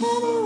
Hello. 0.00 0.39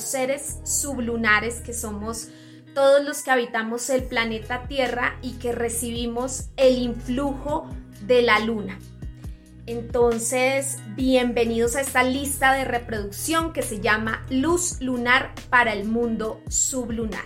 Seres 0.00 0.58
sublunares 0.64 1.60
que 1.60 1.72
somos 1.72 2.28
todos 2.74 3.04
los 3.04 3.22
que 3.22 3.30
habitamos 3.30 3.88
el 3.88 4.04
planeta 4.04 4.68
Tierra 4.68 5.18
y 5.22 5.32
que 5.38 5.52
recibimos 5.52 6.50
el 6.56 6.78
influjo 6.78 7.68
de 8.02 8.22
la 8.22 8.38
luna. 8.40 8.78
Entonces, 9.66 10.76
bienvenidos 10.94 11.74
a 11.74 11.80
esta 11.80 12.04
lista 12.04 12.52
de 12.52 12.64
reproducción 12.64 13.52
que 13.52 13.62
se 13.62 13.80
llama 13.80 14.24
Luz 14.30 14.80
Lunar 14.80 15.34
para 15.50 15.72
el 15.72 15.86
Mundo 15.86 16.40
Sublunar. 16.48 17.24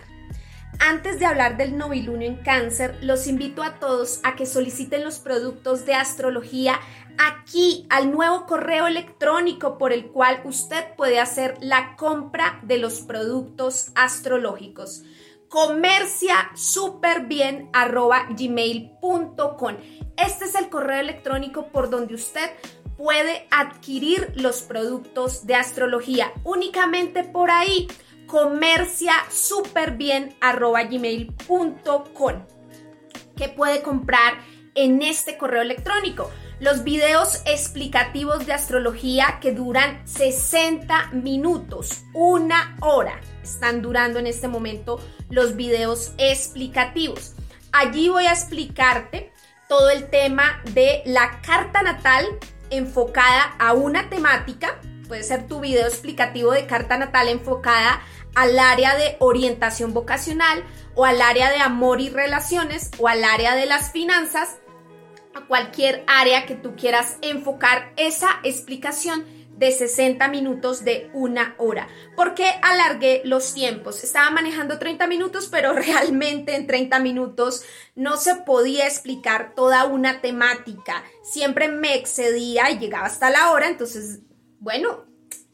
Antes 0.79 1.19
de 1.19 1.27
hablar 1.27 1.59
del 1.59 1.77
novilunio 1.77 2.27
en 2.27 2.37
cáncer, 2.37 2.97
los 3.03 3.27
invito 3.27 3.63
a 3.63 3.79
todos 3.79 4.21
a 4.23 4.35
que 4.35 4.47
soliciten 4.47 5.05
los 5.05 5.19
productos 5.19 5.85
de 5.85 5.95
astrología 5.95 6.81
aquí 7.19 7.87
al 7.91 8.11
nuevo 8.11 8.47
correo 8.47 8.87
electrónico 8.87 9.79
por 9.79 9.93
el 9.93 10.07
cual 10.11 10.43
usted 10.45 10.95
puede 10.97 11.21
hacer 11.21 11.59
la 11.61 11.97
compra 11.97 12.61
de 12.63 12.79
los 12.79 13.01
productos 13.01 13.91
astrológicos. 13.95 15.03
Comercia 15.49 16.51
superbien 16.55 17.71
arroba 17.73 18.27
gmail.com. 18.31 19.77
Este 20.17 20.45
es 20.45 20.55
el 20.55 20.69
correo 20.69 21.01
electrónico 21.01 21.69
por 21.69 21.91
donde 21.91 22.15
usted 22.15 22.51
puede 22.97 23.49
adquirir 23.51 24.33
los 24.37 24.63
productos 24.63 25.47
de 25.47 25.55
astrología. 25.55 26.33
Únicamente 26.45 27.25
por 27.25 27.51
ahí 27.51 27.89
comercia 28.27 29.15
superbien 29.31 30.37
arroba 30.41 30.85
gmail.com 30.85 32.47
que 33.37 33.49
puede 33.49 33.83
comprar 33.83 34.35
en 34.75 35.03
este 35.03 35.37
correo 35.39 35.63
electrónico. 35.63 36.31
Los 36.61 36.85
videos 36.85 37.41
explicativos 37.47 38.45
de 38.45 38.53
astrología 38.53 39.39
que 39.41 39.53
duran 39.53 40.07
60 40.07 41.07
minutos, 41.13 42.03
una 42.13 42.77
hora. 42.83 43.19
Están 43.43 43.81
durando 43.81 44.19
en 44.19 44.27
este 44.27 44.47
momento 44.47 45.01
los 45.31 45.57
videos 45.57 46.13
explicativos. 46.19 47.33
Allí 47.73 48.11
voy 48.11 48.27
a 48.27 48.33
explicarte 48.33 49.33
todo 49.71 49.89
el 49.89 50.11
tema 50.11 50.61
de 50.75 51.03
la 51.07 51.41
carta 51.41 51.81
natal 51.81 52.27
enfocada 52.69 53.55
a 53.59 53.73
una 53.73 54.11
temática. 54.11 54.83
Puede 55.09 55.23
ser 55.23 55.47
tu 55.47 55.61
video 55.61 55.87
explicativo 55.87 56.53
de 56.53 56.67
carta 56.67 56.99
natal 56.99 57.29
enfocada 57.29 58.03
al 58.35 58.59
área 58.59 58.97
de 58.97 59.17
orientación 59.19 59.95
vocacional 59.95 60.63
o 60.95 61.07
al 61.07 61.23
área 61.23 61.51
de 61.51 61.59
amor 61.59 62.03
y 62.03 62.11
relaciones 62.11 62.91
o 62.99 63.09
al 63.09 63.25
área 63.25 63.55
de 63.55 63.65
las 63.65 63.93
finanzas, 63.93 64.59
cualquier 65.47 66.05
área 66.07 66.47
que 66.47 66.55
tú 66.55 66.75
quieras 66.77 67.19
enfocar 67.23 67.93
esa 67.97 68.41
explicación 68.43 69.25
de 69.61 69.73
60 69.73 70.27
minutos 70.29 70.85
de 70.85 71.11
una 71.13 71.55
hora. 71.59 71.87
¿Por 72.17 72.35
qué 72.35 72.47
alargué 72.63 73.21
los 73.25 73.53
tiempos? 73.53 74.03
Estaba 74.03 74.31
manejando 74.31 74.79
30 74.79 75.07
minutos, 75.07 75.49
pero 75.51 75.73
realmente 75.75 76.57
en 76.57 76.67
30 76.67 76.99
minutos 77.01 77.63
no 77.95 78.17
se 78.17 78.37
podía 78.37 78.87
explicar 78.87 79.55
toda 79.55 79.85
una 79.85 80.23
temática. 80.23 81.05
Siempre 81.23 81.69
me 81.69 81.95
excedía 81.95 82.71
y 82.71 82.79
llegaba 82.79 83.07
hasta 83.07 83.29
la 83.29 83.53
hora, 83.53 83.69
entonces, 83.69 84.21
bueno, 84.61 85.05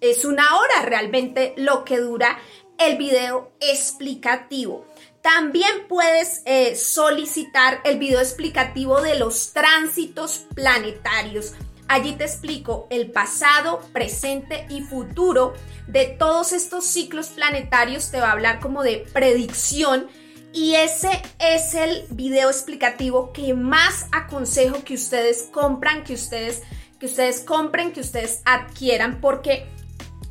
es 0.00 0.24
una 0.24 0.56
hora 0.56 0.82
realmente 0.84 1.54
lo 1.56 1.84
que 1.84 1.98
dura 1.98 2.38
el 2.78 2.96
video 2.96 3.56
explicativo. 3.60 4.86
También 5.26 5.88
puedes 5.88 6.42
eh, 6.44 6.76
solicitar 6.76 7.80
el 7.82 7.98
video 7.98 8.20
explicativo 8.20 9.00
de 9.00 9.18
los 9.18 9.52
tránsitos 9.52 10.46
planetarios. 10.54 11.54
Allí 11.88 12.12
te 12.12 12.22
explico 12.22 12.86
el 12.90 13.10
pasado, 13.10 13.80
presente 13.92 14.68
y 14.70 14.82
futuro 14.82 15.54
de 15.88 16.04
todos 16.06 16.52
estos 16.52 16.84
ciclos 16.84 17.30
planetarios. 17.30 18.12
Te 18.12 18.20
va 18.20 18.28
a 18.28 18.32
hablar 18.32 18.60
como 18.60 18.84
de 18.84 19.04
predicción. 19.12 20.06
Y 20.52 20.76
ese 20.76 21.10
es 21.40 21.74
el 21.74 22.04
video 22.10 22.48
explicativo 22.48 23.32
que 23.32 23.52
más 23.52 24.06
aconsejo 24.12 24.84
que 24.84 24.94
ustedes 24.94 25.48
compran, 25.50 26.04
que 26.04 26.14
ustedes, 26.14 26.62
que 27.00 27.06
ustedes 27.06 27.40
compren, 27.40 27.92
que 27.92 27.98
ustedes 27.98 28.42
adquieran, 28.44 29.20
porque 29.20 29.66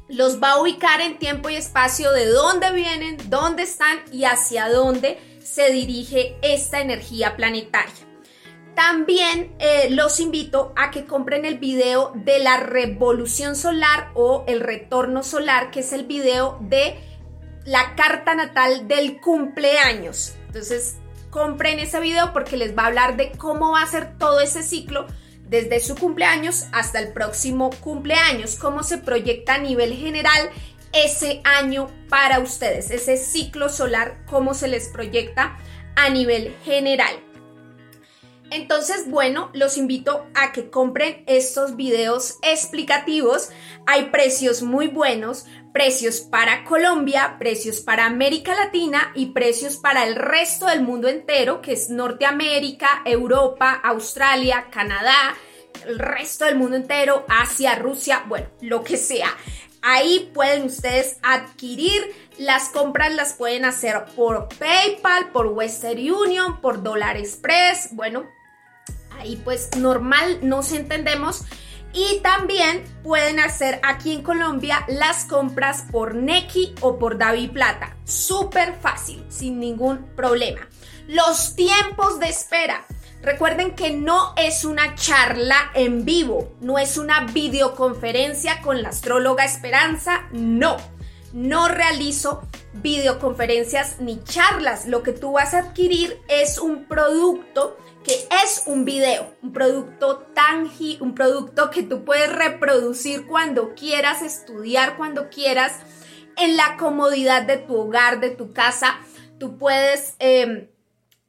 los 0.07 0.41
va 0.41 0.51
a 0.51 0.61
ubicar 0.61 1.01
en 1.01 1.17
tiempo 1.17 1.49
y 1.49 1.55
espacio 1.55 2.11
de 2.11 2.27
dónde 2.27 2.71
vienen, 2.71 3.17
dónde 3.29 3.63
están 3.63 3.99
y 4.11 4.25
hacia 4.25 4.69
dónde 4.69 5.19
se 5.43 5.71
dirige 5.71 6.37
esta 6.41 6.81
energía 6.81 7.35
planetaria. 7.35 7.93
También 8.75 9.55
eh, 9.59 9.87
los 9.91 10.19
invito 10.19 10.73
a 10.75 10.91
que 10.91 11.05
compren 11.05 11.45
el 11.45 11.57
video 11.59 12.11
de 12.13 12.39
la 12.39 12.57
revolución 12.57 13.55
solar 13.55 14.11
o 14.15 14.43
el 14.47 14.59
retorno 14.59 15.23
solar, 15.23 15.71
que 15.71 15.79
es 15.79 15.93
el 15.93 16.05
video 16.05 16.57
de 16.61 16.99
la 17.63 17.95
carta 17.95 18.35
natal 18.35 18.87
del 18.87 19.21
cumpleaños. 19.21 20.35
Entonces, 20.47 20.97
compren 21.29 21.79
ese 21.79 21.99
video 22.01 22.33
porque 22.33 22.57
les 22.57 22.77
va 22.77 22.83
a 22.83 22.87
hablar 22.87 23.15
de 23.15 23.31
cómo 23.31 23.71
va 23.71 23.81
a 23.81 23.87
ser 23.87 24.17
todo 24.17 24.41
ese 24.41 24.61
ciclo 24.61 25.07
desde 25.49 25.79
su 25.79 25.95
cumpleaños 25.95 26.65
hasta 26.71 26.99
el 26.99 27.13
próximo 27.13 27.69
cumpleaños, 27.81 28.55
cómo 28.55 28.83
se 28.83 28.97
proyecta 28.97 29.55
a 29.55 29.59
nivel 29.59 29.93
general 29.93 30.49
ese 30.93 31.41
año 31.43 31.89
para 32.09 32.39
ustedes, 32.39 32.89
ese 32.89 33.17
ciclo 33.17 33.69
solar, 33.69 34.23
cómo 34.27 34.53
se 34.53 34.67
les 34.67 34.87
proyecta 34.89 35.57
a 35.95 36.09
nivel 36.09 36.55
general. 36.63 37.15
Entonces, 38.51 39.09
bueno, 39.09 39.49
los 39.53 39.77
invito 39.77 40.27
a 40.35 40.51
que 40.51 40.69
compren 40.69 41.23
estos 41.27 41.75
videos 41.75 42.37
explicativos. 42.43 43.49
Hay 43.87 44.11
precios 44.11 44.61
muy 44.61 44.87
buenos, 44.87 45.45
precios 45.75 46.21
para 46.21 46.63
Colombia, 46.63 47.35
precios 47.37 47.81
para 47.81 48.05
América 48.05 48.55
Latina 48.55 49.11
y 49.13 49.31
precios 49.31 49.75
para 49.75 50.05
el 50.05 50.15
resto 50.15 50.67
del 50.67 50.81
mundo 50.81 51.09
entero, 51.09 51.61
que 51.61 51.73
es 51.73 51.89
Norteamérica, 51.89 53.01
Europa, 53.03 53.81
Australia, 53.83 54.67
Canadá, 54.71 55.35
el 55.85 55.99
resto 55.99 56.45
del 56.45 56.55
mundo 56.55 56.77
entero, 56.77 57.25
Asia, 57.27 57.75
Rusia, 57.75 58.23
bueno, 58.25 58.47
lo 58.61 58.85
que 58.85 58.95
sea. 58.95 59.27
Ahí 59.81 60.31
pueden 60.33 60.63
ustedes 60.63 61.17
adquirir 61.21 62.01
las 62.37 62.69
compras, 62.69 63.13
las 63.13 63.33
pueden 63.33 63.65
hacer 63.65 64.05
por 64.15 64.47
PayPal, 64.57 65.33
por 65.33 65.47
Western 65.47 66.09
Union, 66.09 66.61
por 66.61 66.83
Dollar 66.83 67.17
Express. 67.17 67.89
Bueno, 67.91 68.23
ahí 69.19 69.35
pues 69.43 69.75
normal 69.75 70.39
nos 70.41 70.71
entendemos. 70.71 71.43
Y 71.95 72.19
también 72.19 72.83
pueden 73.03 73.39
hacer 73.39 73.79
aquí 73.81 74.11
en 74.11 74.21
Colombia 74.21 74.83
las 74.89 75.23
compras 75.23 75.85
por 75.89 76.13
Neki 76.13 76.75
o 76.81 76.99
por 76.99 77.17
David 77.17 77.51
Plata. 77.51 77.95
Súper 78.03 78.75
fácil, 78.75 79.23
sin 79.29 79.61
ningún 79.61 80.05
problema. 80.13 80.67
Los 81.07 81.55
tiempos 81.55 82.19
de 82.19 82.27
espera. 82.27 82.85
Recuerden 83.21 83.75
que 83.75 83.91
no 83.91 84.33
es 84.35 84.65
una 84.65 84.93
charla 84.95 85.71
en 85.73 86.03
vivo, 86.03 86.51
no 86.59 86.77
es 86.77 86.97
una 86.97 87.21
videoconferencia 87.27 88.61
con 88.61 88.83
la 88.83 88.89
astróloga 88.89 89.45
Esperanza, 89.45 90.27
no. 90.31 90.75
No 91.31 91.69
realizo 91.69 92.43
videoconferencias 92.73 94.01
ni 94.01 94.21
charlas. 94.23 94.85
Lo 94.85 95.01
que 95.01 95.13
tú 95.13 95.31
vas 95.31 95.53
a 95.53 95.59
adquirir 95.59 96.21
es 96.27 96.59
un 96.59 96.85
producto 96.85 97.77
que 98.05 98.27
es 98.43 98.63
un 98.67 98.85
video, 98.85 99.35
un 99.41 99.51
producto 99.51 100.27
tangible, 100.35 101.03
un 101.03 101.15
producto 101.15 101.71
que 101.71 101.81
tú 101.81 102.05
puedes 102.05 102.31
reproducir 102.31 103.25
cuando 103.25 103.73
quieras, 103.73 104.21
estudiar 104.21 104.95
cuando 104.95 105.29
quieras, 105.29 105.79
en 106.37 106.55
la 106.55 106.77
comodidad 106.77 107.43
de 107.43 107.57
tu 107.57 107.75
hogar, 107.75 108.19
de 108.19 108.29
tu 108.29 108.53
casa. 108.53 108.99
Tú 109.39 109.57
puedes, 109.57 110.15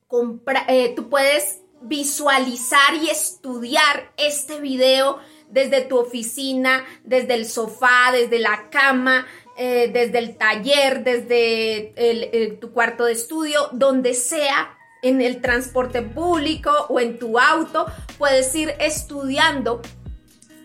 comprar, 0.07 0.67
eh, 0.69 0.93
tú 0.95 1.09
puedes 1.09 1.63
visualizar 1.81 2.95
y 3.03 3.09
estudiar 3.09 4.13
este 4.19 4.61
video 4.61 5.19
desde 5.49 5.81
tu 5.81 5.99
oficina, 5.99 6.85
desde 7.05 7.35
el 7.35 7.47
sofá, 7.47 8.11
desde 8.13 8.39
la 8.39 8.69
cama, 8.69 9.27
eh, 9.57 9.89
desde 9.93 10.19
el 10.19 10.37
taller, 10.37 11.05
desde 11.05 12.59
tu 12.61 12.73
cuarto 12.73 13.05
de 13.07 13.13
estudio, 13.13 13.71
donde 13.73 14.13
sea, 14.13 14.76
en 15.09 15.21
el 15.23 15.41
transporte 15.41 16.03
público 16.03 16.71
o 16.89 17.01
en 17.01 17.19
tu 17.19 17.39
auto, 17.39 17.87
puedes 18.19 18.55
ir 18.55 18.75
estudiando 18.81 19.81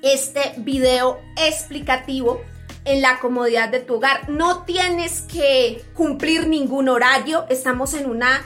este 0.01 0.53
video 0.57 1.19
explicativo 1.37 2.41
en 2.85 3.01
la 3.01 3.19
comodidad 3.19 3.69
de 3.69 3.79
tu 3.79 3.95
hogar. 3.95 4.29
No 4.29 4.63
tienes 4.63 5.21
que 5.21 5.83
cumplir 5.93 6.47
ningún 6.47 6.89
horario, 6.89 7.45
estamos 7.49 7.93
en 7.93 8.09
una... 8.09 8.43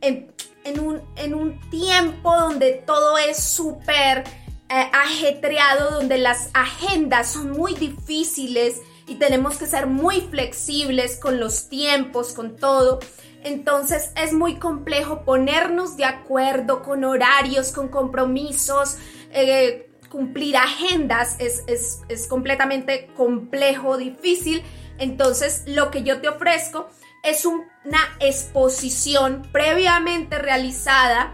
En, 0.00 0.34
un, 0.80 1.00
en 1.14 1.32
un 1.32 1.60
tiempo 1.70 2.36
donde 2.36 2.82
todo 2.84 3.16
es 3.18 3.38
súper 3.40 4.24
eh, 4.68 4.90
ajetreado, 4.92 5.92
donde 5.92 6.18
las 6.18 6.50
agendas 6.54 7.30
son 7.30 7.52
muy 7.52 7.74
difíciles 7.74 8.80
y 9.06 9.14
tenemos 9.14 9.58
que 9.58 9.66
ser 9.66 9.86
muy 9.86 10.22
flexibles 10.22 11.18
con 11.18 11.38
los 11.38 11.68
tiempos, 11.68 12.32
con 12.32 12.56
todo. 12.56 12.98
Entonces 13.46 14.10
es 14.16 14.32
muy 14.32 14.56
complejo 14.56 15.22
ponernos 15.22 15.96
de 15.96 16.04
acuerdo 16.04 16.82
con 16.82 17.04
horarios, 17.04 17.70
con 17.70 17.86
compromisos, 17.86 18.96
eh, 19.30 19.88
cumplir 20.10 20.56
agendas, 20.56 21.36
es, 21.38 21.62
es 22.08 22.26
completamente 22.26 23.08
complejo, 23.16 23.98
difícil. 23.98 24.64
Entonces 24.98 25.62
lo 25.66 25.92
que 25.92 26.02
yo 26.02 26.20
te 26.20 26.28
ofrezco 26.28 26.88
es 27.22 27.44
una 27.44 28.00
exposición 28.18 29.46
previamente 29.52 30.38
realizada. 30.38 31.32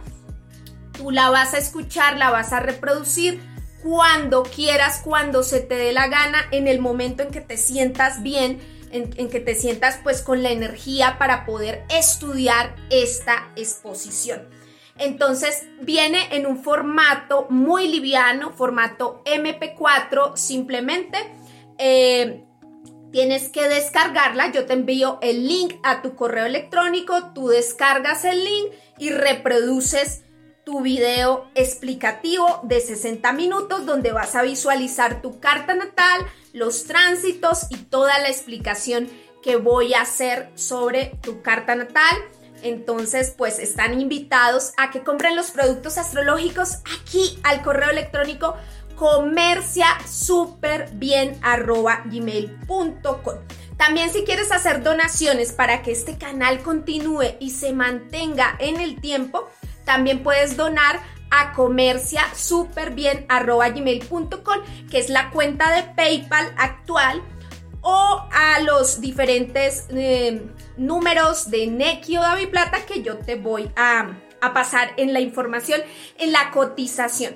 Tú 0.92 1.12
la 1.12 1.30
vas 1.30 1.54
a 1.54 1.58
escuchar, 1.58 2.18
la 2.18 2.28
vas 2.28 2.52
a 2.52 2.60
reproducir 2.60 3.40
cuando 3.82 4.42
quieras, 4.42 5.00
cuando 5.02 5.42
se 5.42 5.60
te 5.60 5.76
dé 5.76 5.92
la 5.92 6.08
gana, 6.08 6.38
en 6.50 6.68
el 6.68 6.78
momento 6.78 7.22
en 7.22 7.30
que 7.30 7.40
te 7.40 7.56
sientas 7.56 8.22
bien, 8.22 8.60
en, 8.92 9.28
que 9.28 9.40
te 9.40 9.54
sientas 9.54 9.98
pues 10.02 10.22
con 10.22 10.42
la 10.42 10.50
energía 10.50 11.16
para 11.18 11.44
poder 11.44 11.84
estudiar 11.88 12.76
esta 12.90 13.50
exposición. 13.56 14.48
Entonces 14.98 15.64
viene 15.80 16.28
en 16.36 16.46
un 16.46 16.62
formato 16.62 17.46
muy 17.48 17.88
liviano, 17.88 18.52
formato 18.52 19.22
MP4 19.24 20.36
simplemente. 20.36 21.18
Eh, 21.78 22.44
tienes 23.10 23.48
que 23.48 23.68
descargarla, 23.68 24.52
yo 24.52 24.66
te 24.66 24.74
envío 24.74 25.18
el 25.22 25.46
link 25.46 25.74
a 25.82 26.02
tu 26.02 26.14
correo 26.14 26.46
electrónico, 26.46 27.32
tú 27.34 27.48
descargas 27.48 28.24
el 28.24 28.44
link 28.44 28.72
y 28.98 29.10
reproduces 29.10 30.24
tu 30.64 30.80
video 30.80 31.50
explicativo 31.54 32.60
de 32.62 32.80
60 32.80 33.32
minutos 33.32 33.84
donde 33.84 34.12
vas 34.12 34.36
a 34.36 34.42
visualizar 34.42 35.20
tu 35.20 35.40
carta 35.40 35.74
natal, 35.74 36.26
los 36.52 36.84
tránsitos 36.84 37.66
y 37.70 37.76
toda 37.76 38.18
la 38.18 38.28
explicación 38.28 39.08
que 39.42 39.56
voy 39.56 39.94
a 39.94 40.02
hacer 40.02 40.50
sobre 40.54 41.18
tu 41.22 41.42
carta 41.42 41.74
natal. 41.74 42.16
Entonces, 42.62 43.34
pues 43.36 43.58
están 43.58 44.00
invitados 44.00 44.72
a 44.76 44.90
que 44.90 45.02
compren 45.02 45.34
los 45.34 45.50
productos 45.50 45.98
astrológicos 45.98 46.76
aquí 47.00 47.38
al 47.42 47.62
correo 47.62 47.90
electrónico 47.90 48.56
comercia 48.94 49.86
gmail.com. 52.04 53.34
También 53.76 54.10
si 54.12 54.22
quieres 54.22 54.52
hacer 54.52 54.84
donaciones 54.84 55.52
para 55.52 55.82
que 55.82 55.90
este 55.90 56.16
canal 56.16 56.62
continúe 56.62 57.34
y 57.40 57.50
se 57.50 57.72
mantenga 57.72 58.54
en 58.60 58.80
el 58.80 59.00
tiempo, 59.00 59.48
también 59.84 60.22
puedes 60.22 60.56
donar 60.56 61.00
a 61.32 61.54
comercia 61.54 62.22
que 64.90 64.98
es 64.98 65.08
la 65.08 65.30
cuenta 65.30 65.74
de 65.74 65.82
PayPal 65.94 66.54
actual, 66.58 67.22
o 67.80 68.28
a 68.30 68.60
los 68.60 69.00
diferentes 69.00 69.86
eh, 69.90 70.42
números 70.76 71.50
de 71.50 71.66
Nequi 71.66 72.16
o 72.16 72.22
Plata 72.50 72.86
que 72.86 73.02
yo 73.02 73.18
te 73.18 73.34
voy 73.34 73.70
a, 73.74 74.14
a 74.40 74.52
pasar 74.52 74.92
en 74.98 75.12
la 75.12 75.20
información, 75.20 75.80
en 76.18 76.32
la 76.32 76.50
cotización. 76.50 77.34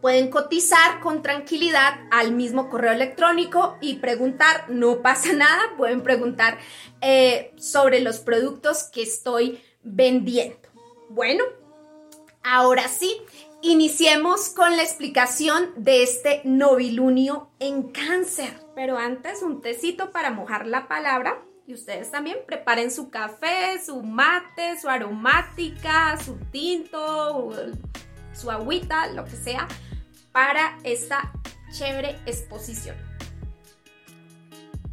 Pueden 0.00 0.28
cotizar 0.30 1.00
con 1.00 1.22
tranquilidad 1.22 1.94
al 2.12 2.32
mismo 2.32 2.68
correo 2.68 2.92
electrónico 2.92 3.76
y 3.80 3.96
preguntar, 3.96 4.66
no 4.68 5.00
pasa 5.02 5.32
nada, 5.34 5.62
pueden 5.76 6.02
preguntar 6.02 6.58
eh, 7.00 7.52
sobre 7.56 8.00
los 8.00 8.18
productos 8.18 8.84
que 8.84 9.02
estoy 9.02 9.60
vendiendo. 9.82 10.68
Bueno, 11.08 11.44
ahora 12.46 12.88
sí, 12.88 13.20
iniciemos 13.60 14.50
con 14.50 14.76
la 14.76 14.82
explicación 14.82 15.72
de 15.76 16.04
este 16.04 16.40
novilunio 16.44 17.50
en 17.58 17.90
cáncer. 17.90 18.54
Pero 18.74 18.96
antes, 18.96 19.42
un 19.42 19.60
tecito 19.60 20.12
para 20.12 20.30
mojar 20.30 20.66
la 20.66 20.86
palabra. 20.86 21.42
Y 21.66 21.74
ustedes 21.74 22.12
también 22.12 22.38
preparen 22.46 22.92
su 22.92 23.10
café, 23.10 23.82
su 23.84 24.00
mate, 24.02 24.78
su 24.80 24.88
aromática, 24.88 26.16
su 26.24 26.36
tinto, 26.52 27.52
su 28.32 28.50
agüita, 28.52 29.08
lo 29.08 29.24
que 29.24 29.34
sea, 29.34 29.66
para 30.30 30.78
esta 30.84 31.32
chévere 31.72 32.20
exposición. 32.26 32.94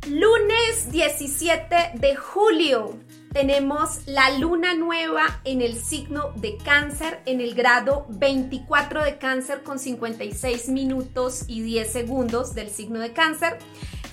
Lunes 0.09 0.91
17 0.91 1.91
de 1.94 2.15
julio 2.15 2.97
tenemos 3.33 4.06
la 4.06 4.30
luna 4.38 4.75
nueva 4.75 5.41
en 5.44 5.62
el 5.62 5.75
signo 5.75 6.31
de 6.35 6.56
cáncer, 6.57 7.21
en 7.25 7.41
el 7.41 7.56
grado 7.56 8.06
24 8.09 9.03
de 9.03 9.18
cáncer 9.18 9.63
con 9.63 9.80
56 9.80 10.69
minutos 10.69 11.45
y 11.47 11.62
10 11.62 11.91
segundos 11.91 12.53
del 12.53 12.69
signo 12.69 13.00
de 13.00 13.12
cáncer. 13.12 13.57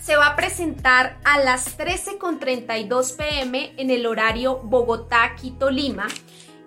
Se 0.02 0.17
va 0.17 0.28
a 0.28 0.37
presentar 0.37 1.19
a 1.25 1.38
las 1.38 1.76
13.32 1.78 3.17
pm 3.17 3.75
en 3.76 3.90
el 3.90 4.06
horario 4.06 4.61
Bogotá, 4.64 5.37
Quito, 5.37 5.69
Lima 5.70 6.08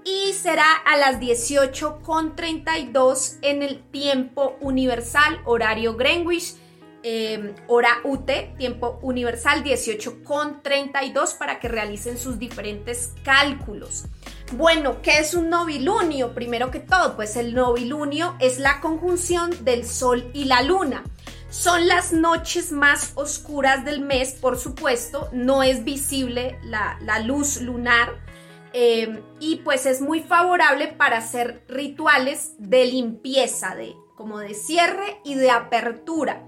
y 0.05 0.33
será 0.33 0.71
a 0.85 0.95
las 0.97 1.19
18.32 1.19 3.37
en 3.41 3.63
el 3.63 3.81
tiempo 3.81 4.57
universal, 4.61 5.41
horario 5.45 5.95
Greenwich 5.95 6.53
Em, 7.05 7.53
hora 7.67 7.99
UT, 8.05 8.55
tiempo 8.57 8.97
universal 9.01 9.61
18,32 9.61 11.33
para 11.33 11.59
que 11.59 11.67
realicen 11.67 12.17
sus 12.17 12.39
diferentes 12.39 13.11
cálculos. 13.25 14.05
Bueno, 14.53 15.01
¿qué 15.01 15.17
es 15.19 15.33
un 15.33 15.49
novilunio? 15.49 16.33
Primero 16.33 16.71
que 16.71 16.79
todo, 16.79 17.17
pues 17.17 17.35
el 17.35 17.53
novilunio 17.53 18.37
es 18.39 18.57
la 18.57 18.79
conjunción 18.79 19.51
del 19.65 19.85
Sol 19.85 20.31
y 20.33 20.45
la 20.45 20.61
Luna. 20.61 21.03
Son 21.49 21.89
las 21.89 22.13
noches 22.13 22.71
más 22.71 23.11
oscuras 23.15 23.83
del 23.83 23.99
mes, 23.99 24.37
por 24.39 24.57
supuesto, 24.57 25.27
no 25.33 25.61
es 25.61 25.83
visible 25.83 26.57
la, 26.63 26.97
luz 27.19 27.59
lunar 27.59 28.13
em, 28.71 29.21
y 29.41 29.57
pues 29.57 29.85
es 29.85 29.99
muy 29.99 30.21
favorable 30.21 30.87
para 30.87 31.17
hacer 31.17 31.65
rituales 31.67 32.53
de 32.59 32.85
limpieza, 32.85 33.75
de, 33.75 33.93
como 34.15 34.39
de 34.39 34.53
cierre 34.53 35.19
y 35.25 35.35
de 35.35 35.51
apertura. 35.51 36.45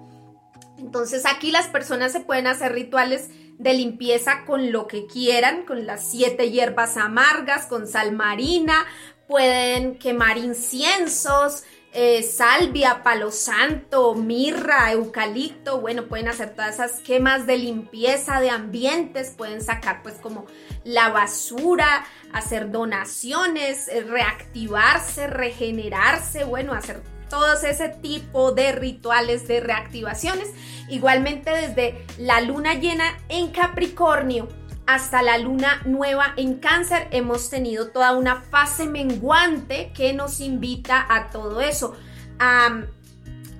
Entonces 0.77 1.25
aquí 1.25 1.51
las 1.51 1.67
personas 1.67 2.11
se 2.11 2.19
pueden 2.19 2.47
hacer 2.47 2.73
rituales 2.73 3.29
de 3.57 3.73
limpieza 3.73 4.43
con 4.45 4.71
lo 4.71 4.87
que 4.87 5.07
quieran, 5.07 5.65
con 5.65 5.85
las 5.85 6.09
siete 6.09 6.51
hierbas 6.51 6.97
amargas, 6.97 7.67
con 7.67 7.87
sal 7.87 8.11
marina, 8.11 8.85
pueden 9.27 9.97
quemar 9.97 10.37
inciensos, 10.37 11.63
eh, 11.97 12.23
salvia, 12.23 13.03
palo 13.03 13.31
santo, 13.31 14.15
mirra, 14.15 14.91
eucalipto, 14.91 15.79
bueno, 15.79 16.07
pueden 16.07 16.27
hacer 16.27 16.53
todas 16.53 16.75
esas 16.75 16.99
quemas 16.99 17.47
de 17.47 17.57
limpieza 17.57 18.41
de 18.41 18.49
ambientes, 18.49 19.29
pueden 19.29 19.61
sacar 19.61 20.03
pues 20.03 20.15
como 20.15 20.45
la 20.83 21.07
basura, 21.09 22.05
hacer 22.33 22.69
donaciones, 22.69 23.87
eh, 23.87 24.01
reactivarse, 24.01 25.27
regenerarse, 25.27 26.43
bueno, 26.43 26.73
hacer 26.73 27.01
todos 27.29 27.63
ese 27.63 27.89
tipo 27.89 28.51
de 28.51 28.71
rituales 28.71 29.47
de 29.47 29.59
reactivaciones. 29.59 30.49
Igualmente 30.89 31.51
desde 31.51 32.05
la 32.17 32.41
luna 32.41 32.75
llena 32.75 33.17
en 33.29 33.51
Capricornio 33.51 34.47
hasta 34.87 35.21
la 35.23 35.37
luna 35.37 35.81
nueva 35.85 36.33
en 36.37 36.55
cáncer 36.55 37.07
hemos 37.11 37.49
tenido 37.49 37.87
toda 37.87 38.15
una 38.15 38.41
fase 38.41 38.85
menguante 38.85 39.91
que 39.93 40.13
nos 40.13 40.39
invita 40.39 41.05
a 41.09 41.29
todo 41.29 41.61
eso, 41.61 41.95
a 42.37 42.83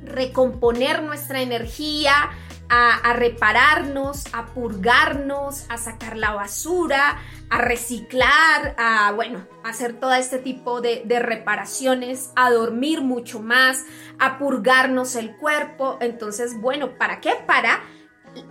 recomponer 0.04 1.02
nuestra 1.02 1.42
energía, 1.42 2.30
a, 2.70 3.14
repararnos, 3.14 4.26
a 4.34 4.48
purgarnos, 4.48 5.66
a 5.70 5.78
sacar 5.78 6.18
la 6.18 6.32
basura, 6.34 7.20
a 7.50 7.60
reciclar, 7.60 8.76
a, 8.78 9.12
bueno, 9.14 9.48
hacer 9.64 10.00
todo 10.00 10.14
este 10.14 10.40
tipo 10.40 10.82
de, 10.82 11.04
de, 11.06 11.20
reparaciones, 11.20 12.32
a 12.36 12.52
dormir 12.52 13.02
mucho 13.02 13.40
más, 13.40 13.84
a 14.20 14.38
purgarnos 14.38 15.16
el 15.16 15.36
cuerpo. 15.38 15.98
Entonces, 16.02 16.60
bueno, 16.60 16.98
¿para 16.98 17.22
qué? 17.22 17.32
Para 17.46 17.84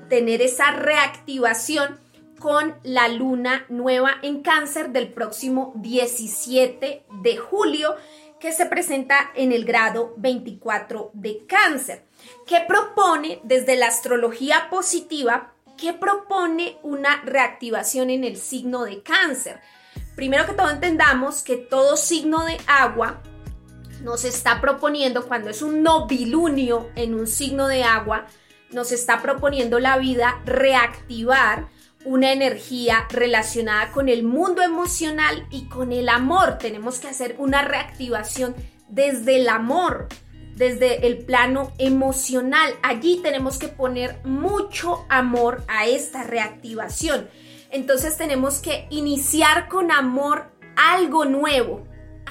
tener 0.08 0.42
esa 0.42 0.70
reactivación 0.70 1.98
con 2.38 2.74
la 2.82 3.08
luna 3.08 3.64
nueva 3.68 4.12
en 4.22 4.42
cáncer 4.42 4.90
del 4.90 5.12
próximo 5.12 5.72
17 5.76 7.04
de 7.22 7.36
julio 7.36 7.96
que 8.44 8.52
se 8.52 8.66
presenta 8.66 9.30
en 9.34 9.52
el 9.52 9.64
grado 9.64 10.12
24 10.18 11.12
de 11.14 11.46
cáncer, 11.46 12.04
que 12.46 12.60
propone 12.68 13.40
desde 13.42 13.74
la 13.74 13.86
astrología 13.86 14.68
positiva, 14.68 15.53
que 15.76 15.92
propone 15.92 16.78
una 16.82 17.22
reactivación 17.22 18.10
en 18.10 18.24
el 18.24 18.36
signo 18.36 18.84
de 18.84 19.02
cáncer. 19.02 19.60
Primero 20.14 20.46
que 20.46 20.52
todo 20.52 20.70
entendamos 20.70 21.42
que 21.42 21.56
todo 21.56 21.96
signo 21.96 22.44
de 22.44 22.58
agua 22.66 23.22
nos 24.02 24.24
está 24.24 24.60
proponiendo, 24.60 25.26
cuando 25.26 25.50
es 25.50 25.62
un 25.62 25.82
novilunio 25.82 26.90
en 26.94 27.14
un 27.14 27.26
signo 27.26 27.66
de 27.68 27.84
agua, 27.84 28.26
nos 28.70 28.92
está 28.92 29.22
proponiendo 29.22 29.78
la 29.78 29.98
vida 29.98 30.40
reactivar 30.44 31.68
una 32.04 32.32
energía 32.32 33.06
relacionada 33.08 33.90
con 33.92 34.08
el 34.08 34.24
mundo 34.24 34.62
emocional 34.62 35.46
y 35.50 35.68
con 35.68 35.90
el 35.90 36.08
amor. 36.08 36.58
Tenemos 36.58 36.98
que 36.98 37.08
hacer 37.08 37.34
una 37.38 37.62
reactivación 37.62 38.54
desde 38.88 39.36
el 39.36 39.48
amor, 39.48 40.08
desde 40.56 41.06
el 41.06 41.18
plano 41.18 41.72
emocional. 41.78 42.74
Allí 42.82 43.20
tenemos 43.22 43.58
que 43.58 43.68
poner 43.68 44.20
mucho 44.24 45.04
amor 45.08 45.64
a 45.68 45.86
esta 45.86 46.22
reactivación. 46.22 47.28
Entonces 47.70 48.16
tenemos 48.16 48.60
que 48.60 48.86
iniciar 48.90 49.68
con 49.68 49.90
amor 49.90 50.52
algo 50.76 51.24
nuevo. 51.24 51.86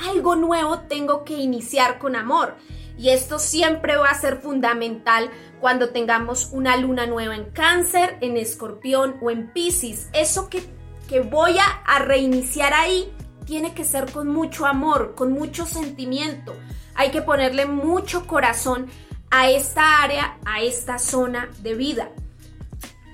Algo 0.09 0.35
nuevo 0.35 0.79
tengo 0.81 1.23
que 1.23 1.37
iniciar 1.37 1.99
con 1.99 2.15
amor. 2.15 2.55
Y 2.97 3.09
esto 3.09 3.39
siempre 3.39 3.97
va 3.97 4.09
a 4.09 4.19
ser 4.19 4.37
fundamental 4.37 5.29
cuando 5.59 5.89
tengamos 5.89 6.49
una 6.51 6.77
luna 6.77 7.07
nueva 7.07 7.35
en 7.35 7.45
cáncer, 7.45 8.17
en 8.21 8.37
escorpión 8.37 9.17
o 9.21 9.31
en 9.31 9.51
piscis. 9.51 10.09
Eso 10.13 10.49
que, 10.49 10.63
que 11.09 11.21
voy 11.21 11.57
a, 11.57 11.65
a 11.85 11.99
reiniciar 11.99 12.73
ahí 12.73 13.11
tiene 13.45 13.73
que 13.73 13.83
ser 13.83 14.11
con 14.11 14.27
mucho 14.27 14.65
amor, 14.65 15.15
con 15.15 15.31
mucho 15.31 15.65
sentimiento. 15.65 16.53
Hay 16.95 17.11
que 17.11 17.21
ponerle 17.21 17.65
mucho 17.65 18.27
corazón 18.27 18.87
a 19.31 19.49
esta 19.49 20.03
área, 20.03 20.37
a 20.45 20.61
esta 20.61 20.99
zona 20.99 21.49
de 21.61 21.73
vida. 21.73 22.09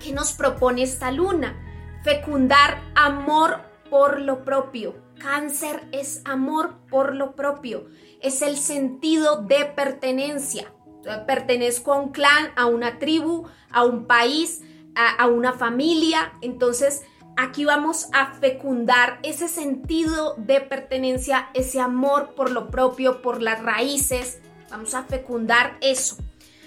¿Qué 0.04 0.12
nos 0.12 0.34
propone 0.34 0.84
esta 0.84 1.12
luna? 1.12 1.56
Fecundar 2.04 2.82
amor 2.96 3.62
por 3.90 4.20
lo 4.22 4.44
propio. 4.44 4.96
Cáncer 5.20 5.88
es 5.92 6.22
amor 6.26 6.76
por 6.90 7.16
lo 7.16 7.36
propio. 7.36 7.88
Es 8.22 8.42
el 8.42 8.58
sentido 8.58 9.44
de 9.44 9.66
pertenencia. 9.66 10.74
Pertenezco 11.26 11.94
a 11.94 12.00
un 12.00 12.12
clan, 12.12 12.52
a 12.56 12.66
una 12.66 13.00
tribu, 13.00 13.48
a 13.72 13.84
un 13.84 14.06
país, 14.06 14.62
a, 14.96 15.24
a 15.24 15.28
una 15.28 15.54
familia. 15.54 16.34
Entonces, 16.42 17.04
aquí 17.40 17.64
vamos 17.64 18.08
a 18.12 18.34
fecundar 18.34 19.20
ese 19.24 19.48
sentido 19.48 20.36
de 20.38 20.60
pertenencia, 20.60 21.50
ese 21.54 21.80
amor 21.80 22.36
por 22.36 22.52
lo 22.52 22.70
propio, 22.70 23.22
por 23.22 23.42
las 23.42 23.64
raíces. 23.64 24.40
Vamos 24.70 24.94
a 24.94 25.04
fecundar 25.04 25.78
eso. 25.80 26.18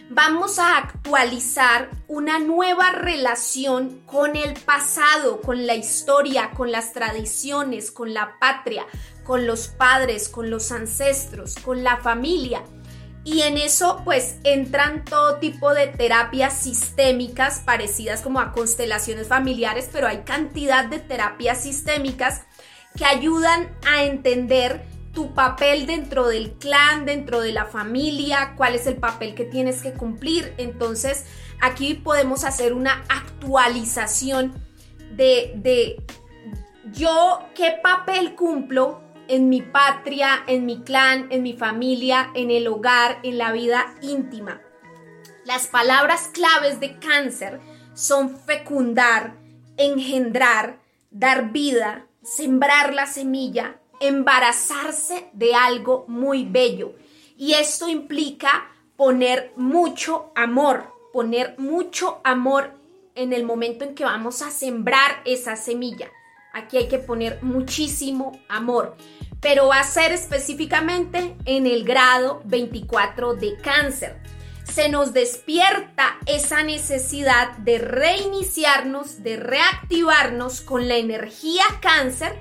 Vamos 0.08 0.58
a 0.58 0.78
actualizar 0.78 1.90
una 2.08 2.38
nueva 2.38 2.90
relación 2.90 4.00
con 4.06 4.34
el 4.34 4.54
pasado, 4.54 5.40
con 5.42 5.66
la 5.66 5.74
historia, 5.74 6.50
con 6.50 6.72
las 6.72 6.92
tradiciones, 6.92 7.90
con 7.90 8.12
la 8.12 8.38
patria, 8.38 8.86
con 9.24 9.46
los 9.46 9.68
padres, 9.68 10.28
con 10.28 10.50
los 10.50 10.72
ancestros, 10.72 11.54
con 11.56 11.84
la 11.84 11.98
familia. 11.98 12.62
Y 13.24 13.42
en 13.42 13.56
eso 13.56 14.00
pues 14.04 14.36
entran 14.42 15.04
todo 15.04 15.36
tipo 15.36 15.72
de 15.74 15.86
terapias 15.86 16.54
sistémicas 16.54 17.60
parecidas 17.60 18.20
como 18.20 18.40
a 18.40 18.52
constelaciones 18.52 19.28
familiares, 19.28 19.88
pero 19.92 20.08
hay 20.08 20.18
cantidad 20.18 20.84
de 20.86 20.98
terapias 20.98 21.62
sistémicas 21.62 22.42
que 22.96 23.04
ayudan 23.04 23.70
a 23.86 24.02
entender 24.02 24.84
tu 25.14 25.34
papel 25.34 25.86
dentro 25.86 26.26
del 26.26 26.52
clan, 26.54 27.04
dentro 27.04 27.40
de 27.40 27.52
la 27.52 27.66
familia, 27.66 28.54
cuál 28.56 28.74
es 28.74 28.86
el 28.86 28.96
papel 28.96 29.34
que 29.34 29.44
tienes 29.44 29.82
que 29.82 29.92
cumplir. 29.92 30.54
Entonces 30.56 31.24
aquí 31.60 31.94
podemos 31.94 32.44
hacer 32.44 32.72
una 32.72 33.04
actualización 33.08 34.52
de, 35.14 35.52
de 35.56 36.02
yo 36.92 37.40
qué 37.54 37.78
papel 37.82 38.34
cumplo 38.34 39.00
en 39.32 39.48
mi 39.48 39.62
patria, 39.62 40.44
en 40.46 40.66
mi 40.66 40.82
clan, 40.82 41.28
en 41.30 41.42
mi 41.42 41.54
familia, 41.54 42.30
en 42.34 42.50
el 42.50 42.68
hogar, 42.68 43.18
en 43.22 43.38
la 43.38 43.50
vida 43.50 43.94
íntima. 44.02 44.60
Las 45.46 45.68
palabras 45.68 46.28
claves 46.34 46.80
de 46.80 46.98
cáncer 46.98 47.58
son 47.94 48.36
fecundar, 48.36 49.38
engendrar, 49.78 50.80
dar 51.10 51.50
vida, 51.50 52.04
sembrar 52.22 52.92
la 52.92 53.06
semilla, 53.06 53.80
embarazarse 54.00 55.30
de 55.32 55.54
algo 55.54 56.04
muy 56.08 56.44
bello. 56.44 56.94
Y 57.38 57.54
esto 57.54 57.88
implica 57.88 58.70
poner 58.96 59.54
mucho 59.56 60.30
amor, 60.34 60.92
poner 61.10 61.54
mucho 61.56 62.20
amor 62.22 62.74
en 63.14 63.32
el 63.32 63.44
momento 63.44 63.86
en 63.86 63.94
que 63.94 64.04
vamos 64.04 64.42
a 64.42 64.50
sembrar 64.50 65.22
esa 65.24 65.56
semilla. 65.56 66.10
Aquí 66.52 66.76
hay 66.76 66.86
que 66.86 66.98
poner 66.98 67.42
muchísimo 67.42 68.38
amor, 68.48 68.94
pero 69.42 69.66
va 69.66 69.80
a 69.80 69.84
ser 69.84 70.12
específicamente 70.12 71.36
en 71.44 71.66
el 71.66 71.84
grado 71.84 72.40
24 72.44 73.34
de 73.34 73.56
cáncer. 73.56 74.16
Se 74.62 74.88
nos 74.88 75.12
despierta 75.12 76.16
esa 76.26 76.62
necesidad 76.62 77.58
de 77.58 77.78
reiniciarnos, 77.78 79.22
de 79.24 79.36
reactivarnos 79.36 80.60
con 80.60 80.88
la 80.88 80.96
energía 80.96 81.64
cáncer 81.82 82.38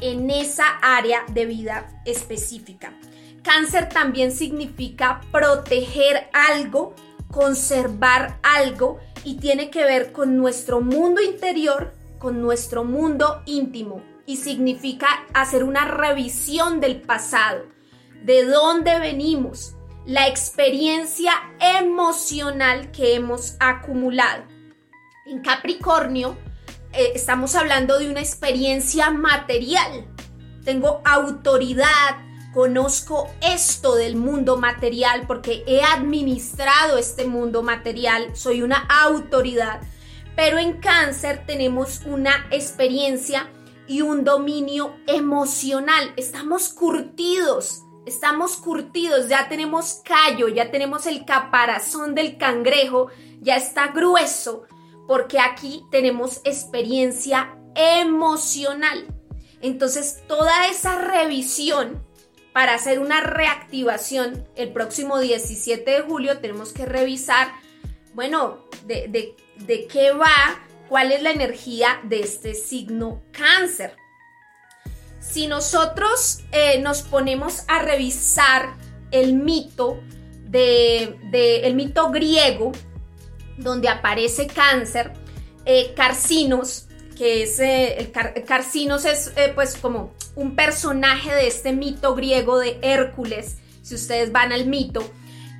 en 0.00 0.30
esa 0.30 0.78
área 0.80 1.24
de 1.28 1.44
vida 1.44 1.88
específica. 2.06 2.94
Cáncer 3.42 3.88
también 3.88 4.30
significa 4.30 5.20
proteger 5.32 6.30
algo, 6.32 6.94
conservar 7.32 8.38
algo 8.44 9.00
y 9.24 9.38
tiene 9.38 9.70
que 9.70 9.84
ver 9.84 10.12
con 10.12 10.36
nuestro 10.36 10.80
mundo 10.80 11.20
interior 11.20 11.92
con 12.18 12.42
nuestro 12.42 12.84
mundo 12.84 13.42
íntimo 13.46 14.02
y 14.28 14.36
significa 14.36 15.08
hacer 15.32 15.64
una 15.64 15.86
revisión 15.86 16.80
del 16.80 17.00
pasado, 17.00 17.64
de 18.22 18.44
dónde 18.44 18.98
venimos, 18.98 19.74
la 20.04 20.28
experiencia 20.28 21.32
emocional 21.58 22.90
que 22.90 23.14
hemos 23.14 23.56
acumulado. 23.58 24.44
En 25.24 25.40
Capricornio 25.40 26.36
eh, 26.92 27.12
estamos 27.14 27.54
hablando 27.54 27.98
de 27.98 28.10
una 28.10 28.20
experiencia 28.20 29.08
material. 29.10 30.06
Tengo 30.62 31.00
autoridad, 31.06 32.18
conozco 32.52 33.30
esto 33.40 33.94
del 33.94 34.16
mundo 34.16 34.58
material 34.58 35.24
porque 35.26 35.64
he 35.66 35.82
administrado 35.82 36.98
este 36.98 37.24
mundo 37.24 37.62
material, 37.62 38.36
soy 38.36 38.60
una 38.60 38.76
autoridad 38.76 39.80
pero 40.38 40.56
en 40.56 40.74
cáncer 40.74 41.42
tenemos 41.48 42.02
una 42.06 42.46
experiencia 42.52 43.50
y 43.88 44.02
un 44.02 44.24
dominio 44.24 44.96
emocional. 45.06 46.12
Estamos 46.16 46.68
curtidos, 46.68 47.82
estamos 48.06 48.56
curtidos, 48.56 49.28
ya 49.28 49.48
tenemos 49.48 50.02
callo, 50.04 50.48
ya 50.48 50.70
tenemos 50.70 51.06
el 51.06 51.24
caparazón 51.24 52.14
del 52.14 52.36
cangrejo, 52.36 53.08
ya 53.40 53.56
está 53.56 53.88
grueso, 53.88 54.64
porque 55.06 55.40
aquí 55.40 55.84
tenemos 55.90 56.40
experiencia 56.44 57.56
emocional. 57.74 59.06
Entonces, 59.60 60.22
toda 60.28 60.68
esa 60.68 60.98
revisión 60.98 62.04
para 62.52 62.74
hacer 62.74 62.98
una 62.98 63.20
reactivación 63.20 64.46
el 64.54 64.72
próximo 64.72 65.18
17 65.18 65.90
de 65.90 66.00
julio 66.02 66.38
tenemos 66.38 66.72
que 66.72 66.86
revisar, 66.86 67.52
bueno, 68.14 68.64
de, 68.86 69.08
de 69.08 69.36
de 69.66 69.86
qué 69.86 70.12
va, 70.12 70.60
cuál 70.88 71.12
es 71.12 71.22
la 71.22 71.30
energía 71.30 72.00
de 72.04 72.20
este 72.20 72.54
signo 72.54 73.22
cáncer. 73.32 73.96
Si 75.20 75.46
nosotros 75.46 76.40
eh, 76.52 76.80
nos 76.80 77.02
ponemos 77.02 77.64
a 77.68 77.82
revisar 77.82 78.76
el 79.10 79.34
mito 79.34 80.00
de, 80.44 81.18
el 81.64 81.74
mito 81.74 82.10
griego, 82.10 82.72
donde 83.58 83.88
aparece 83.88 84.46
cáncer, 84.46 85.12
eh, 85.64 85.92
Carcinos, 85.94 86.86
que 87.16 87.42
es 87.42 87.58
eh, 87.58 87.98
el 87.98 88.44
Carcinos 88.44 89.04
es 89.04 89.32
pues 89.54 89.76
como 89.76 90.14
un 90.36 90.54
personaje 90.54 91.34
de 91.34 91.48
este 91.48 91.72
mito 91.72 92.14
griego 92.14 92.58
de 92.58 92.78
Hércules, 92.80 93.56
si 93.82 93.96
ustedes 93.96 94.32
van 94.32 94.52
al 94.52 94.66
mito. 94.66 95.02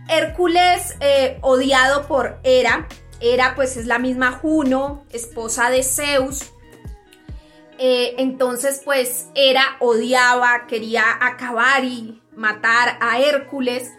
Hércules, 0.08 0.94
odiado 1.42 2.06
por 2.06 2.40
Hera, 2.42 2.88
era 3.20 3.54
pues 3.54 3.76
es 3.76 3.86
la 3.86 3.98
misma 3.98 4.32
Juno, 4.32 5.04
esposa 5.10 5.70
de 5.70 5.82
Zeus. 5.82 6.52
Eh, 7.78 8.14
entonces 8.18 8.82
pues 8.84 9.28
era 9.34 9.62
odiaba, 9.80 10.66
quería 10.66 11.04
acabar 11.20 11.84
y 11.84 12.20
matar 12.34 12.98
a 13.00 13.20
Hércules. 13.20 13.92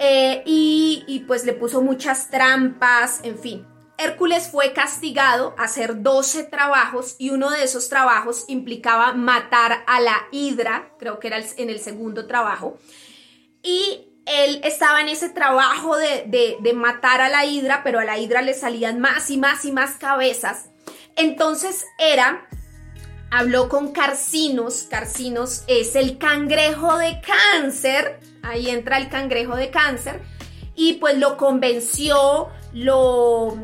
Eh, 0.00 0.42
y, 0.46 1.04
y, 1.08 1.20
pues 1.20 1.44
le 1.44 1.54
puso 1.54 1.82
muchas 1.82 2.30
trampas, 2.30 3.18
en 3.24 3.36
fin. 3.36 3.66
Hércules 3.98 4.48
fue 4.48 4.72
castigado 4.72 5.56
a 5.58 5.64
hacer 5.64 6.02
12 6.02 6.44
trabajos 6.44 7.16
y 7.18 7.30
uno 7.30 7.50
de 7.50 7.64
esos 7.64 7.88
trabajos 7.88 8.44
implicaba 8.46 9.12
matar 9.12 9.82
a 9.88 10.00
la 10.00 10.16
hidra, 10.30 10.92
creo 11.00 11.18
que 11.18 11.26
era 11.26 11.38
en 11.56 11.68
el 11.68 11.80
segundo 11.80 12.28
trabajo. 12.28 12.78
Y 13.60 14.07
él 14.28 14.60
estaba 14.62 15.00
en 15.00 15.08
ese 15.08 15.30
trabajo 15.30 15.96
de, 15.96 16.56
de, 16.60 16.72
matar 16.74 17.20
a 17.20 17.28
la 17.28 17.44
hidra, 17.46 17.82
pero 17.82 17.98
a 17.98 18.04
la 18.04 18.18
hidra 18.18 18.42
le 18.42 18.54
salían 18.54 19.00
más 19.00 19.30
y 19.30 19.38
más 19.38 19.64
y 19.64 19.72
más 19.72 19.94
cabezas. 19.94 20.70
Entonces 21.16 21.86
era, 21.98 22.46
habló 23.30 23.68
con 23.68 23.92
Carcinos, 23.92 24.86
Carcinos 24.90 25.64
es 25.66 25.96
el 25.96 26.18
cangrejo 26.18 26.96
de 26.98 27.20
cáncer, 27.20 28.20
ahí 28.42 28.70
entra 28.70 28.98
el 28.98 29.08
cangrejo 29.08 29.56
de 29.56 29.70
cáncer, 29.70 30.20
y 30.74 30.94
pues 30.94 31.18
lo 31.18 31.36
convenció, 31.36 32.48
lo, 32.72 33.56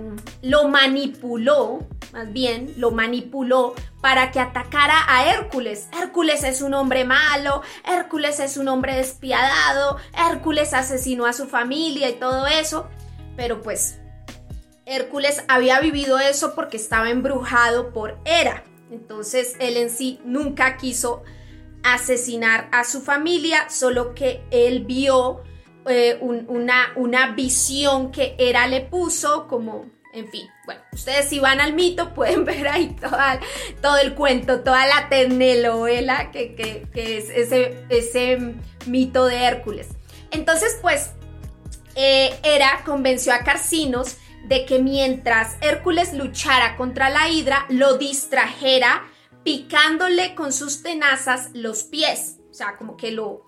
lo 0.42 0.68
manipuló, 0.68 1.87
más 2.14 2.33
bien 2.33 2.73
lo 2.76 2.92
manipuló 2.92 3.75
para 4.00 4.30
que 4.30 4.38
atacara 4.38 5.04
a 5.09 5.28
Hércules. 5.35 5.88
Hércules 6.00 6.44
es 6.44 6.62
un 6.62 6.73
hombre 6.73 7.04
malo, 7.04 7.62
Hércules 7.85 8.38
es 8.38 8.56
un 8.56 8.68
hombre 8.68 8.94
despiadado, 8.94 9.99
Hércules 10.16 10.73
asesinó 10.75 11.26
a 11.26 11.33
su 11.33 11.49
familia 11.49 12.09
y 12.09 12.14
todo 12.14 12.47
eso. 12.47 12.88
Pero 13.37 13.61
pues 13.62 13.99
Hércules 14.87 15.42
había 15.49 15.80
vivido 15.80 16.21
eso 16.21 16.54
porque 16.54 16.76
estaba 16.76 17.11
embrujado 17.11 17.92
por 17.92 18.16
Hera. 18.25 18.62
Entonces 18.92 19.56
él 19.59 19.76
en 19.76 19.90
sí 19.90 20.21
nunca 20.25 20.76
quiso 20.76 21.25
asesinar 21.83 22.68
a 22.71 22.85
su 22.85 23.00
familia, 23.00 23.68
solo 23.68 24.14
que 24.14 24.44
él 24.52 24.85
vio 24.85 25.42
eh, 25.87 26.16
una, 26.21 26.92
una 26.94 27.33
visión 27.33 28.12
que 28.12 28.37
Hera 28.38 28.68
le 28.68 28.83
puso 28.83 29.49
como 29.49 29.87
en 30.14 30.28
fin, 30.28 30.49
bueno, 30.64 30.80
ustedes 30.92 31.28
si 31.28 31.40
van 31.40 31.61
al 31.61 31.75
mito 31.75 32.14
pueden 32.14 32.44
ver 32.47 32.68
ahí 32.68 32.97
todo 33.83 33.99
el 33.99 34.14
cuento, 34.14 34.61
toda 34.61 34.87
la 34.87 35.09
telenovela 35.09 36.30
que, 36.30 36.54
que, 36.54 37.18
es 37.18 37.28
ese, 37.30 37.85
ese 37.88 38.54
mito 38.87 39.26
de 39.26 39.44
Hércules. 39.44 39.88
Entonces, 40.30 40.78
pues, 40.80 41.11
eh, 41.97 42.35
Hera 42.42 42.83
convenció 42.85 43.33
a 43.33 43.40
Carcinos 43.40 44.16
de 44.44 44.64
que 44.66 44.78
mientras 44.78 45.56
Hércules 45.61 46.12
luchara 46.12 46.76
contra 46.76 47.11
la 47.11 47.28
hidra, 47.28 47.66
lo 47.68 47.99
distrajera 47.99 49.04
picándole 49.42 50.35
con 50.35 50.52
sus 50.52 50.83
tenazas 50.83 51.50
los 51.54 51.85
pies. 51.85 52.38
O 52.50 52.54
sea, 52.54 52.76
como 52.76 52.97
que 52.97 53.11
lo, 53.11 53.44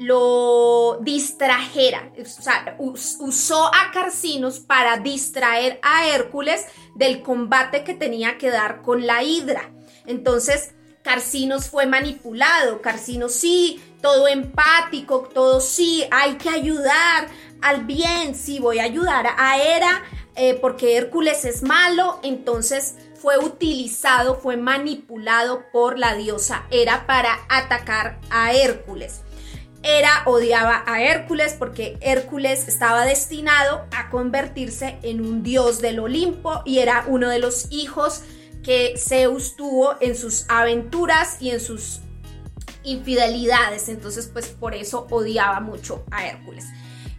lo 0.00 0.98
distrajera, 1.02 2.10
o 2.18 2.24
sea, 2.24 2.74
usó 2.78 3.66
a 3.66 3.90
Carcinos 3.92 4.58
para 4.58 4.96
distraer 4.96 5.78
a 5.82 6.08
Hércules 6.08 6.64
del 6.94 7.20
combate 7.20 7.84
que 7.84 7.92
tenía 7.92 8.38
que 8.38 8.48
dar 8.48 8.80
con 8.80 9.06
la 9.06 9.22
hidra. 9.22 9.70
Entonces, 10.06 10.70
Carcinos 11.02 11.68
fue 11.68 11.84
manipulado, 11.84 12.80
Carcinos 12.80 13.34
sí, 13.34 13.78
todo 14.00 14.26
empático, 14.26 15.28
todo 15.34 15.60
sí, 15.60 16.06
hay 16.10 16.36
que 16.36 16.48
ayudar 16.48 17.28
al 17.60 17.84
bien, 17.84 18.34
sí, 18.34 18.58
voy 18.58 18.78
a 18.78 18.84
ayudar 18.84 19.26
a 19.36 19.62
Hera 19.62 20.02
eh, 20.34 20.54
porque 20.62 20.96
Hércules 20.96 21.44
es 21.44 21.62
malo, 21.62 22.20
entonces 22.22 22.94
fue 23.20 23.36
utilizado, 23.36 24.36
fue 24.36 24.56
manipulado 24.56 25.64
por 25.70 25.98
la 25.98 26.14
diosa 26.14 26.64
Hera 26.70 27.06
para 27.06 27.38
atacar 27.50 28.18
a 28.30 28.54
Hércules. 28.54 29.20
Hera 29.82 30.22
odiaba 30.26 30.84
a 30.86 31.02
Hércules 31.02 31.54
porque 31.58 31.96
Hércules 32.00 32.68
estaba 32.68 33.04
destinado 33.04 33.86
a 33.96 34.10
convertirse 34.10 34.98
en 35.02 35.20
un 35.20 35.42
dios 35.42 35.80
del 35.80 36.00
Olimpo 36.00 36.62
y 36.64 36.78
era 36.78 37.04
uno 37.06 37.28
de 37.28 37.38
los 37.38 37.66
hijos 37.70 38.22
que 38.62 38.94
Zeus 38.98 39.56
tuvo 39.56 39.96
en 40.00 40.16
sus 40.16 40.44
aventuras 40.48 41.40
y 41.40 41.50
en 41.50 41.60
sus 41.60 42.00
infidelidades. 42.82 43.88
Entonces, 43.88 44.28
pues 44.32 44.48
por 44.48 44.74
eso 44.74 45.06
odiaba 45.10 45.60
mucho 45.60 46.04
a 46.10 46.26
Hércules. 46.26 46.66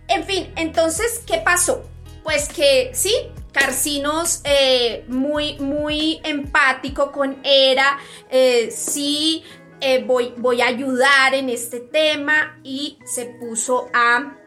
En 0.08 0.24
fin, 0.26 0.52
entonces, 0.56 1.22
¿qué 1.26 1.38
pasó? 1.38 1.84
Pues 2.24 2.48
que 2.50 2.92
sí, 2.94 3.14
Carcinos 3.52 4.42
eh, 4.44 5.04
muy, 5.08 5.58
muy 5.60 6.22
empático 6.24 7.12
con 7.12 7.40
Hera, 7.44 7.98
eh, 8.30 8.72
sí 8.72 9.44
eh, 9.82 10.04
voy, 10.04 10.34
voy 10.38 10.62
a 10.62 10.68
ayudar 10.68 11.34
en 11.34 11.50
este 11.50 11.80
tema 11.80 12.60
y 12.64 13.00
se 13.04 13.26
puso 13.26 13.90
a, 13.94 14.38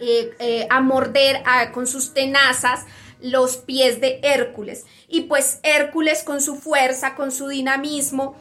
eh, 0.00 0.34
eh, 0.38 0.66
a 0.70 0.80
morder 0.80 1.42
con 1.74 1.86
sus 1.86 2.14
tenazas 2.14 2.86
los 3.20 3.56
pies 3.56 4.00
de 4.00 4.20
Hércules. 4.22 4.86
Y 5.08 5.22
pues 5.22 5.58
Hércules 5.62 6.22
con 6.22 6.40
su 6.40 6.56
fuerza, 6.56 7.14
con 7.14 7.32
su 7.32 7.48
dinamismo, 7.48 8.36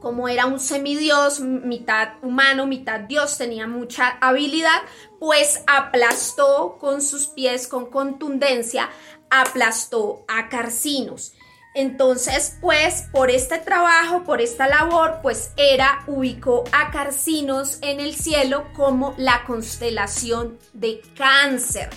como 0.00 0.28
era 0.28 0.46
un 0.46 0.60
semidios, 0.60 1.40
mitad 1.40 2.14
humano, 2.22 2.66
mitad 2.66 3.00
dios, 3.00 3.38
tenía 3.38 3.66
mucha 3.66 4.18
habilidad, 4.20 4.82
pues 5.18 5.62
aplastó 5.66 6.78
con 6.78 7.02
sus 7.02 7.26
pies, 7.26 7.66
con 7.66 7.86
contundencia, 7.86 8.90
aplastó 9.30 10.24
a 10.28 10.48
Carcinos. 10.48 11.32
Entonces, 11.78 12.58
pues, 12.60 13.04
por 13.12 13.30
este 13.30 13.58
trabajo, 13.58 14.24
por 14.24 14.40
esta 14.40 14.66
labor, 14.66 15.20
pues 15.22 15.52
Hera 15.56 16.02
ubicó 16.08 16.64
a 16.72 16.90
Carcinos 16.90 17.78
en 17.82 18.00
el 18.00 18.16
cielo 18.16 18.66
como 18.74 19.14
la 19.16 19.44
constelación 19.46 20.58
de 20.72 21.00
cáncer. 21.16 21.88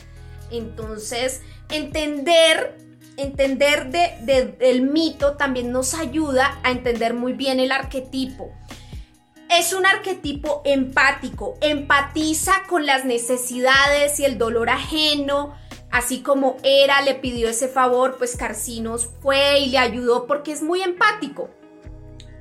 Entonces, 0.51 1.41
entender, 1.71 2.77
entender 3.17 3.89
del 3.89 4.81
mito 4.83 5.35
también 5.35 5.71
nos 5.71 5.95
ayuda 5.95 6.59
a 6.61 6.69
entender 6.69 7.15
muy 7.15 7.33
bien 7.33 7.59
el 7.59 7.71
arquetipo. 7.71 8.53
Es 9.49 9.73
un 9.73 9.87
arquetipo 9.87 10.61
empático, 10.63 11.55
empatiza 11.59 12.53
con 12.69 12.85
las 12.85 13.03
necesidades 13.03 14.19
y 14.19 14.25
el 14.25 14.37
dolor 14.37 14.69
ajeno, 14.69 15.55
Así 15.91 16.21
como 16.21 16.58
Hera 16.63 17.01
le 17.01 17.15
pidió 17.15 17.49
ese 17.49 17.67
favor, 17.67 18.17
pues 18.17 18.38
Carcinos 18.38 19.10
fue 19.21 19.60
y 19.60 19.69
le 19.69 19.77
ayudó 19.77 20.25
porque 20.25 20.54
es 20.54 20.62
muy 20.62 20.82
empático. 20.82 21.49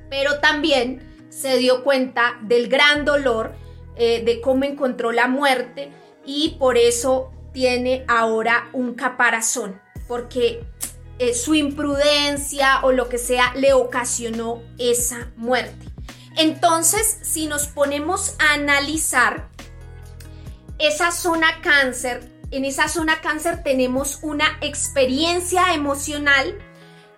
Pero 0.09 0.39
también 0.39 1.27
se 1.29 1.57
dio 1.57 1.83
cuenta 1.83 2.37
del 2.41 2.69
gran 2.69 3.03
dolor 3.03 3.53
eh, 3.95 4.23
de 4.23 4.39
cómo 4.41 4.63
encontró 4.63 5.11
la 5.11 5.27
muerte 5.27 5.91
y 6.25 6.55
por 6.59 6.77
eso 6.77 7.31
tiene 7.51 8.05
ahora 8.07 8.69
un 8.73 8.93
caparazón, 8.93 9.81
porque 10.07 10.63
eh, 11.19 11.33
su 11.33 11.53
imprudencia 11.53 12.79
o 12.83 12.93
lo 12.93 13.09
que 13.09 13.17
sea 13.17 13.53
le 13.55 13.73
ocasionó 13.73 14.63
esa 14.77 15.31
muerte. 15.35 15.87
Entonces, 16.37 17.19
si 17.21 17.47
nos 17.47 17.67
ponemos 17.67 18.35
a 18.39 18.53
analizar 18.53 19.49
esa 20.79 21.11
zona 21.11 21.61
cáncer 21.61 22.30
en 22.51 22.65
esa 22.65 22.87
zona 22.87 23.21
cáncer 23.21 23.63
tenemos 23.63 24.19
una 24.21 24.45
experiencia 24.61 25.73
emocional 25.73 26.57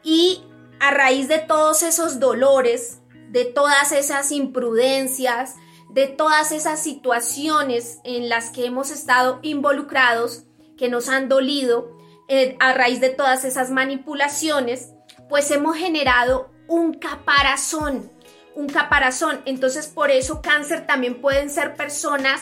y 0.04 0.44
a 0.80 0.92
raíz 0.92 1.28
de 1.28 1.40
todos 1.40 1.82
esos 1.82 2.20
dolores, 2.20 3.00
de 3.30 3.46
todas 3.46 3.92
esas 3.92 4.32
imprudencias, 4.32 5.56
de 5.90 6.08
todas 6.08 6.52
esas 6.52 6.82
situaciones 6.82 8.00
en 8.04 8.30
las 8.30 8.50
que 8.50 8.66
hemos 8.66 8.92
estado 8.92 9.40
involucrados, 9.42 10.44
que 10.78 10.90
nos 10.90 11.10
han 11.10 11.30
dolido, 11.30 11.98
eh, 12.28 12.56
a 12.60 12.74
raíz 12.74 13.00
de 13.00 13.10
todas 13.10 13.44
esas 13.44 13.70
manipulaciones, 13.70 14.92
pues 15.30 15.50
hemos 15.52 15.78
generado 15.78 16.52
un 16.68 16.94
caparazón, 16.94 18.12
un 18.56 18.68
caparazón. 18.68 19.42
Entonces 19.46 19.88
por 19.88 20.12
eso 20.12 20.42
cáncer 20.42 20.86
también 20.86 21.22
pueden 21.22 21.50
ser 21.50 21.76
personas 21.76 22.42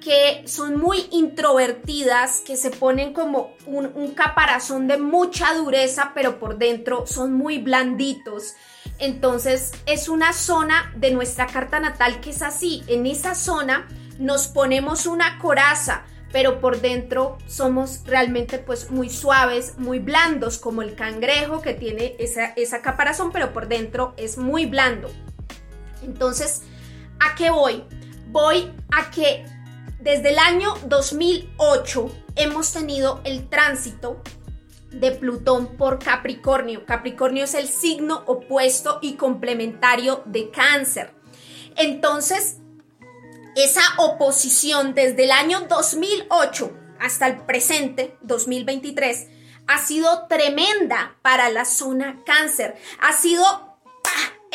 que 0.00 0.44
son 0.46 0.78
muy 0.78 1.08
introvertidas, 1.10 2.40
que 2.40 2.56
se 2.56 2.70
ponen 2.70 3.12
como 3.12 3.54
un, 3.66 4.12
caparazón 4.14 4.86
de 4.86 4.98
mucha 4.98 5.54
dureza, 5.54 6.12
pero 6.14 6.38
por 6.38 6.58
dentro 6.58 7.06
son 7.06 7.32
muy 7.32 7.58
blanditos. 7.58 8.54
Entonces 8.98 9.72
es 9.86 10.08
una 10.08 10.32
zona 10.32 10.92
de 10.96 11.10
nuestra 11.10 11.46
carta 11.46 11.80
natal 11.80 12.20
que 12.20 12.30
es 12.30 12.42
así. 12.42 12.84
En 12.86 13.06
esa 13.06 13.34
zona 13.34 13.88
nos 14.18 14.48
ponemos 14.48 15.06
una 15.06 15.38
coraza, 15.38 16.04
pero 16.32 16.60
por 16.60 16.80
dentro 16.80 17.38
somos 17.46 18.02
realmente 18.04 18.58
pues 18.58 18.90
muy 18.90 19.10
suaves, 19.10 19.78
muy 19.78 19.98
blandos, 19.98 20.58
como 20.58 20.82
el 20.82 20.94
cangrejo 20.94 21.60
que 21.62 21.74
tiene 21.74 22.14
esa, 22.18 22.46
esa 22.56 22.80
caparazón, 22.80 23.32
pero 23.32 23.52
por 23.52 23.68
dentro 23.68 24.14
es 24.16 24.38
muy 24.38 24.66
blando. 24.66 25.10
Entonces, 26.02 26.62
¿a 27.18 27.34
qué 27.34 27.50
voy? 27.50 27.84
Voy 28.28 28.72
a 28.92 29.10
que 29.10 29.44
desde 30.06 30.30
el 30.30 30.38
año 30.38 30.72
2008 30.86 32.12
hemos 32.36 32.72
tenido 32.72 33.20
el 33.24 33.48
tránsito 33.48 34.22
de 34.92 35.10
Plutón 35.10 35.76
por 35.76 35.98
Capricornio. 35.98 36.86
Capricornio 36.86 37.42
es 37.42 37.54
el 37.54 37.66
signo 37.66 38.22
opuesto 38.28 39.00
y 39.02 39.14
complementario 39.14 40.22
de 40.26 40.52
cáncer. 40.52 41.12
Entonces, 41.74 42.58
esa 43.56 43.80
oposición 43.98 44.94
desde 44.94 45.24
el 45.24 45.32
año 45.32 45.62
2008 45.62 46.72
hasta 47.00 47.26
el 47.26 47.38
presente, 47.38 48.16
2023, 48.22 49.26
ha 49.66 49.84
sido 49.84 50.28
tremenda 50.28 51.16
para 51.20 51.50
la 51.50 51.64
zona 51.64 52.22
cáncer. 52.24 52.76
Ha 53.00 53.12
sido 53.12 53.65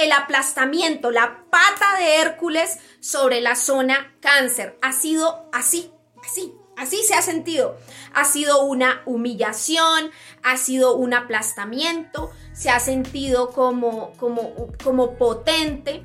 el 0.03 0.11
aplastamiento, 0.11 1.11
la 1.11 1.43
pata 1.49 1.97
de 1.97 2.17
Hércules 2.17 2.79
sobre 2.99 3.41
la 3.41 3.55
zona 3.55 4.15
cáncer. 4.19 4.77
Ha 4.81 4.93
sido 4.93 5.49
así, 5.53 5.91
así, 6.23 6.53
así 6.77 6.97
se 7.03 7.13
ha 7.13 7.21
sentido. 7.21 7.77
Ha 8.13 8.25
sido 8.25 8.63
una 8.63 9.01
humillación, 9.05 10.11
ha 10.43 10.57
sido 10.57 10.95
un 10.95 11.13
aplastamiento, 11.13 12.31
se 12.53 12.69
ha 12.69 12.79
sentido 12.79 13.51
como, 13.51 14.13
como, 14.17 14.53
como 14.83 15.15
potente. 15.15 16.03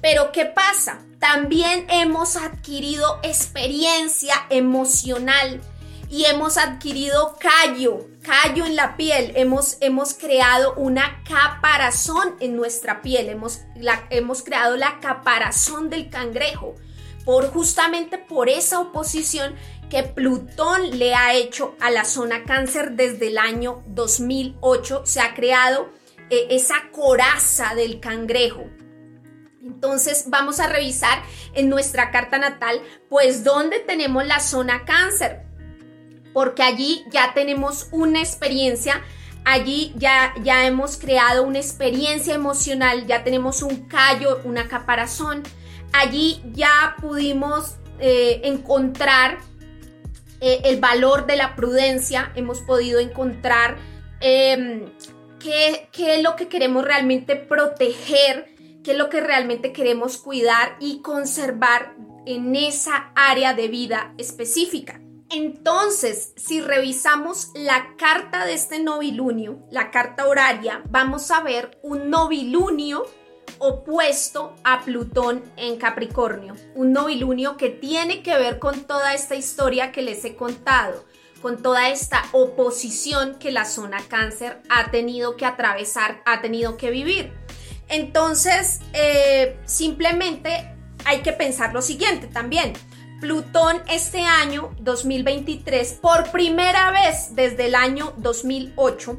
Pero 0.00 0.32
¿qué 0.32 0.46
pasa? 0.46 1.00
También 1.18 1.86
hemos 1.88 2.36
adquirido 2.36 3.18
experiencia 3.22 4.34
emocional 4.50 5.60
y 6.08 6.24
hemos 6.24 6.56
adquirido 6.56 7.36
callo, 7.40 8.06
callo 8.22 8.64
en 8.64 8.76
la 8.76 8.96
piel, 8.96 9.32
hemos, 9.34 9.76
hemos 9.80 10.14
creado 10.14 10.74
una 10.74 11.22
caparazón 11.24 12.36
en 12.40 12.56
nuestra 12.56 13.02
piel, 13.02 13.28
hemos, 13.28 13.62
la, 13.74 14.06
hemos 14.10 14.42
creado 14.42 14.76
la 14.76 15.00
caparazón 15.00 15.90
del 15.90 16.08
cangrejo, 16.08 16.74
por 17.24 17.50
justamente 17.50 18.18
por 18.18 18.48
esa 18.48 18.80
oposición 18.80 19.54
que 19.90 20.04
Plutón 20.04 20.98
le 20.98 21.14
ha 21.14 21.34
hecho 21.34 21.74
a 21.80 21.90
la 21.90 22.04
zona 22.04 22.44
cáncer 22.44 22.92
desde 22.92 23.28
el 23.28 23.38
año 23.38 23.82
2008, 23.88 25.02
se 25.04 25.20
ha 25.20 25.34
creado 25.34 25.90
eh, 26.30 26.48
esa 26.50 26.90
coraza 26.92 27.74
del 27.74 28.00
cangrejo. 28.00 28.64
Entonces 29.62 30.26
vamos 30.28 30.60
a 30.60 30.68
revisar 30.68 31.20
en 31.52 31.68
nuestra 31.68 32.12
carta 32.12 32.38
natal, 32.38 32.80
pues 33.08 33.42
dónde 33.42 33.80
tenemos 33.80 34.24
la 34.24 34.38
zona 34.38 34.84
cáncer 34.84 35.45
porque 36.36 36.62
allí 36.62 37.06
ya 37.08 37.32
tenemos 37.32 37.88
una 37.92 38.20
experiencia, 38.20 39.02
allí 39.46 39.94
ya, 39.96 40.34
ya 40.42 40.66
hemos 40.66 40.98
creado 40.98 41.42
una 41.44 41.58
experiencia 41.58 42.34
emocional, 42.34 43.06
ya 43.06 43.24
tenemos 43.24 43.62
un 43.62 43.88
callo, 43.88 44.42
una 44.44 44.68
caparazón, 44.68 45.44
allí 45.94 46.42
ya 46.52 46.96
pudimos 47.00 47.76
eh, 48.00 48.42
encontrar 48.44 49.38
eh, 50.42 50.60
el 50.64 50.78
valor 50.78 51.24
de 51.24 51.36
la 51.36 51.56
prudencia, 51.56 52.32
hemos 52.34 52.60
podido 52.60 53.00
encontrar 53.00 53.78
em, 54.20 54.90
qué, 55.38 55.88
qué 55.90 56.16
es 56.16 56.22
lo 56.22 56.36
que 56.36 56.48
queremos 56.48 56.84
realmente 56.84 57.36
proteger, 57.36 58.54
qué 58.84 58.90
es 58.90 58.98
lo 58.98 59.08
que 59.08 59.22
realmente 59.22 59.72
queremos 59.72 60.18
cuidar 60.18 60.76
y 60.80 61.00
conservar 61.00 61.94
en 62.26 62.54
esa 62.56 63.10
área 63.14 63.54
de 63.54 63.68
vida 63.68 64.12
específica. 64.18 65.00
Entonces, 65.30 66.32
si 66.36 66.60
revisamos 66.60 67.50
la 67.54 67.96
carta 67.96 68.46
de 68.46 68.54
este 68.54 68.80
novilunio, 68.80 69.58
la 69.70 69.90
carta 69.90 70.28
horaria, 70.28 70.82
vamos 70.88 71.30
a 71.30 71.40
ver 71.40 71.78
un 71.82 72.10
novilunio 72.10 73.04
opuesto 73.58 74.54
a 74.62 74.82
Plutón 74.84 75.42
en 75.56 75.78
Capricornio. 75.78 76.54
Un 76.74 76.92
novilunio 76.92 77.56
que 77.56 77.70
tiene 77.70 78.22
que 78.22 78.36
ver 78.36 78.58
con 78.58 78.82
toda 78.84 79.14
esta 79.14 79.34
historia 79.34 79.92
que 79.92 80.02
les 80.02 80.24
he 80.24 80.36
contado, 80.36 81.04
con 81.42 81.62
toda 81.62 81.88
esta 81.88 82.24
oposición 82.32 83.36
que 83.38 83.50
la 83.50 83.64
zona 83.64 83.98
cáncer 84.08 84.62
ha 84.68 84.90
tenido 84.90 85.36
que 85.36 85.46
atravesar, 85.46 86.22
ha 86.24 86.40
tenido 86.40 86.76
que 86.76 86.90
vivir. 86.90 87.32
Entonces, 87.88 88.80
eh, 88.92 89.58
simplemente 89.64 90.72
hay 91.04 91.20
que 91.20 91.32
pensar 91.32 91.72
lo 91.72 91.82
siguiente 91.82 92.26
también. 92.26 92.72
Plutón 93.20 93.82
este 93.88 94.20
año 94.20 94.74
2023, 94.80 95.94
por 96.02 96.30
primera 96.30 96.90
vez 96.90 97.34
desde 97.34 97.66
el 97.66 97.74
año 97.74 98.12
2008, 98.18 99.18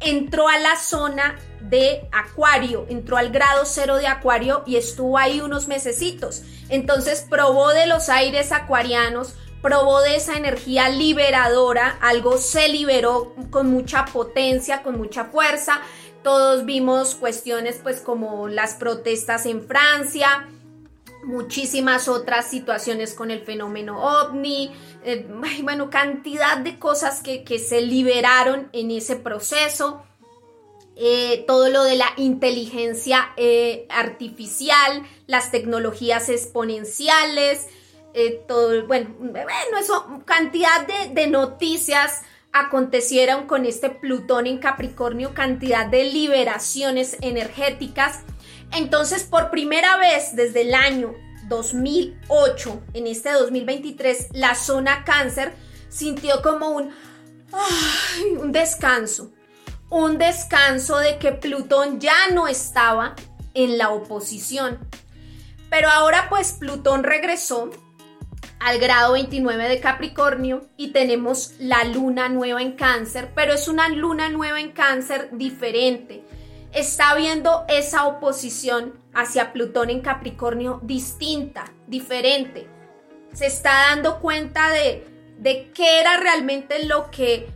entró 0.00 0.48
a 0.48 0.58
la 0.58 0.76
zona 0.76 1.38
de 1.60 2.08
Acuario, 2.12 2.86
entró 2.88 3.16
al 3.16 3.30
grado 3.30 3.64
cero 3.64 3.96
de 3.96 4.08
Acuario 4.08 4.64
y 4.66 4.76
estuvo 4.76 5.16
ahí 5.16 5.40
unos 5.40 5.68
mesecitos. 5.68 6.42
Entonces 6.68 7.24
probó 7.28 7.70
de 7.70 7.86
los 7.86 8.08
aires 8.08 8.50
acuarianos, 8.50 9.34
probó 9.62 10.00
de 10.00 10.16
esa 10.16 10.36
energía 10.36 10.88
liberadora, 10.88 11.98
algo 12.00 12.38
se 12.38 12.68
liberó 12.68 13.34
con 13.50 13.70
mucha 13.70 14.06
potencia, 14.06 14.82
con 14.82 14.98
mucha 14.98 15.26
fuerza. 15.26 15.80
Todos 16.24 16.64
vimos 16.64 17.14
cuestiones 17.14 17.78
pues 17.80 18.00
como 18.00 18.48
las 18.48 18.74
protestas 18.74 19.46
en 19.46 19.66
Francia, 19.66 20.48
muchísimas 21.26 22.08
otras 22.08 22.48
situaciones 22.48 23.12
con 23.12 23.30
el 23.30 23.40
fenómeno 23.40 24.00
ovni, 24.00 24.72
eh, 25.04 25.26
bueno, 25.62 25.90
cantidad 25.90 26.56
de 26.58 26.78
cosas 26.78 27.20
que, 27.20 27.44
se 27.58 27.82
liberaron 27.82 28.68
en 28.72 28.90
ese 28.90 29.16
proceso. 29.16 30.02
Eh, 30.98 31.44
todo 31.46 31.68
lo 31.68 31.82
de 31.82 31.96
la 31.96 32.08
inteligencia 32.16 33.32
eh, 33.36 33.86
artificial, 33.90 35.02
las 35.26 35.50
tecnologías 35.50 36.28
exponenciales, 36.30 37.66
todo, 38.48 38.86
bueno, 38.86 39.14
bueno, 39.18 39.44
eso, 39.78 40.22
cantidad 40.24 40.86
de, 40.86 41.12
de 41.12 41.26
noticias 41.26 42.22
acontecieron 42.50 43.46
con 43.46 43.66
este 43.66 43.90
Plutón 43.90 44.46
en 44.46 44.56
Capricornio, 44.56 45.34
cantidad 45.34 45.84
de 45.84 46.04
liberaciones 46.04 47.18
energéticas 47.20 48.22
entonces, 48.72 49.24
por 49.24 49.50
primera 49.50 49.96
vez 49.96 50.34
desde 50.34 50.62
el 50.62 50.74
año 50.74 51.14
2008, 51.48 52.82
en 52.94 53.06
este 53.06 53.32
2023, 53.32 54.28
la 54.32 54.54
zona 54.54 55.04
cáncer 55.04 55.52
sintió 55.88 56.42
como 56.42 56.70
un, 56.70 56.90
un 58.40 58.52
descanso, 58.52 59.32
un 59.88 60.18
descanso 60.18 60.98
de 60.98 61.18
que 61.18 61.32
Plutón 61.32 62.00
ya 62.00 62.28
no 62.32 62.48
estaba 62.48 63.14
en 63.54 63.78
la 63.78 63.90
oposición. 63.90 64.78
Pero 65.70 65.88
ahora 65.88 66.26
pues 66.28 66.52
Plutón 66.52 67.04
regresó 67.04 67.70
al 68.58 68.78
grado 68.78 69.12
29 69.12 69.68
de 69.68 69.80
Capricornio 69.80 70.68
y 70.76 70.88
tenemos 70.88 71.52
la 71.58 71.84
luna 71.84 72.28
nueva 72.28 72.62
en 72.62 72.72
cáncer, 72.72 73.32
pero 73.34 73.54
es 73.54 73.68
una 73.68 73.88
luna 73.88 74.28
nueva 74.28 74.60
en 74.60 74.72
cáncer 74.72 75.30
diferente 75.32 76.24
está 76.76 77.14
viendo 77.14 77.64
esa 77.68 78.06
oposición 78.06 79.00
hacia 79.14 79.52
Plutón 79.54 79.88
en 79.88 80.02
Capricornio 80.02 80.78
distinta, 80.82 81.72
diferente. 81.86 82.68
Se 83.32 83.46
está 83.46 83.88
dando 83.88 84.20
cuenta 84.20 84.70
de, 84.70 85.06
de 85.38 85.70
qué 85.72 86.00
era 86.00 86.18
realmente 86.18 86.84
lo 86.84 87.10
que 87.10 87.48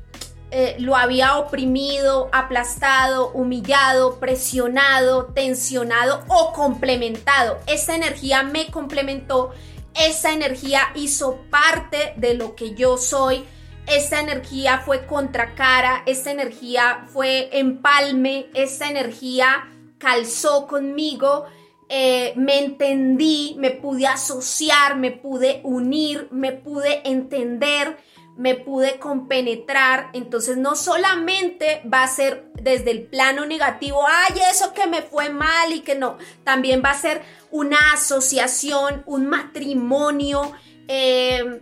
eh, 0.51 0.77
lo 0.79 0.97
había 0.97 1.37
oprimido, 1.37 2.31
aplastado, 2.33 3.31
humillado, 3.33 4.19
presionado, 4.19 5.27
tensionado 5.27 6.25
o 6.29 6.55
complementado. 6.55 7.59
Esa 7.67 7.95
energía 7.95 8.43
me 8.43 8.71
complementó, 8.71 9.53
esa 9.95 10.33
energía 10.33 10.93
hizo 10.95 11.43
parte 11.51 12.15
de 12.17 12.35
lo 12.35 12.57
que 12.57 12.75
yo 12.75 12.97
soy 12.97 13.45
esta 13.91 14.21
energía 14.21 14.79
fue 14.79 15.05
contracara, 15.07 16.03
esta 16.07 16.31
energía 16.31 17.07
fue 17.13 17.51
empalme, 17.53 18.47
esta 18.55 18.89
energía 18.89 19.69
calzó 19.99 20.67
conmigo, 20.69 21.47
eh, 21.89 22.33
me 22.37 22.59
entendí, 22.59 23.57
me 23.59 23.73
pude 23.73 24.07
asociar, 24.07 24.97
me 24.97 25.11
pude 25.11 25.61
unir, 25.65 26.29
me 26.31 26.53
pude 26.53 27.03
entender, 27.05 27.97
me 28.37 28.55
pude 28.55 29.01
compenetrar. 29.01 30.11
Entonces 30.13 30.57
no 30.57 30.77
solamente 30.77 31.83
va 31.93 32.05
a 32.05 32.09
ser 32.09 32.53
desde 32.55 32.93
el 32.93 33.03
plano 33.03 33.45
negativo, 33.45 34.05
ay, 34.07 34.41
eso 34.51 34.73
que 34.73 34.87
me 34.87 35.03
fue 35.03 35.31
mal 35.31 35.73
y 35.73 35.81
que 35.81 35.97
no, 35.97 36.17
también 36.45 36.81
va 36.85 36.91
a 36.91 36.99
ser 36.99 37.23
una 37.51 37.79
asociación, 37.93 39.03
un 39.07 39.27
matrimonio. 39.27 40.53
Eh, 40.87 41.61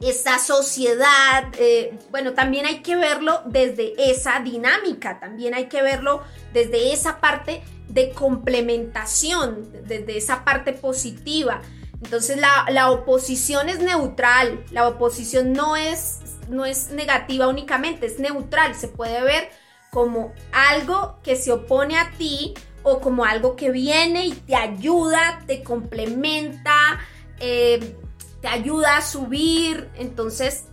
esa 0.00 0.38
sociedad, 0.38 1.44
eh, 1.58 1.98
bueno, 2.10 2.32
también 2.32 2.64
hay 2.64 2.80
que 2.80 2.96
verlo 2.96 3.42
desde 3.46 4.10
esa 4.10 4.40
dinámica, 4.40 5.20
también 5.20 5.54
hay 5.54 5.66
que 5.66 5.82
verlo 5.82 6.22
desde 6.54 6.92
esa 6.92 7.20
parte 7.20 7.62
de 7.88 8.10
complementación, 8.12 9.68
desde 9.86 10.16
esa 10.16 10.44
parte 10.44 10.72
positiva. 10.72 11.60
Entonces 12.02 12.38
la, 12.38 12.90
oposición 12.90 13.68
es 13.68 13.80
neutral, 13.80 14.64
la 14.70 14.88
oposición 14.88 15.52
no 15.52 15.76
es, 15.76 16.20
no 16.48 16.64
es 16.64 16.90
negativa 16.92 17.46
únicamente, 17.46 18.06
es 18.06 18.18
neutral, 18.18 18.74
se 18.74 18.88
puede 18.88 19.22
ver 19.22 19.50
como 19.90 20.32
algo 20.52 21.18
que 21.22 21.36
se 21.36 21.52
opone 21.52 21.98
a 21.98 22.10
ti 22.12 22.54
o 22.82 23.00
como 23.00 23.26
algo 23.26 23.54
que 23.54 23.70
viene 23.70 24.24
y 24.26 24.32
te 24.32 24.56
ayuda, 24.56 25.40
te 25.46 25.62
complementa, 25.62 27.00
eh, 27.38 27.96
te 28.40 28.48
ayuda 28.48 28.96
a 28.96 29.02
subir. 29.02 29.90
Entonces, 29.96 30.64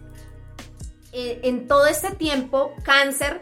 eh, 1.12 1.40
en 1.44 1.68
todo 1.68 1.86
este 1.86 2.12
tiempo, 2.12 2.74
cáncer 2.84 3.42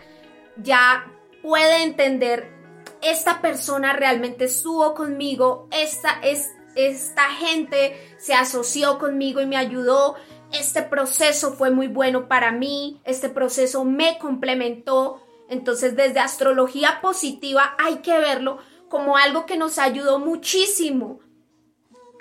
ya 0.57 1.11
puede 1.41 1.83
entender, 1.83 2.53
esta 3.01 3.41
persona 3.41 3.93
realmente 3.93 4.45
estuvo 4.45 4.95
conmigo, 4.95 5.67
esta 5.71 6.19
es 6.23 6.49
esta 6.75 7.29
gente 7.29 7.95
se 8.17 8.33
asoció 8.33 8.99
conmigo 8.99 9.41
y 9.41 9.45
me 9.45 9.57
ayudó. 9.57 10.15
Este 10.51 10.81
proceso 10.83 11.53
fue 11.53 11.71
muy 11.71 11.87
bueno 11.87 12.27
para 12.27 12.51
mí, 12.51 12.99
este 13.05 13.29
proceso 13.29 13.85
me 13.85 14.17
complementó. 14.19 15.21
Entonces 15.49 15.95
desde 15.95 16.19
astrología 16.19 16.99
positiva 17.01 17.75
hay 17.77 17.97
que 17.97 18.17
verlo 18.17 18.57
como 18.89 19.17
algo 19.17 19.45
que 19.45 19.57
nos 19.57 19.79
ayudó 19.79 20.19
muchísimo 20.19 21.19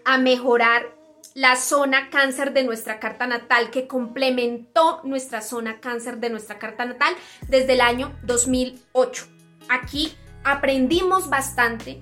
a 0.04 0.18
mejorar 0.18 0.93
la 1.35 1.57
zona 1.57 2.11
cáncer 2.11 2.53
de 2.53 2.62
nuestra 2.62 3.01
carta 3.01 3.27
natal, 3.27 3.70
que 3.70 3.88
complementó 3.88 5.01
nuestra 5.03 5.42
zona 5.42 5.81
cáncer 5.81 6.18
de 6.18 6.31
nuestra 6.31 6.61
carta 6.61 6.85
natal 6.85 7.12
desde 7.49 7.73
el 7.73 7.81
año 7.81 8.16
2008. 8.23 9.27
Aquí 9.68 10.14
aprendimos 10.44 11.29
bastante, 11.29 11.99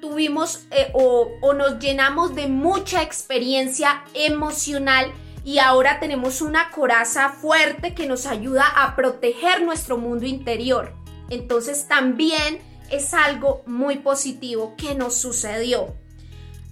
tuvimos 0.00 0.66
eh, 0.70 0.90
o, 0.94 1.28
o 1.42 1.54
nos 1.54 1.80
llenamos 1.80 2.36
de 2.36 2.46
mucha 2.46 3.02
experiencia 3.02 4.04
emocional 4.14 5.12
y 5.44 5.58
ahora 5.58 5.98
tenemos 5.98 6.40
una 6.40 6.70
coraza 6.70 7.30
fuerte 7.30 7.94
que 7.94 8.06
nos 8.06 8.26
ayuda 8.26 8.64
a 8.76 8.94
proteger 8.94 9.62
nuestro 9.62 9.98
mundo 9.98 10.24
interior. 10.24 10.94
Entonces 11.30 11.88
también 11.88 12.60
es 12.90 13.12
algo 13.12 13.62
muy 13.66 13.96
positivo 13.96 14.74
que 14.76 14.94
nos 14.94 15.14
sucedió. 15.16 15.96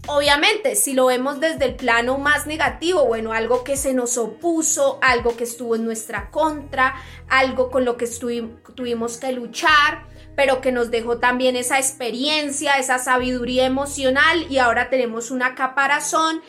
Obviamente, 0.09 0.77
si 0.77 0.93
lo 0.93 1.07
vemos 1.07 1.41
desde 1.41 1.65
el 1.65 1.75
plano 1.75 2.17
más 2.19 2.47
negativo, 2.47 3.05
bueno, 3.07 3.33
algo 3.33 3.65
que 3.65 3.77
se 3.77 3.93
nos 3.93 4.17
opuso, 4.19 5.01
algo 5.03 5.37
que 5.37 5.43
estuvo 5.45 5.75
en 5.75 5.85
nuestra 5.85 6.31
contra, 6.31 6.95
algo 7.29 7.71
con 7.71 7.85
lo 7.85 7.97
que 7.97 8.07
tuvimos 8.07 9.17
que 9.19 9.33
luchar, 9.33 10.07
pero 10.37 10.61
que 10.61 10.71
nos 10.71 10.93
dejó 10.93 11.19
también 11.19 11.57
esa 11.57 11.79
experiencia, 11.79 12.75
esa 12.75 12.99
sabiduría 12.99 13.67
emocional 13.67 14.47
y 14.49 14.59
ahora 14.59 14.91
tenemos 14.91 15.33
una 15.33 15.57
caparazón, 15.57 16.41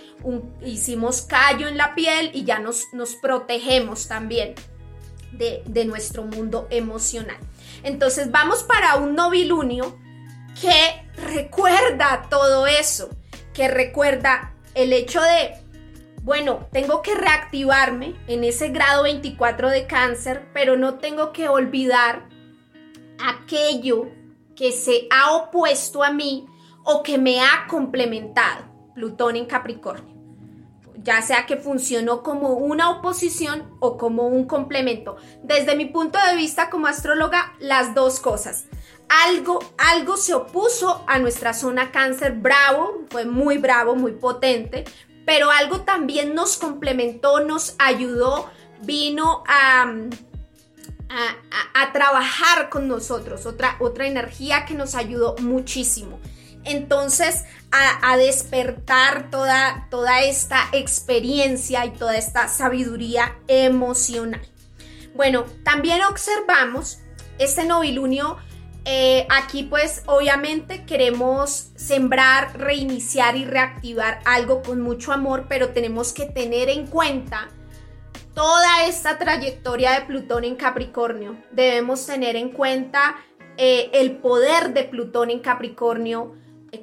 hicimos 0.63 1.23
callo 1.23 1.67
en 1.67 1.77
la 1.77 1.95
piel 1.95 2.29
y 2.33 2.43
ya 2.43 2.59
nos, 2.59 2.93
nos 2.93 3.15
protegemos 3.15 4.07
también 4.07 4.53
de, 5.31 5.63
de 5.65 5.85
nuestro 5.85 6.23
mundo 6.23 6.67
emocional. 6.69 7.37
Entonces 7.81 8.29
vamos 8.29 8.61
para 8.63 8.97
un 8.97 9.15
novilunio 9.15 9.97
que 10.61 11.07
recuerda 11.15 12.27
todo 12.29 12.67
eso 12.67 13.09
que 13.57 13.67
recuerda 13.67 14.53
el 14.75 14.93
hecho 14.93 15.19
de, 15.19 15.55
bueno, 16.21 16.67
tengo 16.71 17.01
que 17.01 17.15
reactivarme 17.15 18.13
en 18.27 18.43
ese 18.43 18.69
grado 18.69 19.01
24 19.01 19.71
de 19.71 19.87
cáncer, 19.87 20.47
pero 20.53 20.77
no 20.77 20.99
tengo 20.99 21.33
que 21.33 21.49
olvidar 21.49 22.29
aquello 23.19 24.11
que 24.55 24.71
se 24.71 25.07
ha 25.09 25.31
opuesto 25.33 26.03
a 26.03 26.11
mí 26.11 26.45
o 26.83 27.01
que 27.01 27.17
me 27.17 27.41
ha 27.41 27.65
complementado. 27.67 28.65
Plutón 28.93 29.35
en 29.35 29.47
Capricornio. 29.47 30.16
Ya 31.07 31.21
sea 31.21 31.45
que 31.45 31.55
funcionó 31.55 32.21
como 32.21 32.55
una 32.55 32.89
oposición 32.89 33.77
o 33.79 33.97
como 33.97 34.27
un 34.27 34.45
complemento. 34.45 35.15
Desde 35.41 35.77
mi 35.77 35.85
punto 35.85 36.19
de 36.29 36.35
vista 36.35 36.69
como 36.69 36.87
astróloga, 36.87 37.53
las 37.59 37.95
dos 37.95 38.19
cosas 38.19 38.65
algo, 39.09 39.59
algo 39.77 40.17
se 40.17 40.33
opuso 40.33 41.03
a 41.07 41.17
nuestra 41.17 41.53
zona 41.53 41.91
cáncer 41.91 42.33
bravo, 42.33 43.05
fue 43.09 43.25
muy 43.25 43.57
bravo, 43.57 43.95
muy 43.95 44.11
potente, 44.11 44.83
pero 45.25 45.49
algo 45.49 45.81
también 45.81 46.35
nos 46.35 46.57
complementó, 46.57 47.39
nos 47.39 47.75
ayudó, 47.79 48.49
vino 48.81 49.43
a, 49.47 49.93
a, 51.73 51.93
trabajar 51.93 52.69
con 52.69 52.87
nosotros, 52.87 53.45
otra, 53.45 53.77
otra 53.79 54.07
energía 54.07 54.65
que 54.65 54.73
nos 54.73 54.93
ayudó 54.93 55.35
muchísimo. 55.39 56.19
Entonces, 56.67 57.45
a, 57.71 58.17
despertar 58.17 59.29
toda, 59.29 59.87
toda 59.89 60.21
esta 60.21 60.69
experiencia 60.71 61.85
y 61.85 61.91
toda 61.91 62.15
esta 62.15 62.47
sabiduría 62.47 63.35
emocional. 63.47 64.41
Bueno, 65.15 65.45
también 65.63 66.01
observamos 66.03 66.99
este 67.39 67.65
novilunio 67.65 68.37
eh, 68.89 69.27
aquí 69.29 69.63
pues 69.63 70.03
obviamente 70.05 70.85
queremos 70.85 71.71
sembrar, 71.75 72.57
reiniciar 72.57 73.35
y 73.35 73.43
reactivar 73.43 74.21
algo 74.23 74.61
con 74.61 74.79
mucho 74.79 75.11
amor, 75.11 75.47
pero 75.49 75.71
tenemos 75.71 76.13
que 76.13 76.25
tener 76.25 76.69
en 76.69 76.87
cuenta 76.87 77.49
toda 78.33 78.85
esta 78.85 79.17
trayectoria 79.17 79.91
de 79.91 80.05
Plutón 80.05 80.45
en 80.45 80.55
Capricornio. 80.55 81.35
Debemos 81.51 82.05
tener 82.05 82.37
en 82.37 82.47
cuenta 82.47 83.17
eh, 83.57 83.89
el 83.91 84.19
poder 84.19 84.73
de 84.73 84.85
Plutón 84.85 85.31
en 85.31 85.39
Capricornio, 85.39 86.35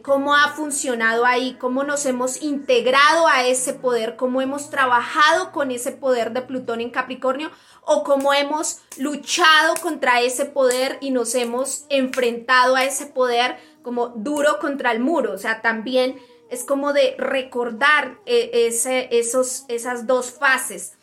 cómo 0.02 0.34
ha 0.34 0.48
funcionado 0.48 1.26
ahí, 1.26 1.56
cómo 1.60 1.84
nos 1.84 2.06
hemos 2.06 2.42
integrado 2.42 3.26
a 3.26 3.46
ese 3.46 3.74
poder, 3.74 4.16
cómo 4.16 4.40
hemos 4.40 4.70
trabajado 4.70 5.52
con 5.52 5.70
ese 5.70 5.92
poder 5.92 6.32
de 6.32 6.42
Plutón 6.42 6.80
en 6.80 6.90
Capricornio 6.90 7.50
o 7.82 8.02
cómo 8.02 8.32
hemos 8.32 8.80
luchado 8.96 9.74
contra 9.82 10.20
ese 10.20 10.46
poder 10.46 10.98
y 11.00 11.10
nos 11.10 11.34
hemos 11.34 11.84
enfrentado 11.90 12.76
a 12.76 12.84
ese 12.84 13.06
poder 13.06 13.56
como 13.82 14.08
duro 14.08 14.58
contra 14.58 14.92
el 14.92 15.00
muro. 15.00 15.32
O 15.32 15.38
sea, 15.38 15.60
también 15.60 16.18
es 16.50 16.64
como 16.64 16.92
de 16.92 17.14
recordar 17.18 18.18
eh, 18.24 18.50
ese, 18.66 19.08
esos, 19.10 19.64
esas 19.68 20.06
dos 20.06 20.30
fases. 20.30 20.94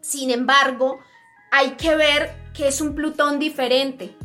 Sin 0.00 0.30
embargo, 0.30 0.98
hay 1.52 1.72
que 1.72 1.94
ver 1.94 2.34
que 2.52 2.68
es 2.68 2.80
un 2.80 2.94
Plutón 2.94 3.38
diferente 3.38 4.16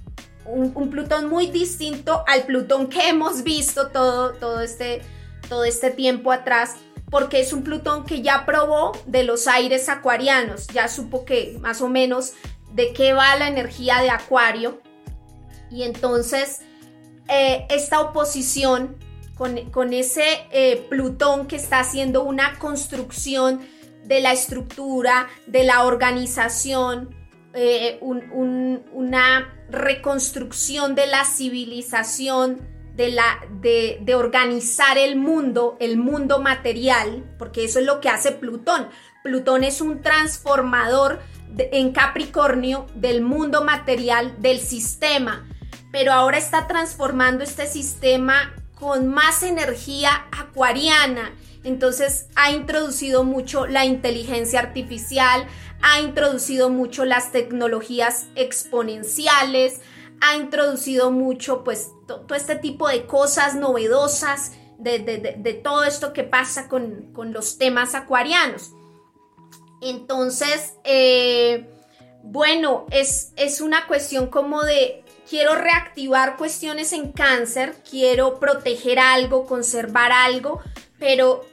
un, 0.52 0.90
Plutón 0.90 1.30
muy 1.30 1.48
distinto 1.48 2.24
al 2.28 2.44
Plutón 2.44 2.88
que 2.88 3.10
hemos 3.10 3.44
visto 3.44 3.90
todo, 3.90 4.34
todo, 4.34 4.62
este, 4.62 5.02
todo 5.50 5.64
este 5.64 5.92
tiempo 5.92 6.32
atrás, 6.32 6.76
porque 7.10 7.40
es 7.40 7.54
un 7.54 7.64
Plutón 7.64 8.06
que 8.06 8.22
ya 8.22 8.46
probó 8.46 8.92
de 9.06 9.24
los 9.24 9.48
aires 9.48 9.90
acuarianos, 9.90 10.68
ya 10.68 10.88
supo 10.88 11.26
que 11.26 11.58
más 11.62 11.82
o 11.82 11.90
menos 11.90 12.34
de 12.74 12.94
qué 12.94 13.14
va 13.14 13.36
la 13.36 13.48
energía 13.48 14.02
de 14.02 14.10
Acuario. 14.10 14.82
Y 15.70 15.84
entonces 15.84 16.60
eh, 17.28 17.66
esta 17.70 18.02
oposición 18.02 18.98
con, 19.38 19.94
ese 19.94 20.46
eh, 20.52 20.86
Plutón 20.90 21.48
que 21.48 21.56
está 21.56 21.80
haciendo 21.80 22.24
una 22.24 22.60
construcción 22.60 23.62
de 24.06 24.20
la 24.20 24.34
estructura, 24.34 25.28
de 25.48 25.64
la 25.64 25.84
organización, 25.86 27.16
eh, 27.54 28.00
una 28.02 29.54
reconstrucción 29.70 30.96
de 30.96 31.08
la 31.08 31.26
civilización, 31.26 32.62
de, 32.96 33.10
la, 33.10 33.40
de, 33.62 34.16
organizar 34.16 34.98
el 34.98 35.16
mundo, 35.16 35.78
el 35.80 35.98
mundo 35.98 36.40
material, 36.40 37.24
porque 37.38 37.66
eso 37.66 37.80
es 37.80 37.86
lo 37.86 38.00
que 38.00 38.10
hace 38.10 38.32
Plutón. 38.32 38.88
Plutón 39.24 39.64
es 39.64 39.82
un 39.82 40.02
transformador 40.02 41.20
en 41.58 41.92
Capricornio 41.92 42.88
del 42.96 43.22
mundo 43.22 43.64
material, 43.64 44.36
del 44.40 44.60
sistema, 44.60 45.46
pero 45.92 46.14
ahora 46.14 46.38
está 46.38 46.68
transformando 46.68 47.44
este 47.44 47.68
sistema 47.68 48.54
con 48.76 49.08
más 49.08 49.44
energía 49.44 50.26
acuariana. 50.32 51.34
Entonces 51.64 52.28
ha 52.36 52.52
introducido 52.52 53.24
mucho 53.24 53.68
la 53.68 53.86
inteligencia 53.86 54.60
artificial, 54.60 55.46
ha 55.82 56.02
introducido 56.02 56.70
mucho 56.70 57.06
las 57.06 57.32
tecnologías 57.32 58.28
exponenciales, 58.36 59.82
ha 60.22 60.36
introducido 60.36 61.12
mucho 61.12 61.63
pues 61.63 61.91
todo 62.08 62.36
este 62.36 62.56
tipo 62.56 62.88
de 62.88 63.06
cosas 63.06 63.56
novedosas 63.56 64.54
de, 64.78 65.62
todo 65.63 65.84
esto 65.84 66.13
que 66.13 66.24
pasa 66.24 66.67
con, 66.67 67.12
los 67.34 67.58
temas 67.58 67.96
acuarianos. 67.96 68.72
Entonces, 69.82 70.74
eh, 70.84 71.70
bueno, 72.24 72.86
es, 72.91 73.34
es 73.36 73.62
una 73.62 73.88
cuestión 73.88 74.28
como 74.28 74.63
de 74.63 75.04
quiero 75.30 75.56
reactivar 75.56 76.38
cuestiones 76.38 76.94
en 76.94 77.12
cáncer, 77.12 77.76
quiero 77.89 78.39
proteger 78.39 79.00
algo, 79.00 79.46
conservar 79.46 80.12
algo, 80.12 80.62
pero 81.00 81.46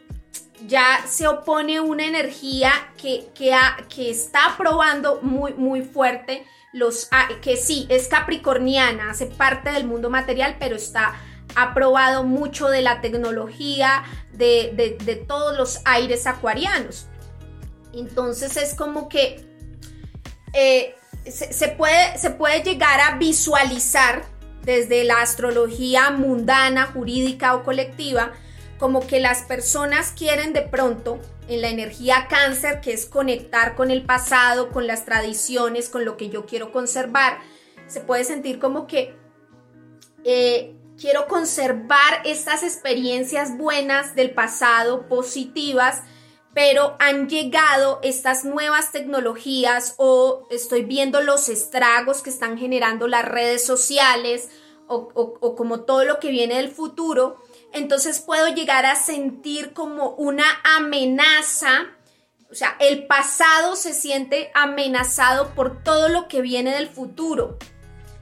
ya 0.67 1.05
se 1.07 1.27
opone 1.27 1.81
una 1.81 2.05
energía 2.05 2.73
que, 3.01 3.29
que, 3.35 4.11
está 4.11 4.55
probando 4.57 5.21
muy, 5.23 5.55
muy 5.55 5.83
fuerte 5.83 6.45
los, 6.73 7.09
ah, 7.13 7.29
que 7.41 7.57
sí, 7.57 7.87
es 7.89 8.09
capricorniana, 8.09 9.11
hace 9.11 9.27
parte 9.27 9.71
del 9.71 9.87
mundo 9.87 10.11
material, 10.11 10.57
pero 10.59 10.77
está 10.77 11.15
ha 11.55 11.75
probado 11.75 12.25
mucho 12.25 12.69
de 12.69 12.83
la 12.83 13.01
tecnología, 13.01 14.05
de, 14.33 15.25
todos 15.27 15.57
los 15.57 15.81
aires 15.85 16.27
acuarianos. 16.27 17.07
Entonces 17.93 18.57
es 18.57 18.75
como 18.75 19.09
que 19.09 19.45
eh, 20.53 20.95
se, 21.27 21.69
puede, 21.69 22.17
se 22.19 22.31
puede 22.31 22.63
llegar 22.63 23.01
a 23.01 23.17
visualizar 23.17 24.25
desde 24.63 25.05
la 25.05 25.23
astrología 25.23 26.11
mundana, 26.11 26.87
jurídica 26.87 27.55
o 27.55 27.65
colectiva, 27.65 28.33
como 28.79 29.07
que 29.07 29.21
las 29.21 29.43
personas 29.43 30.13
quieren 30.17 30.53
de 30.53 30.63
pronto 30.63 31.19
en 31.49 31.63
la 31.63 31.69
energía 31.69 32.27
cáncer, 32.29 32.81
que 32.81 32.93
es 32.93 33.07
conectar 33.07 33.75
con 33.75 33.91
el 33.91 34.05
pasado, 34.05 34.71
con 34.71 34.87
las 34.87 35.05
tradiciones, 35.05 35.89
con 35.89 36.05
lo 36.05 36.17
que 36.17 36.29
yo 36.29 36.47
quiero 36.47 36.73
conservar, 36.73 37.39
se 37.87 38.01
puede 38.01 38.25
sentir 38.25 38.59
como 38.59 38.87
que 38.87 39.17
eh, 40.25 40.75
quiero 40.99 41.27
conservar 41.27 42.23
estas 42.25 42.63
experiencias 42.63 43.57
buenas 43.57 44.15
del 44.15 44.33
pasado, 44.33 45.09
positivas, 45.09 46.03
pero 46.55 46.97
han 46.99 47.29
llegado 47.29 48.01
estas 48.03 48.45
nuevas 48.45 48.91
tecnologías 48.93 49.95
o 49.97 50.47
estoy 50.51 50.83
viendo 50.83 51.21
los 51.21 51.49
estragos 51.49 52.23
que 52.23 52.31
están 52.31 52.59
generando 52.59 53.07
las 53.07 53.25
redes 53.25 53.65
sociales 53.65 54.49
o, 54.89 55.55
como 55.55 55.81
todo 55.81 56.05
lo 56.05 56.19
que 56.19 56.31
viene 56.31 56.57
del 56.57 56.71
futuro, 56.71 57.37
entonces 57.73 58.21
puedo 58.21 58.49
llegar 58.49 58.87
a 58.87 58.97
sentir 58.97 59.73
como 59.73 60.11
una 60.11 60.45
amenaza, 60.77 61.87
o 62.51 62.55
sea, 62.55 62.77
el 62.81 63.07
pasado 63.07 63.77
se 63.77 63.93
siente 63.93 64.51
amenazado 64.55 65.55
por 65.55 65.83
todo 65.83 66.09
lo 66.09 66.29
que 66.29 66.41
viene 66.41 66.73
del 66.73 66.89
futuro 66.89 67.59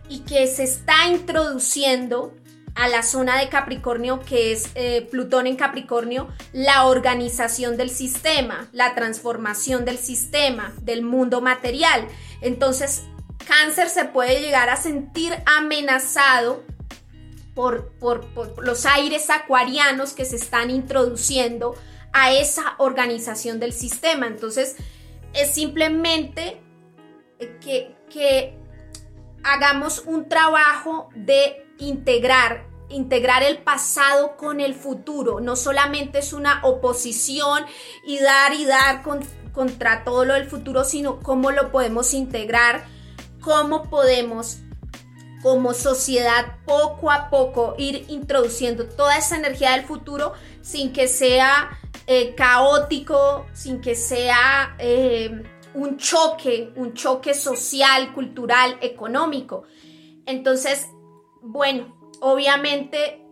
y 0.08 0.20
que 0.20 0.46
se 0.46 0.64
está 0.64 1.06
introduciendo 1.08 2.34
a 2.74 2.88
la 2.88 3.02
zona 3.02 3.38
de 3.38 3.48
Capricornio, 3.48 4.20
que 4.20 4.52
es 4.52 4.70
eh, 4.74 5.08
Plutón 5.10 5.46
en 5.46 5.56
Capricornio, 5.56 6.28
la 6.52 6.86
organización 6.86 7.76
del 7.76 7.88
sistema, 7.88 8.68
la 8.72 8.94
transformación 8.94 9.84
del 9.86 9.96
sistema, 9.96 10.74
del 10.82 11.02
mundo 11.02 11.40
material. 11.40 12.06
Entonces, 12.42 13.04
cáncer 13.46 13.88
se 13.88 14.04
puede 14.04 14.40
llegar 14.42 14.68
a 14.68 14.76
sentir 14.76 15.32
amenazado 15.46 16.64
por, 17.56 17.90
por, 17.98 18.62
los 18.62 18.84
aires 18.84 19.30
acuarianos 19.30 20.12
que 20.12 20.26
se 20.26 20.36
están 20.36 20.70
introduciendo 20.70 21.74
a 22.12 22.30
esa 22.30 22.74
organización 22.76 23.58
del 23.58 23.72
sistema. 23.72 24.26
Entonces, 24.26 24.76
es 25.32 25.54
simplemente 25.54 26.60
que, 27.62 27.96
que 28.10 28.58
hagamos 29.42 30.04
un 30.06 30.28
trabajo 30.28 31.08
de 31.14 31.66
integrar 31.78 32.66
integrar 32.88 33.42
el 33.42 33.58
pasado 33.58 34.36
con 34.36 34.60
el 34.60 34.72
futuro. 34.72 35.40
No 35.40 35.56
solamente 35.56 36.20
es 36.20 36.32
una 36.32 36.60
oposición 36.62 37.64
y 38.06 38.20
dar 38.20 38.52
y 38.54 38.64
dar 38.64 39.02
contra 39.52 40.04
todo 40.04 40.24
lo 40.24 40.34
del 40.34 40.48
futuro, 40.48 40.84
sino 40.84 41.18
cómo 41.18 41.50
lo 41.50 41.72
podemos 41.72 42.14
integrar, 42.14 42.84
cómo 43.40 43.90
podemos 43.90 44.58
como 45.42 45.74
sociedad 45.74 46.56
poco 46.64 47.10
a 47.10 47.30
poco 47.30 47.74
ir 47.78 48.04
introduciendo 48.08 48.86
toda 48.86 49.16
esa 49.16 49.36
energía 49.36 49.72
del 49.72 49.84
futuro 49.84 50.32
sin 50.62 50.92
que 50.92 51.08
sea 51.08 51.78
eh, 52.06 52.34
caótico, 52.34 53.46
sin 53.52 53.80
que 53.80 53.94
sea 53.94 54.76
eh, 54.78 55.42
un 55.74 55.98
choque, 55.98 56.72
un 56.76 56.94
choque 56.94 57.34
social, 57.34 58.12
cultural, 58.12 58.78
económico. 58.80 59.64
Entonces, 60.24 60.88
bueno, 61.42 61.96
obviamente 62.20 63.22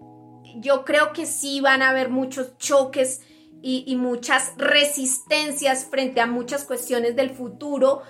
yo 0.57 0.85
creo 0.85 1.13
que 1.13 1.27
sí 1.27 1.61
van 1.61 1.83
a 1.83 1.91
haber 1.91 2.11
muchos 2.11 2.57
choques 2.59 3.23
y, 3.67 3.97
muchas 3.97 4.53
resistencias 4.59 5.87
frente 5.87 6.21
a 6.21 6.27
muchas 6.27 6.65
cuestiones 6.65 7.17
del 7.17 7.31
futuro, 7.31 8.03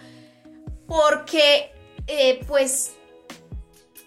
porque 0.89 1.71
eh, 2.09 2.41
pues 2.49 2.97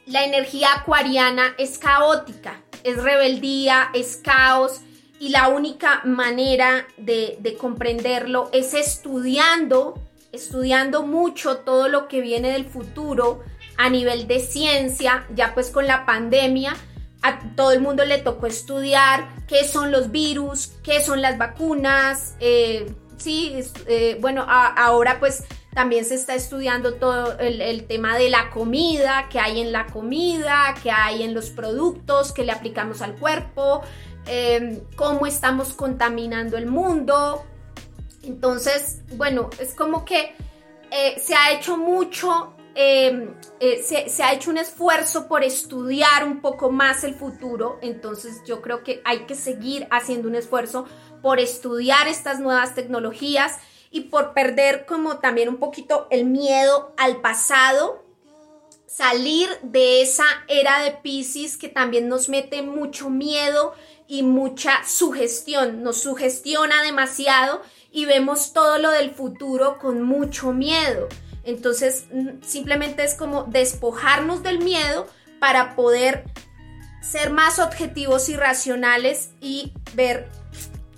la 0.07 0.23
energía 0.23 0.69
acuariana 0.75 1.53
es 1.57 1.77
caótica, 1.77 2.61
es 2.83 3.01
rebeldía, 3.03 3.89
es 3.93 4.17
caos 4.17 4.81
y 5.19 5.29
la 5.29 5.49
única 5.49 6.01
manera 6.05 6.87
de, 6.97 7.37
de 7.39 7.55
comprenderlo 7.55 8.49
es 8.53 8.73
estudiando, 8.73 9.99
estudiando 10.31 11.03
mucho 11.03 11.57
todo 11.57 11.89
lo 11.89 12.07
que 12.07 12.21
viene 12.21 12.51
del 12.51 12.65
futuro, 12.65 13.43
a 13.77 13.89
nivel 13.89 14.27
de 14.27 14.39
ciencia, 14.39 15.27
ya 15.35 15.53
pues 15.53 15.69
con 15.69 15.85
la 15.85 16.05
pandemia, 16.05 16.75
a 17.21 17.39
todo 17.55 17.71
el 17.71 17.81
mundo 17.81 18.05
le 18.05 18.17
tocó 18.17 18.47
estudiar 18.47 19.27
qué 19.47 19.67
son 19.67 19.91
los 19.91 20.11
virus, 20.11 20.71
qué 20.83 21.03
son 21.03 21.21
las 21.21 21.37
vacunas, 21.37 22.35
eh, 22.39 22.91
sí, 23.17 23.55
eh, 23.87 24.17
bueno, 24.19 24.45
ahora 24.47 25.19
pues 25.19 25.43
también 25.73 26.05
se 26.05 26.15
está 26.15 26.33
estudiando 26.33 26.95
todo 26.95 27.37
el, 27.37 27.85
tema 27.85 28.17
de 28.17 28.31
la 28.31 28.49
comida, 28.49 29.27
qué 29.29 29.39
hay 29.39 29.61
en 29.61 29.71
la 29.71 29.85
comida, 29.85 30.73
qué 30.81 30.89
hay 30.89 31.21
en 31.21 31.35
los 31.35 31.51
productos 31.51 32.31
que 32.31 32.43
le 32.43 32.51
aplicamos 32.51 33.03
al 33.03 33.13
cuerpo, 33.15 33.83
em, 34.25 34.79
cómo 34.95 35.27
estamos 35.27 35.73
contaminando 35.73 36.57
el 36.57 36.65
mundo. 36.65 37.45
Entonces, 38.23 39.01
bueno, 39.15 39.51
es 39.59 39.75
como 39.75 40.03
que 40.03 40.35
eh, 40.89 41.19
se 41.19 41.35
ha 41.35 41.51
hecho 41.51 41.77
mucho 41.77 42.56
Em, 42.79 43.33
eh, 43.59 43.81
se, 43.81 44.21
ha 44.21 44.33
hecho 44.33 44.51
un 44.51 44.59
esfuerzo 44.59 45.27
por 45.27 45.43
estudiar 45.43 46.23
un 46.23 46.41
poco 46.41 46.69
más 46.69 47.03
el 47.03 47.15
futuro, 47.15 47.79
entonces 47.81 48.43
yo 48.45 48.61
creo 48.61 48.83
que 48.83 49.01
hay 49.03 49.25
que 49.25 49.33
seguir 49.33 49.87
haciendo 49.89 50.27
un 50.27 50.35
esfuerzo 50.35 50.85
por 51.23 51.39
estudiar 51.39 52.07
estas 52.07 52.39
nuevas 52.39 52.75
tecnologías 52.75 53.55
y 53.89 54.01
por 54.01 54.35
perder 54.35 54.85
como 54.85 55.17
también 55.17 55.49
un 55.49 55.57
poquito 55.57 56.05
el 56.11 56.25
miedo 56.25 56.93
al 56.97 57.19
pasado, 57.19 58.05
salir 58.85 59.49
de 59.63 60.03
esa 60.03 60.27
era 60.47 60.83
de 60.83 60.91
Pisces 60.91 61.57
que 61.57 61.69
también 61.69 62.07
nos 62.07 62.29
mete 62.29 62.61
mucho 62.61 63.09
miedo 63.09 63.73
y 64.07 64.21
mucha 64.21 64.85
sugestión, 64.85 65.81
nos 65.81 65.97
sugestiona 65.97 66.83
demasiado 66.83 67.59
y 67.91 68.05
vemos 68.05 68.53
todo 68.53 68.77
lo 68.77 68.91
del 68.91 69.09
futuro 69.09 69.79
con 69.79 70.03
mucho 70.03 70.53
miedo. 70.53 71.09
Entonces, 71.47 72.07
simplemente 72.45 73.05
es 73.05 73.15
como 73.15 73.45
despojarnos 73.45 74.43
del 74.43 74.59
miedo 74.59 75.07
para 75.39 75.77
poder 75.77 76.25
ser 77.01 77.31
más 77.31 77.57
objetivos 77.57 78.27
y 78.27 78.35
racionales 78.35 79.29
y 79.39 79.71
ver 79.93 80.27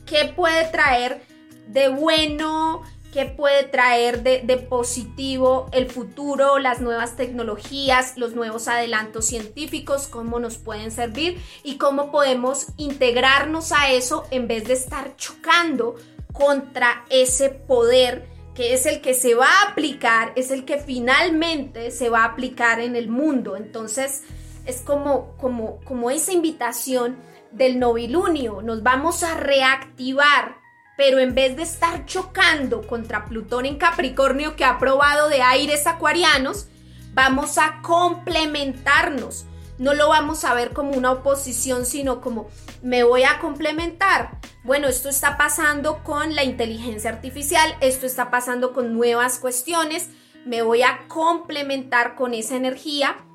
qué 0.08 0.34
puede 0.36 0.66
traer 0.72 1.22
de 1.68 1.90
bueno, 1.90 2.82
qué 3.14 3.26
puede 3.26 3.64
traer 3.66 4.24
de, 4.24 4.58
positivo 4.58 5.70
el 5.72 5.88
futuro, 5.88 6.58
las 6.58 6.82
nuevas 6.82 7.16
tecnologías, 7.16 8.18
los 8.18 8.34
nuevos 8.34 8.68
adelantos 8.68 9.26
científicos, 9.26 10.08
cómo 10.08 10.40
nos 10.40 10.58
pueden 10.58 10.90
servir 10.90 11.40
y 11.64 11.78
cómo 11.78 12.12
podemos 12.12 12.70
integrarnos 12.78 13.72
a 13.72 13.92
eso 13.92 14.26
en 14.32 14.48
vez 14.48 14.68
de 14.68 14.74
estar 14.74 15.16
chocando 15.16 15.96
contra 16.34 17.06
ese 17.12 17.52
poder 17.52 18.29
que 18.60 18.74
es 18.74 18.86
el 18.86 19.00
que 19.00 19.14
se 19.14 19.36
va 19.36 19.48
a 19.48 19.72
aplicar, 19.72 20.34
es 20.36 20.52
el 20.52 20.66
que 20.66 20.80
finalmente 20.80 21.92
se 21.92 22.10
va 22.10 22.24
a 22.24 22.26
aplicar 22.26 22.82
en 22.82 22.98
el 22.98 23.08
mundo. 23.08 23.56
Entonces, 23.56 24.24
es 24.66 24.82
como, 24.82 25.38
como, 25.38 25.80
como 25.86 26.12
esa 26.12 26.34
invitación 26.34 27.16
del 27.54 27.80
novilunio, 27.80 28.62
nos 28.62 28.84
vamos 28.84 29.24
a 29.24 29.36
reactivar, 29.36 30.58
pero 30.98 31.20
en 31.20 31.36
vez 31.36 31.56
de 31.56 31.64
estar 31.64 32.06
chocando 32.06 32.86
contra 32.86 33.24
Plutón 33.24 33.66
en 33.66 33.78
Capricornio 33.78 34.58
que 34.58 34.66
ha 34.66 34.78
probado 34.78 35.30
de 35.30 35.42
aires 35.42 35.88
acuarianos, 35.88 36.68
vamos 37.14 37.58
a 37.58 37.82
complementarnos. 37.82 39.46
No 39.80 39.94
lo 39.94 40.10
vamos 40.10 40.44
a 40.44 40.54
ver 40.54 40.74
como 40.74 40.92
una 40.92 41.12
oposición, 41.12 41.86
sino 41.86 42.22
como 42.22 42.48
me 42.84 43.04
voy 43.04 43.24
a 43.24 43.40
complementar. 43.40 44.38
Bueno, 44.64 44.88
esto 44.88 45.10
está 45.10 45.38
pasando 45.38 46.04
con 46.04 46.36
la 46.36 46.44
inteligencia 46.44 47.10
artificial, 47.10 47.76
esto 47.80 48.06
está 48.06 48.30
pasando 48.30 48.74
con 48.74 48.94
nuevas 48.94 49.40
cuestiones, 49.40 50.10
me 50.46 50.62
voy 50.62 50.84
a 50.84 51.08
complementar 51.08 52.16
con 52.16 52.34
esa 52.34 52.56
energía. 52.56 53.26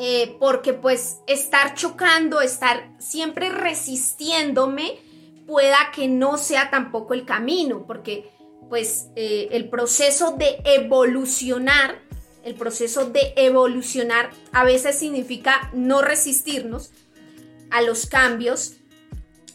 Eh, 0.00 0.36
porque 0.38 0.74
pues 0.74 1.18
estar 1.26 1.74
chocando, 1.74 2.40
estar 2.40 2.94
siempre 3.00 3.48
resistiéndome, 3.48 5.00
pueda 5.44 5.90
que 5.92 6.06
no 6.06 6.38
sea 6.38 6.70
tampoco 6.70 7.14
el 7.14 7.24
camino, 7.24 7.84
porque 7.84 8.30
pues 8.68 9.08
eh, 9.16 9.48
el 9.50 9.68
proceso 9.68 10.36
de 10.36 10.60
evolucionar, 10.62 12.00
el 12.48 12.54
proceso 12.54 13.10
de 13.10 13.34
evolucionar 13.36 14.30
a 14.52 14.64
veces 14.64 14.98
significa 14.98 15.70
no 15.74 16.00
resistirnos, 16.00 16.90
a 17.70 17.82
los 17.82 18.06
cambios, 18.06 18.76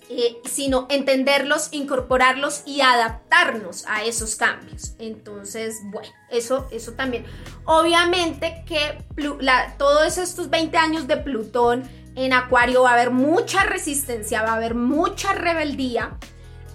eh, 0.09 0.37
sino 0.45 0.85
entenderlos, 0.89 1.69
incorporarlos 1.71 2.61
y 2.65 2.81
adaptarnos 2.81 3.85
a 3.87 4.03
esos 4.03 4.35
cambios. 4.35 4.93
Entonces, 4.99 5.79
bueno, 5.85 6.09
eso, 6.29 6.67
eso 6.71 6.91
también. 6.93 7.25
Obviamente 7.65 8.63
que 8.67 9.03
todos 9.79 10.17
estos 10.19 10.49
20 10.51 10.77
años 10.77 11.07
de 11.07 11.17
Plutón 11.17 11.89
en 12.15 12.33
Acuario 12.33 12.83
va 12.83 12.91
a 12.91 12.93
haber 12.93 13.09
mucha 13.09 13.63
resistencia, 13.63 14.43
va 14.43 14.51
a 14.51 14.57
haber 14.57 14.75
mucha 14.75 15.33
rebeldía, 15.33 16.17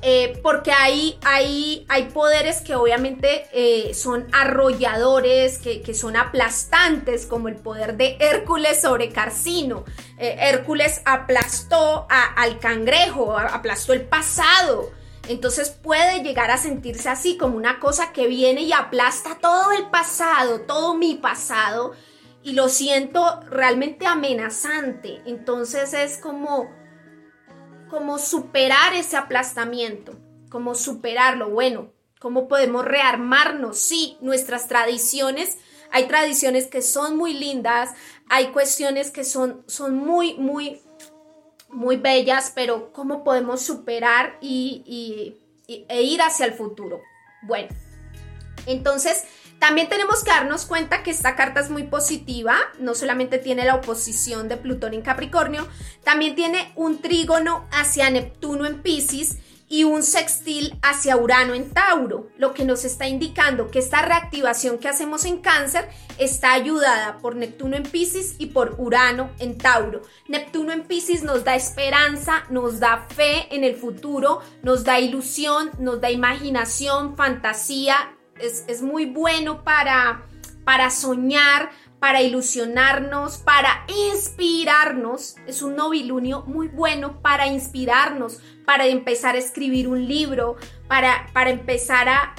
eh, 0.00 0.38
porque 0.42 0.70
ahí 0.70 1.18
hay, 1.24 1.84
hay, 1.88 2.04
poderes 2.04 2.60
que 2.60 2.76
obviamente 2.76 3.46
eh, 3.52 3.94
son 3.94 4.28
arrolladores, 4.32 5.58
que, 5.58 5.92
son 5.92 6.16
aplastantes, 6.16 7.26
como 7.26 7.48
el 7.48 7.56
poder 7.56 7.96
de 7.96 8.16
Hércules 8.20 8.80
sobre 8.80 9.10
Carcino. 9.10 9.84
Eh, 10.18 10.36
Hércules 10.38 11.02
aplastó 11.04 12.06
al 12.08 12.60
cangrejo, 12.60 13.36
aplastó 13.36 13.92
el 13.92 14.02
pasado. 14.02 14.92
Entonces 15.28 15.70
puede 15.70 16.22
llegar 16.22 16.52
a 16.52 16.58
sentirse 16.58 17.08
así 17.08 17.36
como 17.36 17.56
una 17.56 17.80
cosa 17.80 18.12
que 18.12 18.28
viene 18.28 18.62
y 18.62 18.72
aplasta 18.72 19.38
todo 19.40 19.72
el 19.72 19.90
pasado, 19.90 20.60
todo 20.60 20.94
mi 20.94 21.14
pasado. 21.16 21.92
y 22.40 22.52
lo 22.52 22.68
siento 22.68 23.40
realmente 23.50 24.06
amenazante. 24.06 25.20
Entonces 25.26 25.92
es 25.92 26.16
como, 26.18 26.70
como 27.88 28.18
superar 28.18 28.94
ese 28.94 29.16
aplastamiento, 29.16 30.12
como 30.50 30.74
superarlo. 30.74 31.50
Bueno, 31.50 31.92
¿cómo 32.18 32.48
podemos 32.48 32.84
rearmarnos? 32.84 33.78
Sí, 33.78 34.16
nuestras 34.20 34.68
tradiciones, 34.68 35.58
hay 35.90 36.06
tradiciones 36.06 36.66
que 36.66 36.82
son 36.82 37.16
muy 37.16 37.34
lindas, 37.34 37.90
hay 38.28 38.48
cuestiones 38.48 39.10
que 39.10 39.24
son, 39.24 39.62
son 39.66 39.96
muy, 39.96 40.34
muy, 40.34 40.80
muy 41.70 41.96
bellas, 41.96 42.52
pero 42.54 42.92
¿cómo 42.92 43.24
podemos 43.24 43.62
superar 43.62 44.38
y, 44.40 45.36
e 45.66 46.02
ir 46.02 46.22
hacia 46.22 46.46
el 46.46 46.54
futuro? 46.54 47.00
Bueno, 47.42 47.68
entonces 48.66 49.24
también 49.58 49.88
tenemos 49.88 50.22
que 50.22 50.30
darnos 50.30 50.66
cuenta 50.66 51.02
que 51.02 51.10
esta 51.10 51.34
carta 51.34 51.60
es 51.60 51.70
muy 51.70 51.84
positiva, 51.84 52.56
no 52.78 52.94
solamente 52.94 53.38
tiene 53.38 53.64
la 53.64 53.74
oposición 53.74 54.48
de 54.48 54.56
Plutón 54.56 54.94
en 54.94 55.02
Capricornio, 55.02 55.66
también 56.04 56.34
tiene 56.34 56.72
un 56.76 57.00
trígono 57.00 57.66
hacia 57.72 58.10
Neptuno 58.10 58.66
en 58.66 58.82
Pisces 58.82 59.38
y 59.68 59.84
un 59.84 60.02
sextil 60.02 60.78
hacia 60.82 61.16
Urano 61.16 61.54
en 61.54 61.70
Tauro, 61.70 62.30
lo 62.38 62.54
que 62.54 62.64
nos 62.64 62.84
está 62.84 63.06
indicando 63.06 63.70
que 63.70 63.80
esta 63.80 64.02
reactivación 64.02 64.78
que 64.78 64.88
hacemos 64.88 65.24
en 65.24 65.38
Cáncer 65.38 65.88
está 66.16 66.52
ayudada 66.52 67.18
por 67.18 67.36
Neptuno 67.36 67.76
en 67.76 67.82
Pisces 67.82 68.36
y 68.38 68.46
por 68.46 68.76
Urano 68.78 69.30
en 69.38 69.58
Tauro. 69.58 70.02
Neptuno 70.26 70.72
en 70.72 70.84
Pisces 70.84 71.22
nos 71.22 71.44
da 71.44 71.54
esperanza, 71.54 72.44
nos 72.48 72.80
da 72.80 73.06
fe 73.14 73.54
en 73.54 73.62
el 73.62 73.76
futuro, 73.76 74.40
nos 74.62 74.84
da 74.84 75.00
ilusión, 75.00 75.70
nos 75.78 76.00
da 76.00 76.10
imaginación, 76.10 77.16
fantasía, 77.16 78.17
es, 78.40 78.82
muy 78.82 79.06
bueno 79.06 79.64
para, 79.64 80.22
para 80.64 80.90
soñar, 80.90 81.70
para 81.98 82.22
ilusionarnos, 82.22 83.38
para 83.38 83.84
inspirarnos. 84.12 85.36
Es 85.46 85.62
un 85.62 85.76
novilunio 85.76 86.42
muy 86.46 86.68
bueno 86.68 87.20
para 87.20 87.46
inspirarnos, 87.46 88.40
para 88.64 88.86
empezar 88.86 89.34
a 89.34 89.38
escribir 89.38 89.88
un 89.88 90.06
libro, 90.06 90.56
para, 90.86 91.26
para 91.32 91.50
empezar 91.50 92.08
a, 92.08 92.34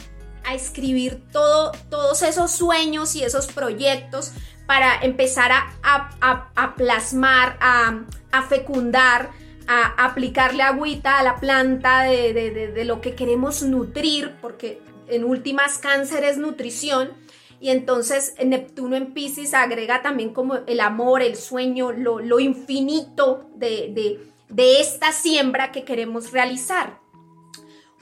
escribir 0.54 1.22
todo, 1.32 1.72
todos 1.92 2.24
esos 2.24 2.50
sueños 2.50 3.16
y 3.16 3.24
esos 3.24 3.46
proyectos, 3.46 4.32
para 4.66 5.00
empezar 5.00 5.52
a, 5.52 6.74
plasmar, 6.76 7.56
a, 7.62 8.42
fecundar, 8.48 9.30
a 9.68 10.06
aplicarle 10.06 10.64
agüita 10.64 11.20
a 11.20 11.24
la 11.24 11.36
planta 11.36 12.02
de, 12.02 12.34
de 12.74 12.86
lo 12.86 13.00
que 13.00 13.14
queremos 13.14 13.62
nutrir, 13.62 14.38
porque 14.42 14.82
en 15.10 15.24
últimas 15.24 15.78
cáncer 15.78 16.24
es 16.24 16.38
nutrición. 16.38 17.12
Y 17.60 17.72
entonces 17.72 18.36
Neptuno 18.44 18.96
en 18.96 19.14
Pisces 19.14 19.54
agrega 19.54 20.02
también 20.02 20.34
como 20.34 20.56
el 20.66 20.80
amor, 20.80 21.22
el 21.22 21.36
sueño, 21.36 21.92
lo, 21.92 22.40
infinito 22.40 23.50
de, 23.56 24.22
de 24.48 24.80
esta 24.80 25.12
siembra 25.12 25.72
que 25.72 25.84
queremos 25.84 26.32
realizar. 26.32 27.00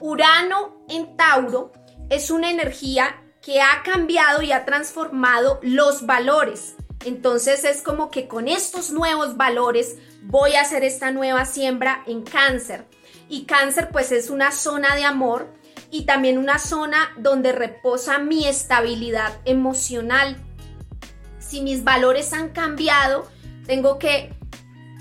Urano 0.00 0.84
en 0.88 1.16
Tauro 1.16 1.72
es 2.08 2.30
una 2.30 2.50
energía 2.50 3.22
que 3.42 3.60
ha 3.60 3.82
cambiado 3.82 4.42
y 4.42 4.52
ha 4.52 4.64
transformado 4.64 5.58
los 5.62 6.06
valores. 6.06 6.76
Entonces 7.04 7.64
es 7.64 7.82
como 7.82 8.10
que 8.10 8.28
con 8.28 8.48
estos 8.48 8.90
nuevos 8.90 9.36
valores 9.36 9.96
voy 10.22 10.54
a 10.54 10.62
hacer 10.62 10.84
esta 10.84 11.10
nueva 11.10 11.44
siembra 11.44 12.02
en 12.06 12.22
cáncer. 12.22 12.86
Y 13.28 13.44
cáncer 13.44 13.90
pues 13.90 14.10
es 14.12 14.30
una 14.30 14.52
zona 14.52 14.94
de 14.96 15.04
amor 15.04 15.48
y 15.90 16.04
también 16.04 16.38
una 16.38 16.58
zona 16.58 17.10
donde 17.16 17.52
reposa 17.52 18.18
mi 18.18 18.46
estabilidad 18.46 19.38
emocional. 19.44 20.36
Si 21.38 21.62
mis 21.62 21.84
valores 21.84 22.32
han 22.32 22.50
cambiado, 22.50 23.26
tengo 23.66 23.98
que 23.98 24.34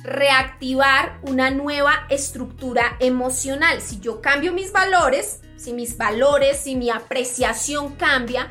reactivar 0.03 1.19
una 1.23 1.51
nueva 1.51 2.05
estructura 2.09 2.95
emocional. 2.99 3.81
Si 3.81 3.99
yo 3.99 4.21
cambio 4.21 4.53
mis 4.53 4.71
valores, 4.71 5.41
si 5.57 5.73
mis 5.73 5.97
valores, 5.97 6.57
si 6.61 6.75
mi 6.75 6.89
apreciación 6.89 7.95
cambia, 7.95 8.47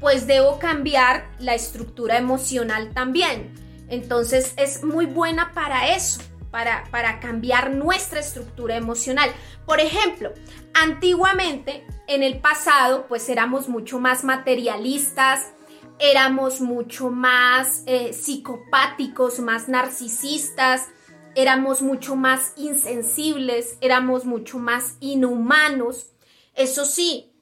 pues 0.00 0.26
debo 0.26 0.58
cambiar 0.58 1.28
la 1.38 1.54
estructura 1.54 2.18
emocional 2.18 2.92
también. 2.92 3.54
Entonces 3.88 4.52
es 4.56 4.82
muy 4.82 5.06
buena 5.06 5.52
para 5.54 5.94
eso 5.94 6.20
para, 6.50 7.20
cambiar 7.20 7.70
nuestra 7.70 8.20
estructura 8.20 8.76
emocional. 8.76 9.30
Por 9.66 9.80
ejemplo, 9.80 10.32
antiguamente, 10.74 11.86
en 12.06 12.22
el 12.22 12.38
pasado, 12.38 13.06
pues 13.08 13.28
éramos 13.28 13.68
mucho 13.68 14.00
más 14.00 14.24
materialistas, 14.24 15.52
éramos 15.98 16.60
mucho 16.60 17.10
más 17.10 17.82
eh, 17.86 18.12
psicopáticos, 18.12 19.40
más 19.40 19.68
narcisistas, 19.68 20.88
éramos 21.34 21.82
mucho 21.82 22.16
más 22.16 22.52
insensibles, 22.56 23.76
éramos 23.80 24.24
mucho 24.24 24.58
más 24.58 24.96
inhumanos. 25.00 26.12
Eso 26.54 26.84
sí, 26.84 27.32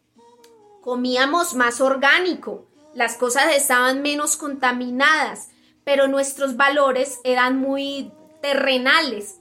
comíamos 0.82 1.54
más 1.54 1.80
orgánico, 1.80 2.66
las 2.94 3.16
cosas 3.16 3.54
estaban 3.54 4.02
menos 4.02 4.36
contaminadas, 4.36 5.50
pero 5.84 6.08
nuestros 6.08 6.56
valores 6.56 7.20
eran 7.24 7.60
muy 7.60 8.10
terrenales. 8.40 9.40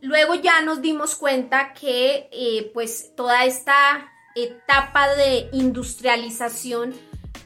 Luego 0.00 0.34
ya 0.34 0.60
nos 0.62 0.82
dimos 0.82 1.16
cuenta 1.16 1.72
que 1.72 2.28
eh, 2.30 2.70
pues 2.74 3.14
toda 3.16 3.44
esta 3.44 4.12
etapa 4.34 5.14
de 5.14 5.48
industrialización 5.52 6.94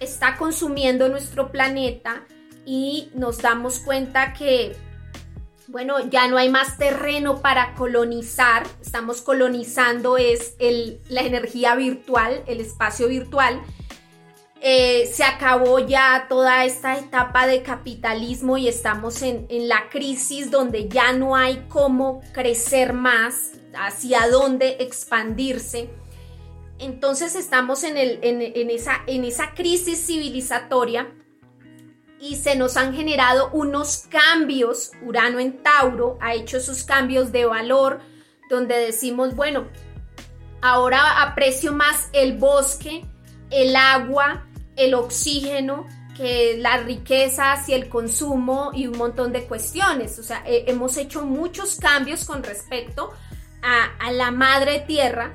está 0.01 0.37
consumiendo 0.37 1.09
nuestro 1.09 1.53
planeta 1.53 2.25
y 2.65 3.11
nos 3.15 3.39
damos 3.39 3.79
cuenta 3.79 4.33
que 4.33 4.77
bueno, 5.69 6.01
ya 6.09 6.29
no 6.29 6.39
hay 6.39 6.49
más 6.49 6.79
terreno 6.79 7.43
para 7.43 7.75
colonizar, 7.75 8.67
estamos 8.81 9.21
colonizando 9.21 10.17
es 10.17 10.55
el, 10.59 11.01
la 11.11 11.21
energía 11.21 11.75
virtual, 11.75 12.43
el 12.47 12.61
espacio 12.61 13.07
virtual 13.07 13.61
eh, 14.61 15.09
se 15.13 15.23
acabó 15.23 15.79
ya 15.79 16.27
toda 16.29 16.65
esta 16.65 16.99
etapa 16.99 17.47
de 17.47 17.63
capitalismo 17.63 18.59
y 18.59 18.67
estamos 18.67 19.23
en, 19.23 19.47
la 19.69 19.89
crisis 19.89 20.51
donde 20.51 20.89
ya 20.89 21.13
no 21.13 21.37
hay 21.37 21.65
cómo 21.69 22.23
crecer 22.33 22.93
más, 22.93 23.53
hacia 23.75 24.29
dónde 24.29 24.79
expandirse. 24.81 25.91
Entonces 26.81 27.37
estamos 27.37 27.85
en, 27.85 27.97
esa, 28.71 29.03
en 29.07 29.25
esa 29.25 29.55
crisis 29.55 30.05
civilizatoria 30.07 31.09
y 32.21 32.37
se 32.37 32.57
nos 32.57 32.77
han 32.77 32.95
generado 32.95 33.51
unos 33.53 34.07
cambios. 34.09 34.93
Urano 35.07 35.39
en 35.39 35.63
Tauro 35.63 36.19
ha 36.21 36.35
hecho 36.35 36.57
esos 36.57 36.83
cambios 36.83 37.31
de 37.31 37.45
valor 37.45 38.01
donde 38.51 38.77
decimos, 38.77 39.37
bueno, 39.37 39.69
ahora 40.63 41.23
aprecio 41.23 41.73
más 41.73 42.09
el 42.13 42.37
bosque, 42.39 43.05
el 43.51 43.77
agua, 43.77 44.48
el 44.79 44.95
oxígeno, 44.95 45.87
que 46.17 46.57
las 46.59 46.85
riquezas 46.85 47.69
y 47.69 47.75
el 47.75 47.89
consumo 47.89 48.71
y 48.75 48.87
un 48.87 48.99
montón 48.99 49.33
de 49.33 49.45
cuestiones. 49.45 50.19
O 50.19 50.23
sea, 50.23 50.43
hemos 50.47 50.97
hecho 50.97 51.25
muchos 51.25 51.77
cambios 51.77 52.25
con 52.25 52.43
respecto 52.43 53.13
a, 53.63 54.11
la 54.11 54.31
madre 54.31 54.81
tierra 54.81 55.35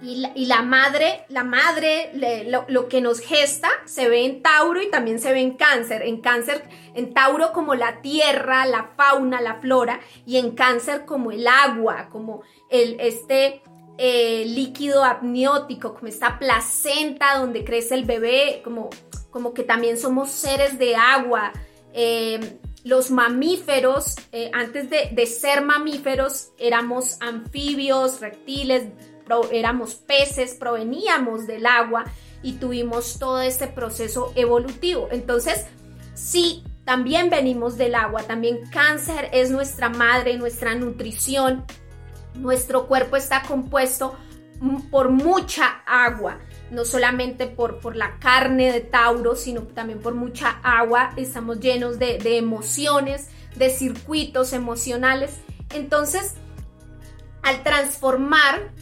y 0.00 0.46
la, 0.46 0.62
madre, 0.62 1.24
la 1.28 1.42
madre, 1.42 2.12
lo, 2.46 2.66
lo, 2.68 2.88
que 2.88 3.00
nos 3.00 3.20
gesta 3.20 3.68
se 3.84 4.08
ve 4.08 4.24
en 4.26 4.42
Tauro 4.42 4.80
y 4.80 4.90
también 4.90 5.18
se 5.18 5.32
ve 5.32 5.40
en 5.40 5.56
Cáncer. 5.56 6.02
En 6.02 6.20
Cáncer, 6.20 6.62
en 6.94 7.14
Tauro 7.14 7.52
como 7.52 7.74
la 7.74 8.00
tierra, 8.00 8.66
la 8.66 8.90
fauna, 8.96 9.40
la 9.40 9.56
flora 9.56 10.00
y 10.26 10.36
en 10.36 10.52
Cáncer 10.52 11.04
como 11.04 11.32
el 11.32 11.48
agua, 11.48 12.10
como 12.10 12.42
el, 12.68 13.00
este, 13.00 13.62
eh, 13.98 14.44
líquido 14.46 15.02
amniótico, 15.02 15.94
como 15.94 16.06
esta 16.06 16.38
placenta 16.38 17.36
donde 17.36 17.64
crece 17.64 17.96
el 17.96 18.04
bebé, 18.04 18.60
como, 18.62 18.90
como 19.30 19.52
que 19.52 19.64
también 19.64 19.98
somos 19.98 20.30
seres 20.30 20.78
de 20.78 20.94
agua. 20.94 21.52
Eh, 21.92 22.58
los 22.84 23.10
mamíferos, 23.10 24.14
eh, 24.30 24.50
antes 24.54 24.88
de, 24.88 25.26
ser 25.26 25.62
mamíferos, 25.62 26.52
éramos 26.58 27.20
anfibios, 27.20 28.20
reptiles, 28.20 28.84
éramos 29.50 29.96
peces, 29.96 30.54
proveníamos 30.54 31.46
del 31.46 31.66
agua 31.66 32.04
y 32.42 32.52
tuvimos 32.52 33.18
todo 33.18 33.40
este 33.40 33.66
proceso 33.66 34.32
evolutivo. 34.36 35.08
Entonces, 35.10 35.66
sí, 36.14 36.62
también 36.84 37.30
venimos 37.30 37.76
del 37.76 37.96
agua, 37.96 38.22
también 38.22 38.60
cáncer 38.70 39.28
es 39.32 39.50
nuestra 39.50 39.88
madre, 39.88 40.38
nuestra 40.38 40.74
nutrición, 40.74 41.64
nuestro 42.38 42.86
cuerpo 42.86 43.16
está 43.16 43.42
compuesto 43.42 44.16
por 44.90 45.10
mucha 45.10 45.82
agua, 45.86 46.38
no 46.70 46.84
solamente 46.84 47.46
por, 47.46 47.78
por 47.78 47.96
la 47.96 48.18
carne 48.18 48.72
de 48.72 48.80
Tauro, 48.80 49.36
sino 49.36 49.62
también 49.62 50.00
por 50.00 50.14
mucha 50.14 50.58
agua. 50.62 51.12
Estamos 51.16 51.60
llenos 51.60 51.98
de, 51.98 52.18
emociones, 52.36 53.28
de 53.56 53.70
circuitos 53.70 54.52
emocionales. 54.52 55.38
Entonces, 55.74 56.34
al 57.42 57.62
transformar 57.62 58.72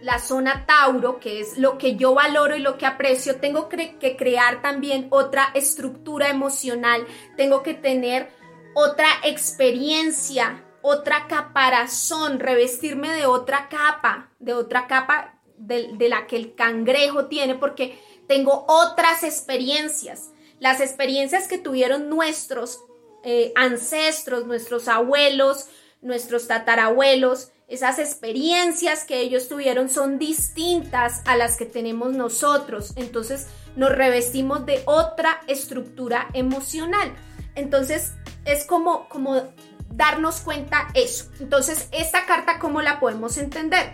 la 0.00 0.18
zona 0.18 0.66
Tauro, 0.66 1.18
que 1.18 1.40
es 1.40 1.58
lo 1.58 1.78
que 1.78 1.96
yo 1.96 2.14
valoro 2.14 2.56
y 2.56 2.60
lo 2.60 2.76
que 2.78 2.86
aprecio, 2.86 3.36
tengo 3.36 3.68
que 3.68 4.16
crear 4.18 4.62
también 4.62 5.06
otra 5.10 5.48
estructura 5.54 6.28
emocional, 6.28 7.06
tengo 7.36 7.62
que 7.62 7.74
tener 7.74 8.30
otra 8.74 9.06
experiencia, 9.22 10.62
otra 10.86 11.28
caparazón, 11.28 12.40
revestirme 12.40 13.10
de 13.10 13.24
otra 13.24 13.70
capa, 13.70 14.28
de 14.38 14.52
otra 14.52 14.86
capa 14.86 15.40
de, 15.56 15.96
la 16.10 16.26
que 16.26 16.36
el 16.36 16.54
cangrejo 16.54 17.24
tiene, 17.24 17.54
porque 17.54 17.98
tengo 18.28 18.66
otras 18.68 19.22
experiencias, 19.22 20.32
las 20.60 20.82
experiencias 20.82 21.48
que 21.48 21.56
tuvieron 21.56 22.10
nuestros 22.10 22.80
eh, 23.22 23.54
ancestros, 23.56 24.46
nuestros 24.46 24.86
abuelos, 24.86 25.68
nuestros 26.02 26.48
tatarabuelos, 26.48 27.52
esas 27.66 27.98
experiencias 27.98 29.04
que 29.04 29.20
ellos 29.20 29.48
tuvieron 29.48 29.88
son 29.88 30.18
distintas 30.18 31.22
a 31.24 31.34
las 31.38 31.56
que 31.56 31.64
tenemos 31.64 32.12
nosotros. 32.12 32.92
Entonces 32.96 33.46
nos 33.74 33.90
revestimos 33.90 34.66
de 34.66 34.82
otra 34.84 35.40
estructura 35.46 36.28
emocional. 36.34 37.10
Entonces 37.54 38.12
es 38.44 38.66
como, 38.66 39.08
como 39.08 39.48
darnos 39.96 40.40
cuenta 40.40 40.88
eso. 40.94 41.30
Entonces, 41.40 41.88
esta 41.92 42.26
carta, 42.26 42.58
¿cómo 42.58 42.82
la 42.82 43.00
podemos 43.00 43.38
entender? 43.38 43.92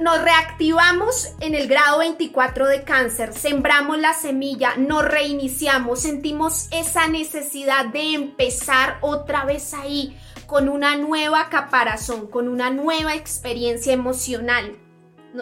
Nos 0.00 0.22
reactivamos 0.22 1.32
en 1.40 1.56
el 1.56 1.66
grado 1.66 1.98
24 1.98 2.68
de 2.68 2.84
cáncer, 2.84 3.32
sembramos 3.32 3.98
la 3.98 4.14
semilla, 4.14 4.76
nos 4.76 5.04
reiniciamos, 5.04 6.00
sentimos 6.00 6.68
esa 6.70 7.08
necesidad 7.08 7.86
de 7.86 8.14
empezar 8.14 8.98
otra 9.00 9.44
vez 9.44 9.74
ahí, 9.74 10.16
con 10.46 10.68
una 10.68 10.96
nueva 10.96 11.48
caparazón, 11.48 12.28
con 12.28 12.46
una 12.46 12.70
nueva 12.70 13.14
experiencia 13.14 13.92
emocional. 13.92 14.78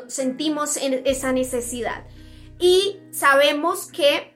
Sentimos 0.06 0.78
esa 0.78 1.32
necesidad. 1.32 2.04
Y 2.58 2.98
sabemos 3.10 3.86
que 3.86 4.32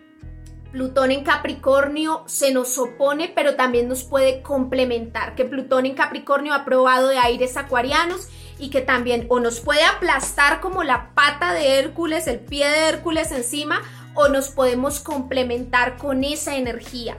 Plutón 0.75 1.13
en 1.13 1.23
Capricornio 1.23 2.25
se 2.27 2.53
nos 2.53 2.77
opone, 2.79 3.31
pero 3.33 3.55
también 3.55 3.87
nos 3.87 4.03
puede 4.03 4.43
complementar, 4.43 5.37
que 5.37 5.45
Plutón 5.45 5.87
en 5.87 5.95
Capricornio 5.95 6.53
ha 6.53 6.65
probado 6.65 7.07
de 7.07 7.17
aires 7.17 7.57
acuarianos 7.57 8.27
y 8.59 8.71
que 8.71 8.81
también 8.81 9.27
o 9.29 9.39
nos 9.39 9.61
puede 9.61 9.85
aplastar 9.85 10.61
como 10.61 10.83
la 10.83 11.15
pata 11.15 11.55
de 11.55 11.79
Hércules, 11.79 12.27
el 12.27 12.41
pie 12.41 12.69
de 12.69 12.89
Hércules 12.89 13.31
encima, 13.31 13.83
o 14.15 14.27
nos 14.27 14.49
podemos 14.49 14.99
complementar 14.99 15.97
con 15.97 16.25
esa 16.25 16.57
energía. 16.57 17.19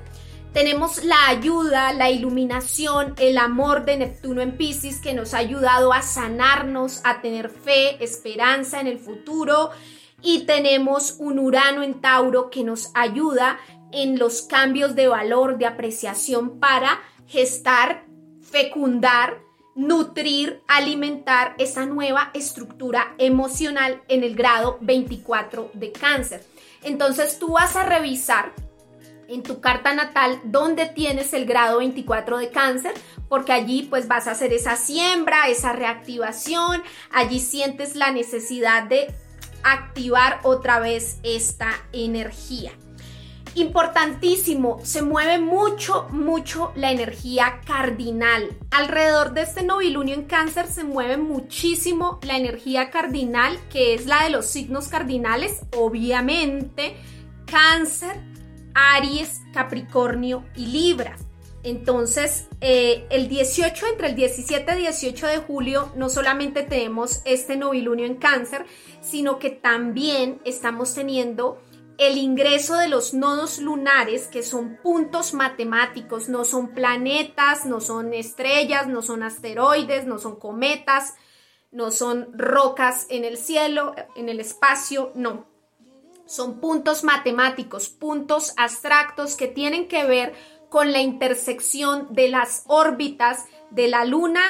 Tenemos 0.52 1.06
la 1.06 1.30
ayuda, 1.30 1.94
la 1.94 2.10
iluminación, 2.10 3.16
el 3.18 3.38
amor 3.38 3.86
de 3.86 3.96
Neptuno 3.96 4.42
en 4.42 4.58
Pisces 4.58 5.00
que 5.00 5.14
nos 5.14 5.34
ha 5.34 5.38
ayudado 5.38 5.94
a 5.94 6.02
sanarnos, 6.02 7.00
a 7.06 7.22
tener 7.22 7.50
fe, 7.50 8.04
esperanza 8.04 8.82
en 8.82 8.88
el 8.88 9.00
futuro 9.00 9.72
y 10.22 10.46
tenemos 10.46 11.16
un 11.20 11.40
Urano 11.40 11.84
en 11.84 12.02
Tauro 12.02 12.50
que 12.50 12.64
nos 12.64 12.92
ayuda 12.94 13.60
en 13.92 14.20
los 14.20 14.42
cambios 14.42 14.96
de 14.96 15.08
valor, 15.08 15.58
de 15.58 15.66
apreciación 15.66 16.60
para 16.60 17.00
gestar, 17.28 18.06
fecundar, 18.42 19.40
nutrir, 19.76 20.62
alimentar 20.68 21.56
esa 21.58 21.86
nueva 21.86 22.32
estructura 22.34 23.14
emocional 23.18 24.02
en 24.08 24.24
el 24.24 24.36
grado 24.36 24.78
24 24.82 25.72
de 25.74 25.92
cáncer. 25.92 26.46
Entonces 26.82 27.40
tú 27.40 27.54
vas 27.54 27.76
a 27.76 27.84
revisar 27.84 28.54
en 29.28 29.44
tu 29.44 29.60
carta 29.60 29.94
natal 29.94 30.40
dónde 30.46 30.86
tienes 30.86 31.34
el 31.34 31.46
grado 31.46 31.80
24 31.80 32.38
de 32.38 32.50
cáncer, 32.50 32.94
porque 33.28 33.54
allí 33.54 33.84
pues 33.84 34.08
vas 34.08 34.28
a 34.28 34.32
hacer 34.32 34.54
esa 34.54 34.76
siembra, 34.76 35.50
esa 35.50 35.74
reactivación, 35.74 36.84
allí 37.12 37.40
sientes 37.40 37.96
la 37.96 38.12
necesidad 38.12 38.84
de 38.84 39.14
activar 39.66 40.40
otra 40.44 40.80
vez 40.80 41.20
esta 41.24 41.70
energía. 41.92 42.72
Importantísimo, 43.56 44.80
se 44.84 45.02
mueve 45.02 45.40
mucho, 45.40 46.08
mucho 46.12 46.74
la 46.76 46.92
energía 46.92 47.62
cardinal. 47.66 48.58
Alrededor 48.70 49.34
de 49.34 49.44
este 49.44 49.64
novilunio 49.64 50.14
en 50.14 50.24
cáncer 50.24 50.68
se 50.68 50.84
mueve 50.84 51.16
muchísimo 51.16 52.20
la 52.24 52.36
energía 52.36 52.90
cardinal, 52.92 53.58
que 53.70 53.94
es 53.94 54.08
la 54.08 54.26
de 54.26 54.30
los 54.30 54.46
signos 54.46 54.90
cardinales, 54.90 55.62
obviamente, 55.78 56.98
cáncer, 57.46 58.22
Aries, 58.74 59.42
Capricornio 59.54 60.44
y 60.58 60.66
Libra. 60.66 61.16
Entonces, 61.66 62.48
eh, 62.62 63.08
el 63.10 63.28
18, 63.28 63.88
entre 63.88 64.10
el 64.10 64.16
17 64.16 64.76
y 64.76 64.82
18 64.82 65.26
de 65.26 65.38
julio, 65.40 65.92
no 65.96 66.10
solamente 66.10 66.62
tenemos 66.62 67.24
este 67.26 67.58
novilunio 67.58 68.06
en 68.06 68.18
cáncer, 68.18 68.68
sino 69.02 69.40
que 69.40 69.50
también 69.50 70.40
estamos 70.46 70.94
teniendo 70.94 71.60
el 71.98 72.20
ingreso 72.20 72.76
de 72.76 72.88
los 72.88 73.16
nodos 73.16 73.58
lunares, 73.58 74.28
que 74.28 74.44
son 74.44 74.78
puntos 74.84 75.34
matemáticos, 75.34 76.30
no 76.30 76.46
son 76.46 76.76
planetas, 76.76 77.66
no 77.66 77.82
son 77.82 78.14
estrellas, 78.14 78.88
no 78.88 79.02
son 79.02 79.24
asteroides, 79.24 80.06
no 80.06 80.20
son 80.20 80.36
cometas, 80.36 81.16
no 81.72 81.90
son 81.90 82.30
rocas 82.38 83.08
en 83.10 83.26
el 83.26 83.38
cielo, 83.38 83.96
en 84.16 84.30
el 84.30 84.40
espacio, 84.40 85.12
no. 85.16 85.48
Son 86.28 86.60
puntos 86.60 87.04
matemáticos, 87.04 87.90
puntos 87.90 88.54
abstractos 88.58 89.36
que 89.36 89.48
tienen 89.48 89.88
que 89.88 90.06
ver 90.06 90.34
con 90.76 90.92
la 90.92 91.00
intersección 91.00 92.14
de 92.14 92.28
las 92.28 92.64
órbitas 92.68 93.46
de 93.72 93.88
la 93.88 94.04
luna 94.04 94.42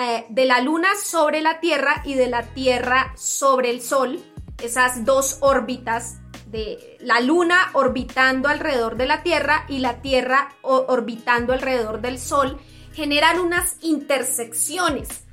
eh, 0.00 0.24
de 0.30 0.46
la 0.46 0.62
luna 0.62 0.88
sobre 0.94 1.42
la 1.42 1.60
Tierra 1.60 2.00
y 2.02 2.14
de 2.14 2.28
la 2.28 2.44
Tierra 2.44 3.12
sobre 3.14 3.68
el 3.68 3.82
Sol, 3.82 4.24
esas 4.62 5.04
dos 5.04 5.36
órbitas 5.40 6.16
de 6.46 6.96
la 7.00 7.20
luna 7.20 7.58
orbitando 7.74 8.48
alrededor 8.48 8.96
de 8.96 9.04
la 9.04 9.22
Tierra 9.22 9.66
y 9.68 9.80
la 9.80 10.00
Tierra 10.00 10.48
orbitando 10.62 11.52
alrededor 11.52 12.00
del 12.00 12.18
Sol, 12.18 12.58
generan 12.94 13.38
unas 13.38 13.76
intersecciones, 13.82 15.24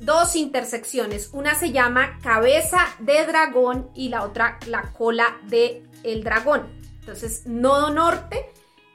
dos 0.00 0.34
intersecciones, 0.34 1.30
una 1.32 1.54
se 1.54 1.70
llama 1.70 2.18
cabeza 2.24 2.88
de 2.98 3.24
dragón 3.24 3.88
y 3.94 4.08
la 4.08 4.24
otra 4.24 4.58
la 4.66 4.82
cola 4.94 5.36
de 5.44 5.84
el 6.02 6.24
dragón. 6.24 6.66
Entonces, 6.98 7.46
nodo 7.46 7.90
norte 7.90 8.52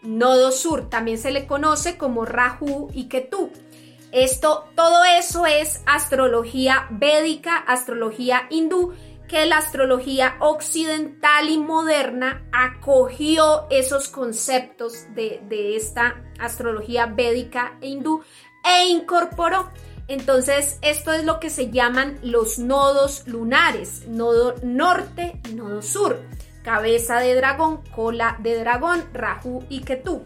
Nodo 0.07 0.53
sur 0.53 0.89
también 0.89 1.17
se 1.17 1.31
le 1.31 1.45
conoce 1.47 1.97
como 1.97 2.23
Rahu 2.23 2.89
y 2.93 3.09
Ketu. 3.09 3.51
Esto, 4.13 4.63
todo 4.73 5.03
eso 5.03 5.45
es 5.45 5.81
astrología 5.85 6.87
védica, 6.91 7.57
astrología 7.57 8.47
hindú, 8.49 8.93
que 9.27 9.45
la 9.45 9.57
astrología 9.57 10.37
occidental 10.39 11.49
y 11.49 11.57
moderna 11.57 12.47
acogió 12.53 13.67
esos 13.69 14.07
conceptos 14.07 15.13
de, 15.13 15.41
de 15.49 15.75
esta 15.75 16.23
astrología 16.39 17.07
védica 17.07 17.77
e 17.81 17.89
hindú 17.89 18.21
e 18.63 18.85
incorporó. 18.87 19.69
Entonces, 20.07 20.79
esto 20.83 21.11
es 21.11 21.25
lo 21.25 21.41
que 21.41 21.49
se 21.49 21.69
llaman 21.69 22.17
los 22.23 22.59
nodos 22.59 23.27
lunares, 23.27 24.07
nodo 24.07 24.55
norte, 24.63 25.41
nodo 25.53 25.81
sur 25.81 26.17
cabeza 26.67 27.21
de 27.21 27.33
dragón, 27.33 27.81
cola 27.95 28.37
de 28.43 28.59
dragón, 28.59 29.01
Rahu 29.13 29.63
y 29.69 29.79
Ketu. 29.79 30.25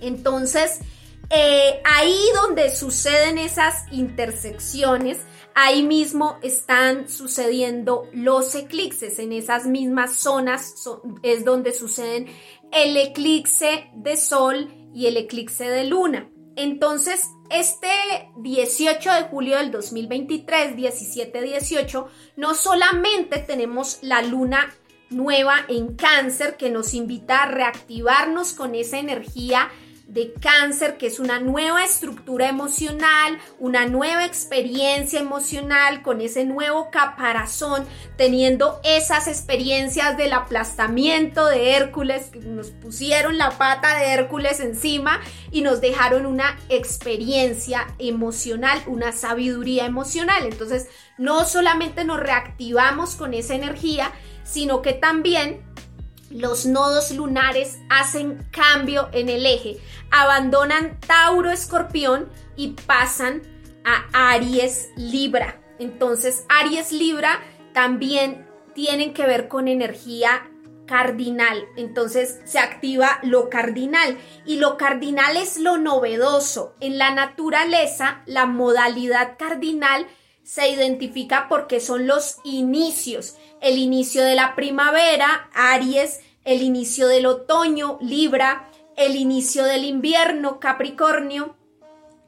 Entonces, 0.00 0.80
eh, 1.28 1.82
ahí 1.84 2.18
donde 2.34 2.74
suceden 2.74 3.36
esas 3.36 3.84
intersecciones, 3.92 5.18
ahí 5.54 5.82
mismo 5.82 6.38
están 6.42 7.10
sucediendo 7.10 8.08
los 8.14 8.54
eclipses, 8.54 9.18
en 9.18 9.34
esas 9.34 9.66
mismas 9.66 10.16
zonas 10.16 10.74
es 11.22 11.44
donde 11.44 11.74
suceden 11.74 12.28
el 12.72 12.96
eclipse 12.96 13.90
de 13.92 14.16
sol 14.16 14.72
y 14.94 15.04
el 15.04 15.18
eclipse 15.18 15.68
de 15.68 15.84
luna. 15.84 16.30
Entonces, 16.56 17.28
este 17.50 17.90
18 18.38 19.12
de 19.12 19.22
julio 19.24 19.58
del 19.58 19.70
2023, 19.70 20.76
17-18, 20.76 22.06
no 22.36 22.54
solamente 22.54 23.36
tenemos 23.36 23.98
la 24.00 24.22
luna 24.22 24.74
nueva 25.10 25.56
en 25.68 25.94
cáncer 25.94 26.56
que 26.56 26.70
nos 26.70 26.94
invita 26.94 27.42
a 27.42 27.46
reactivarnos 27.46 28.52
con 28.52 28.74
esa 28.74 28.98
energía 28.98 29.70
de 30.08 30.32
cáncer, 30.32 30.96
que 30.96 31.06
es 31.06 31.20
una 31.20 31.38
nueva 31.38 31.84
estructura 31.84 32.48
emocional, 32.48 33.38
una 33.58 33.86
nueva 33.86 34.24
experiencia 34.24 35.20
emocional 35.20 36.00
con 36.02 36.22
ese 36.22 36.46
nuevo 36.46 36.90
caparazón, 36.90 37.86
teniendo 38.16 38.80
esas 38.84 39.28
experiencias 39.28 40.16
del 40.16 40.32
aplastamiento 40.32 41.46
de 41.46 41.72
Hércules, 41.72 42.30
que 42.30 42.38
nos 42.40 42.70
pusieron 42.70 43.36
la 43.36 43.50
pata 43.58 43.98
de 43.98 44.06
Hércules 44.06 44.60
encima 44.60 45.20
y 45.50 45.60
nos 45.60 45.82
dejaron 45.82 46.24
una 46.24 46.58
experiencia 46.70 47.86
emocional, 47.98 48.82
una 48.86 49.12
sabiduría 49.12 49.84
emocional. 49.84 50.46
Entonces, 50.46 50.88
no 51.18 51.44
solamente 51.44 52.06
nos 52.06 52.18
reactivamos 52.18 53.14
con 53.14 53.34
esa 53.34 53.54
energía, 53.54 54.10
sino 54.48 54.82
que 54.82 54.94
también 54.94 55.62
los 56.30 56.66
nodos 56.66 57.10
lunares 57.10 57.78
hacen 57.88 58.46
cambio 58.50 59.08
en 59.12 59.28
el 59.28 59.46
eje, 59.46 59.78
abandonan 60.10 60.98
Tauro 61.00 61.50
Escorpión 61.50 62.28
y 62.56 62.68
pasan 62.68 63.42
a 63.84 64.32
Aries 64.32 64.88
Libra. 64.96 65.60
Entonces, 65.78 66.44
Aries 66.48 66.92
Libra 66.92 67.40
también 67.72 68.46
tienen 68.74 69.14
que 69.14 69.26
ver 69.26 69.48
con 69.48 69.68
energía 69.68 70.48
cardinal. 70.86 71.66
Entonces 71.76 72.40
se 72.44 72.58
activa 72.58 73.20
lo 73.22 73.48
cardinal 73.50 74.18
y 74.44 74.56
lo 74.56 74.76
cardinal 74.76 75.36
es 75.36 75.58
lo 75.58 75.76
novedoso. 75.78 76.74
En 76.80 76.98
la 76.98 77.14
naturaleza, 77.14 78.22
la 78.26 78.46
modalidad 78.46 79.36
cardinal 79.38 80.06
se 80.48 80.66
identifica 80.70 81.46
porque 81.46 81.78
son 81.78 82.06
los 82.06 82.38
inicios. 82.42 83.36
El 83.60 83.76
inicio 83.76 84.24
de 84.24 84.34
la 84.34 84.54
primavera, 84.56 85.50
Aries, 85.52 86.20
el 86.42 86.62
inicio 86.62 87.06
del 87.06 87.26
otoño, 87.26 87.98
Libra, 88.00 88.70
el 88.96 89.16
inicio 89.16 89.64
del 89.64 89.84
invierno, 89.84 90.58
Capricornio, 90.58 91.54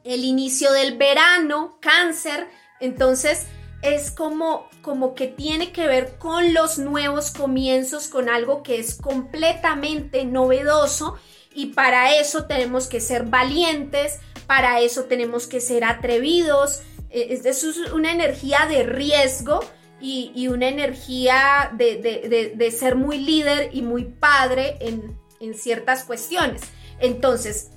el 0.03 0.23
inicio 0.23 0.71
del 0.71 0.99
verano, 0.99 1.79
Cáncer. 1.81 2.47
Entonces, 2.79 3.47
es 3.81 4.11
como, 4.11 4.69
como 4.83 5.15
que 5.15 5.25
tiene 5.25 5.71
que 5.71 5.87
ver 5.87 6.19
con 6.19 6.53
los 6.53 6.77
nuevos 6.77 7.31
comienzos, 7.31 8.07
con 8.07 8.29
algo 8.29 8.61
que 8.61 8.79
es 8.79 8.93
completamente 8.93 10.25
novedoso 10.25 11.17
y 11.55 11.67
para 11.73 12.15
eso 12.15 12.45
tenemos 12.45 12.85
que 12.85 13.01
ser 13.01 13.23
valientes, 13.23 14.19
para 14.45 14.79
eso 14.79 15.05
tenemos 15.05 15.47
que 15.47 15.59
ser 15.59 15.83
atrevidos. 15.83 16.83
E, 17.11 17.41
es, 17.43 17.63
una 17.93 18.11
energía 18.11 18.65
de 18.69 18.83
riesgo 18.83 19.59
y, 19.99 20.47
una 20.47 20.67
energía 20.67 21.71
de, 21.73 22.75
ser 22.77 22.95
muy 22.95 23.19
líder 23.19 23.69
y 23.73 23.81
muy 23.81 24.05
padre 24.05 24.77
en, 24.79 25.15
en 25.39 25.53
ciertas 25.53 26.03
cuestiones. 26.03 26.61
Entonces, 26.99 27.71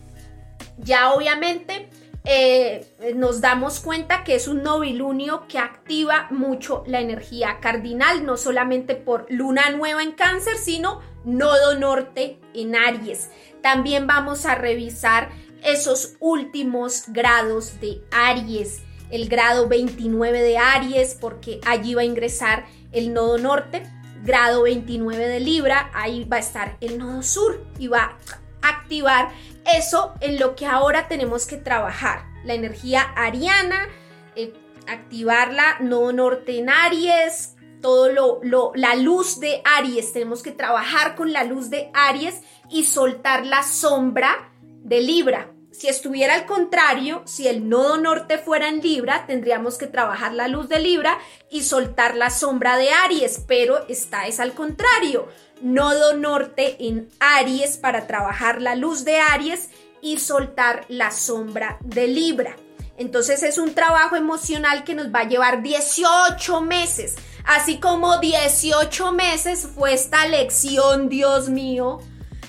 ya 0.79 1.13
obviamente 1.13 1.89
eh, 2.27 2.87
nos 3.17 3.43
damos 3.43 3.81
cuenta 3.81 4.25
que 4.25 4.35
es 4.35 4.49
un 4.49 4.63
novilunio 4.63 5.47
que 5.47 5.59
activa 5.59 6.27
mucho 6.31 6.83
la 6.87 7.01
energía 7.01 7.59
cardinal, 7.61 8.25
no 8.25 8.39
solamente 8.39 8.95
por 8.95 9.27
luna 9.29 9.69
nueva 9.71 10.03
en 10.03 10.13
cáncer, 10.13 10.57
sino 10.57 11.03
nodo 11.27 11.79
norte 11.79 12.39
en 12.55 12.77
Aries. 12.77 13.29
También 13.61 14.07
vamos 14.07 14.47
a 14.47 14.55
revisar 14.55 15.29
esos 15.63 16.17
últimos 16.19 17.05
grados 17.09 17.79
de 17.81 18.01
Aries, 18.11 18.81
el 19.15 19.29
grado 19.29 19.69
29 19.69 20.43
de 20.43 20.59
Aries, 20.59 21.17
porque 21.21 21.61
allí 21.65 21.95
va 21.95 22.03
a 22.03 22.05
ingresar 22.05 22.67
el 22.91 23.13
nodo 23.13 23.39
norte, 23.39 23.85
grado 24.25 24.63
29 24.63 25.29
de 25.29 25.39
Libra, 25.39 25.89
ahí 25.95 26.25
va 26.25 26.39
a 26.39 26.41
estar 26.41 26.77
el 26.81 26.99
nodo 26.99 27.23
sur 27.23 27.65
y 27.79 27.87
va 27.87 28.19
a 28.61 28.69
activar 28.69 29.31
eso 29.73 30.15
en 30.21 30.41
lo 30.41 30.57
que 30.57 30.67
ahora 30.67 31.07
tenemos 31.07 31.47
que 31.47 31.57
trabajar. 31.57 32.25
La 32.45 32.55
energía 32.55 33.03
ariana, 33.15 33.89
eh, 34.35 34.53
activarla, 34.89 35.77
no 35.79 36.11
norte 36.11 36.59
en 36.59 36.69
Aries, 36.69 37.55
todo 37.81 38.11
lo, 38.11 38.73
la 38.75 38.97
luz 38.97 39.39
de 39.39 39.63
Aries. 39.65 40.13
Tenemos 40.13 40.43
que 40.43 40.51
trabajar 40.51 41.15
con 41.15 41.33
la 41.33 41.45
luz 41.45 41.71
de 41.71 41.89
Aries 41.95 42.41
y 42.69 42.83
soltar 42.83 43.47
la 43.47 43.63
sombra 43.63 44.51
de 44.61 45.01
Libra. 45.01 45.54
Si 45.75 45.89
estuviera 45.89 46.35
al 46.35 46.47
contrario, 46.47 47.23
si 47.25 47.49
el 47.49 47.69
nodo 47.69 47.97
norte 47.97 48.39
fuera 48.39 48.69
en 48.69 48.81
Libra, 48.81 49.27
tendríamos 49.27 49.77
que 49.77 49.89
trabajar 49.89 50.33
la 50.33 50.47
luz 50.47 50.69
de 50.69 50.79
Libra 50.79 51.19
y 51.51 51.65
soltar 51.65 52.15
la 52.15 52.31
sombra 52.31 52.77
de 52.77 52.91
Aries, 52.91 53.43
pero 53.49 53.85
esta 53.89 54.29
es 54.29 54.39
al 54.39 54.53
contrario 54.53 55.27
nodo 55.63 56.17
norte 56.17 56.77
en 56.79 57.09
Aries 57.19 57.77
para 57.77 58.07
trabajar 58.07 58.63
la 58.63 58.77
luz 58.77 59.05
de 59.05 59.19
Aries 59.19 59.71
y 60.01 60.21
soltar 60.21 60.85
la 60.87 61.11
sombra 61.11 61.79
de 61.81 62.07
Libra. 62.07 62.55
Entonces 62.97 63.43
es 63.43 63.59
un 63.59 63.75
trabajo 63.75 64.15
emocional 64.15 64.85
que 64.85 64.95
nos 64.95 65.13
va 65.13 65.21
a 65.21 65.29
llevar 65.29 65.63
18 65.63 66.61
meses, 66.61 67.17
así 67.45 67.81
como 67.81 68.19
18 68.19 69.11
meses 69.11 69.67
fue 69.75 69.93
esta 69.93 70.29
lección, 70.29 71.09
Dios 71.09 71.49
mío, 71.49 71.99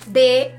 de 0.05 0.55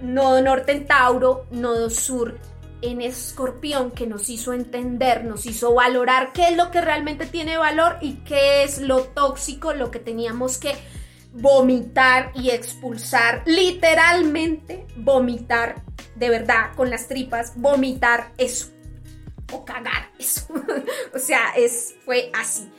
nodo 0.00 0.40
norte 0.42 0.72
en 0.72 0.86
Tauro, 0.86 1.46
nodo 1.50 1.90
sur 1.90 2.38
en 2.80 3.00
Escorpión, 3.00 3.90
que 3.90 4.06
nos 4.06 4.28
hizo 4.28 4.52
entender, 4.52 5.24
nos 5.24 5.46
hizo 5.46 5.74
valorar 5.74 6.32
qué 6.32 6.48
es 6.48 6.56
lo 6.56 6.70
que 6.70 6.80
realmente 6.80 7.26
tiene 7.26 7.56
valor 7.56 7.96
y 8.00 8.14
qué 8.24 8.62
es 8.62 8.80
lo 8.80 9.02
tóxico, 9.04 9.72
lo 9.74 9.90
que 9.90 9.98
teníamos 9.98 10.58
que 10.58 10.74
vomitar 11.32 12.32
y 12.34 12.50
expulsar, 12.50 13.42
literalmente 13.46 14.86
vomitar, 14.96 15.82
de 16.14 16.30
verdad, 16.30 16.74
con 16.76 16.90
las 16.90 17.08
tripas, 17.08 17.52
vomitar 17.56 18.32
eso 18.38 18.68
o 19.52 19.64
cagar 19.64 20.10
eso. 20.18 20.46
o 21.14 21.18
sea, 21.18 21.50
es, 21.56 21.94
fue 22.04 22.30
así, 22.34 22.70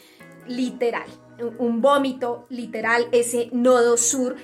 literal, 0.48 1.08
un, 1.58 1.82
vómito 1.82 2.46
literal, 2.50 3.08
ese 3.12 3.50
nodo 3.52 3.98
sur 3.98 4.36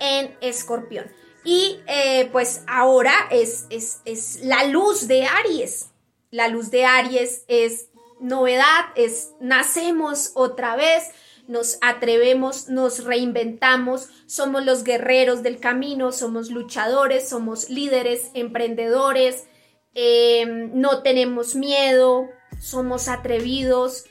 en 0.00 0.36
escorpión. 0.40 1.06
Y 1.44 1.80
eh, 1.86 2.28
pues 2.32 2.62
ahora 2.66 3.14
es, 3.30 3.66
es, 3.70 4.00
es 4.04 4.40
la 4.42 4.64
luz 4.64 5.08
de 5.08 5.26
Aries. 5.26 5.90
La 6.30 6.48
luz 6.48 6.70
de 6.70 6.84
Aries 6.84 7.44
es 7.48 7.88
novedad, 8.20 8.86
es 8.94 9.32
nacemos 9.40 10.32
otra 10.34 10.76
vez, 10.76 11.04
nos 11.48 11.78
atrevemos, 11.80 12.68
nos 12.68 13.04
reinventamos, 13.04 14.08
somos 14.26 14.64
los 14.64 14.84
guerreros 14.84 15.42
del 15.42 15.58
camino, 15.58 16.12
somos 16.12 16.50
luchadores, 16.50 17.28
somos 17.28 17.70
líderes, 17.70 18.30
emprendedores, 18.34 19.48
em, 19.94 20.70
no 20.74 21.02
tenemos 21.02 21.56
miedo, 21.56 22.28
somos 22.60 23.08
atrevidos. 23.08 24.04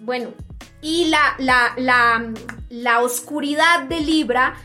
Bueno, 0.00 0.32
y 0.80 1.06
la, 1.06 1.34
la, 1.38 1.74
la, 1.76 2.32
la 2.70 3.02
oscuridad 3.02 3.82
de 3.88 4.00
Libra, 4.00 4.56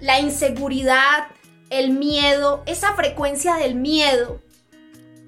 la 0.00 0.20
inseguridad, 0.20 1.26
el 1.70 1.90
miedo, 1.90 2.62
esa 2.66 2.94
frecuencia 2.94 3.56
del 3.56 3.74
miedo, 3.74 4.40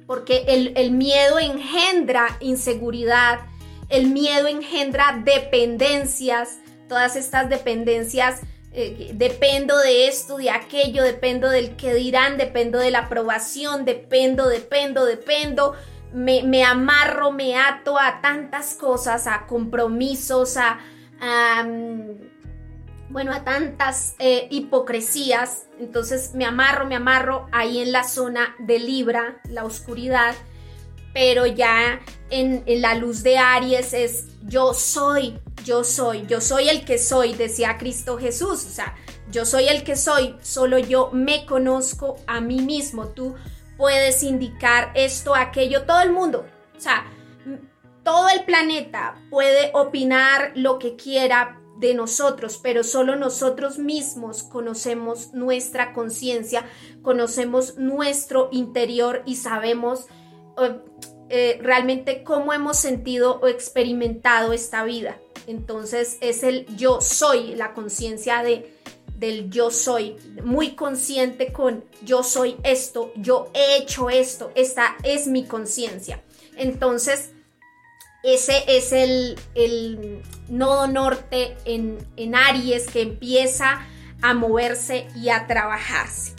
porque 0.07 0.45
el, 0.49 0.72
el 0.76 0.91
miedo 0.91 1.39
engendra 1.39 2.36
inseguridad, 2.41 3.41
el 3.89 4.09
miedo 4.09 4.47
engendra 4.47 5.22
dependencias, 5.24 6.59
todas 6.89 7.16
estas 7.16 7.49
dependencias, 7.49 8.41
eh, 8.72 9.12
dependo 9.14 9.78
de 9.78 10.09
esto, 10.09 10.36
de 10.36 10.51
aquello, 10.51 11.03
dependo 11.03 11.49
del 11.49 11.74
que 11.76 11.95
dirán, 11.95 12.36
dependo 12.36 12.78
de 12.78 12.91
la 12.91 13.01
aprobación, 13.01 13.84
dependo, 13.84 14.49
dependo, 14.49 15.05
dependo. 15.05 15.74
Me, 16.12 16.64
amarro, 16.64 17.32
me 17.32 17.57
ato 17.57 17.99
a 17.99 18.20
tantas 18.20 18.74
cosas, 18.74 19.26
a 19.26 19.47
compromisos, 19.47 20.57
a, 20.57 20.78
bueno, 23.11 23.33
a 23.33 23.45
tantas 23.45 24.15
eh, 24.19 24.49
hipocresías. 24.51 25.67
Entonces 25.79 26.35
me 26.35 26.45
amarro, 26.45 26.87
me 26.87 26.97
amarro 26.97 27.47
ahí 27.53 27.79
en 27.81 27.93
la 27.93 28.05
zona 28.05 28.55
de 28.59 28.79
Libra, 28.79 29.41
la 29.49 29.65
oscuridad 29.65 30.35
pero 31.13 31.47
ya 31.47 32.01
en, 32.31 32.63
la 32.81 32.95
luz 32.95 33.23
de 33.23 33.39
Aries 33.39 33.93
es 33.93 34.27
yo 34.47 34.75
soy, 34.75 35.39
yo 35.65 35.85
soy, 35.85 36.27
yo 36.27 36.41
soy 36.41 36.69
el 36.69 36.85
que 36.85 36.99
soy, 36.99 37.35
decía 37.35 37.77
Cristo 37.79 38.19
Jesús, 38.19 38.65
o 38.67 38.71
sea, 38.71 38.95
yo 39.31 39.45
soy 39.45 39.69
el 39.69 39.83
que 39.83 39.97
soy, 39.97 40.37
solo 40.43 40.79
yo 40.79 41.11
me 41.13 41.45
conozco 41.45 42.17
a 42.27 42.41
mí 42.41 42.61
mismo, 42.61 43.09
tú 43.09 43.35
puedes 43.77 44.23
indicar 44.23 44.93
esto, 44.95 45.35
aquello, 45.35 45.83
todo 45.83 46.03
el 46.03 46.13
mundo, 46.13 46.47
o 46.77 46.81
sea, 46.81 47.05
todo 48.05 48.29
el 48.29 48.45
planeta 48.45 49.17
puede 49.29 49.71
opinar 49.75 50.53
lo 50.55 50.79
que 50.79 50.97
quiera 50.97 51.58
de 51.79 51.95
nosotros, 51.95 52.59
pero 52.62 52.83
solo 52.83 53.16
nosotros 53.16 53.79
mismos 53.79 54.43
conocemos 54.43 55.33
nuestra 55.33 55.93
conciencia, 55.93 56.66
conocemos 57.03 57.76
nuestro 57.79 58.49
interior 58.53 59.22
y 59.26 59.37
sabemos 59.37 60.07
eh, 61.29 61.59
realmente 61.62 62.24
cómo 62.24 62.53
hemos 62.53 62.79
sentido 62.79 63.39
o 63.41 63.47
experimentado 63.47 64.53
esta 64.53 64.83
vida. 64.85 65.18
Entonces 65.47 66.18
es 66.20 66.43
el 66.43 66.66
yo 66.76 67.01
soy, 67.01 67.55
la 67.55 67.74
conciencia 67.74 68.43
de, 68.43 68.74
del 69.16 69.51
yo 69.51 69.70
soy, 69.70 70.16
muy 70.45 70.74
consciente 70.74 71.53
con 71.53 71.85
yo 72.03 72.22
soy 72.22 72.57
esto, 72.64 73.12
yo 73.16 73.51
he 73.55 73.76
hecho 73.76 74.11
esto, 74.11 74.51
esta 74.55 74.97
es 75.05 75.26
mi 75.26 75.45
conciencia. 75.45 76.22
Entonces, 76.57 77.33
ese 78.23 78.64
es 78.66 78.93
el, 78.93 79.39
el 79.55 80.23
nodo 80.49 80.87
norte 80.87 81.57
en, 81.64 81.99
en 82.16 82.35
Aries 82.35 82.87
que 82.87 83.03
empieza 83.03 83.87
a 84.23 84.35
moverse 84.35 85.07
y 85.14 85.29
a 85.29 85.47
trabajarse 85.47 86.39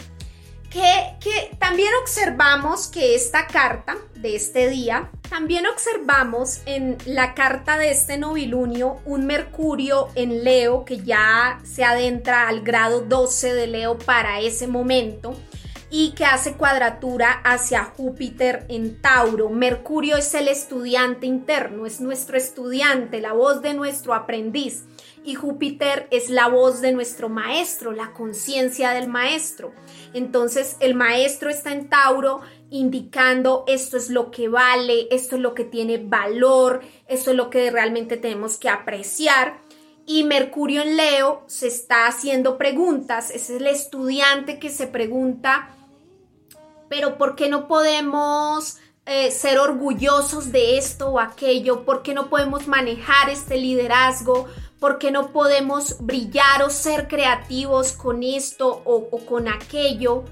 que, 0.69 1.55
también 1.57 1.89
observamos 2.01 2.87
que 2.87 3.15
esta 3.15 3.47
carta 3.47 3.97
de 4.15 4.35
este 4.35 4.69
día, 4.69 5.09
también 5.29 5.65
observamos 5.67 6.61
en 6.65 6.97
la 7.05 7.33
carta 7.33 7.77
de 7.77 7.91
este 7.91 8.17
novilunio 8.17 8.99
un 9.05 9.25
Mercurio 9.25 10.09
en 10.15 10.43
Leo 10.43 10.85
que 10.85 10.97
ya 10.97 11.59
se 11.63 11.83
adentra 11.83 12.47
al 12.47 12.61
grado 12.61 13.01
12 13.01 13.53
de 13.53 13.67
Leo 13.67 13.97
para 13.97 14.39
ese 14.41 14.67
momento. 14.67 15.35
Y 15.91 16.11
que 16.11 16.25
hace 16.25 16.53
cuadratura 16.53 17.31
hacia 17.43 17.83
Júpiter 17.83 18.65
en 18.69 19.01
Tauro. 19.01 19.49
Mercurio 19.49 20.17
es 20.17 20.33
el 20.35 20.47
estudiante 20.47 21.25
interno, 21.25 21.85
es 21.85 21.99
nuestro 21.99 22.37
estudiante, 22.37 23.21
la 23.21 23.33
voz 23.33 23.61
de 23.61 23.73
nuestro 23.73 24.13
aprendiz. 24.13 24.83
Y 25.23 25.35
Júpiter 25.35 26.07
es 26.11 26.29
la 26.29 26.47
voz 26.47 26.81
de 26.81 26.91
nuestro 26.91 27.27
maestro, 27.27 27.91
la 27.91 28.13
conciencia 28.13 28.91
del 28.91 29.07
maestro. 29.07 29.73
Entonces 30.13 30.77
el 30.79 30.95
maestro 30.95 31.49
está 31.49 31.71
en 31.71 31.89
Tauro 31.89 32.41
indicando 32.69 33.63
esto 33.67 33.97
es 33.97 34.09
lo 34.09 34.31
que 34.31 34.47
vale, 34.47 35.07
esto 35.11 35.35
es 35.35 35.41
lo 35.41 35.53
que 35.55 35.63
tiene 35.63 35.97
valor, 35.97 36.81
esto 37.07 37.31
es 37.31 37.37
lo 37.37 37.49
que 37.49 37.71
realmente 37.71 38.17
tenemos 38.17 38.57
que 38.57 38.69
apreciar. 38.69 39.59
Y 40.05 40.23
Mercurio 40.23 40.81
en 40.81 40.97
Leo 40.97 41.43
se 41.47 41.67
está 41.67 42.07
haciendo 42.07 42.57
preguntas, 42.57 43.29
es 43.29 43.49
el 43.49 43.67
estudiante 43.67 44.57
que 44.57 44.69
se 44.69 44.87
pregunta, 44.87 45.69
pero 46.89 47.17
¿por 47.17 47.35
qué 47.35 47.47
no 47.47 47.67
podemos 47.67 48.77
eh, 49.05 49.31
ser 49.31 49.59
orgullosos 49.59 50.51
de 50.51 50.77
esto 50.77 51.09
o 51.09 51.19
aquello? 51.19 51.85
¿Por 51.85 52.03
qué 52.03 52.13
no 52.13 52.29
podemos 52.29 52.67
manejar 52.67 53.29
este 53.29 53.57
liderazgo? 53.57 54.47
¿Por 54.79 54.97
qué 54.97 55.11
no 55.11 55.31
podemos 55.31 55.97
brillar 55.99 56.63
o 56.63 56.69
ser 56.69 57.07
creativos 57.07 57.93
con 57.93 58.23
esto 58.23 58.81
o, 58.85 59.07
o 59.11 59.25
con 59.25 59.47
aquello? 59.47 60.23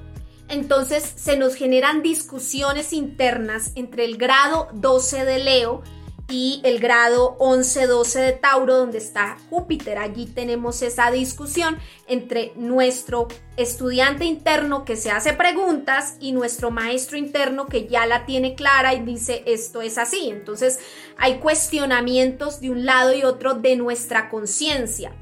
Entonces 0.50 1.14
se 1.16 1.38
nos 1.38 1.56
generan 1.56 2.02
discusiones 2.02 2.94
internas 2.94 3.72
entre 3.76 4.06
el 4.06 4.18
grado 4.18 4.70
12 4.74 5.26
de 5.26 5.40
Leo 5.40 5.84
y 6.30 6.60
el 6.64 6.80
grado 6.80 7.38
11-12 7.40 8.20
de 8.20 8.32
Tauro, 8.34 8.78
donde 8.78 8.98
está 8.98 9.38
Júpiter. 9.50 9.98
Allí 9.98 10.26
tenemos 10.26 10.82
esa 10.82 11.10
discusión 11.10 11.78
entre 12.08 12.52
nuestro 12.56 13.30
estudiante 13.56 14.26
interno 14.26 14.84
que 14.84 14.98
se 14.98 15.10
hace 15.10 15.34
preguntas 15.34 16.18
y 16.20 16.34
nuestro 16.34 16.70
maestro 16.70 17.18
interno 17.18 17.68
que 17.68 17.88
ya 17.88 18.06
la 18.06 18.26
tiene 18.26 18.56
clara 18.56 18.94
y 18.94 19.04
dice 19.04 19.44
esto 19.46 19.82
es 19.82 19.98
así. 19.98 20.30
Entonces 20.30 20.80
hay 21.18 21.40
cuestionamientos 21.40 22.60
de 22.60 22.72
un 22.72 22.86
lado 22.86 23.14
y 23.14 23.24
otro 23.24 23.54
de 23.54 23.78
nuestra 23.78 24.30
conciencia. 24.30 25.14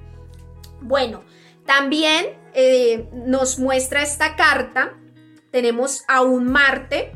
Bueno, 0.81 1.23
también 1.65 2.37
eh, 2.53 3.07
nos 3.13 3.59
muestra 3.59 4.01
esta 4.01 4.35
carta, 4.35 4.93
tenemos 5.51 6.03
a 6.07 6.21
un 6.21 6.51
Marte 6.51 7.11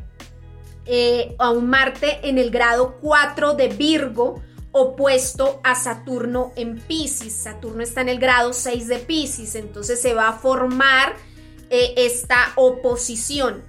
eh, 0.92 1.36
a 1.38 1.50
un 1.50 1.70
Marte 1.70 2.18
en 2.28 2.36
el 2.36 2.50
grado 2.50 2.96
4 3.00 3.54
de 3.54 3.68
Virgo, 3.68 4.42
opuesto 4.72 5.60
a 5.62 5.76
Saturno 5.76 6.50
en 6.56 6.80
Pisces. 6.80 7.32
Saturno 7.32 7.80
está 7.84 8.00
en 8.00 8.08
el 8.08 8.18
grado 8.18 8.52
6 8.52 8.88
de 8.88 8.98
Pisces, 8.98 9.54
entonces 9.54 10.02
se 10.02 10.14
va 10.14 10.26
a 10.26 10.32
formar 10.32 11.14
eh, 11.70 11.94
esta 11.96 12.52
oposición. 12.56 13.62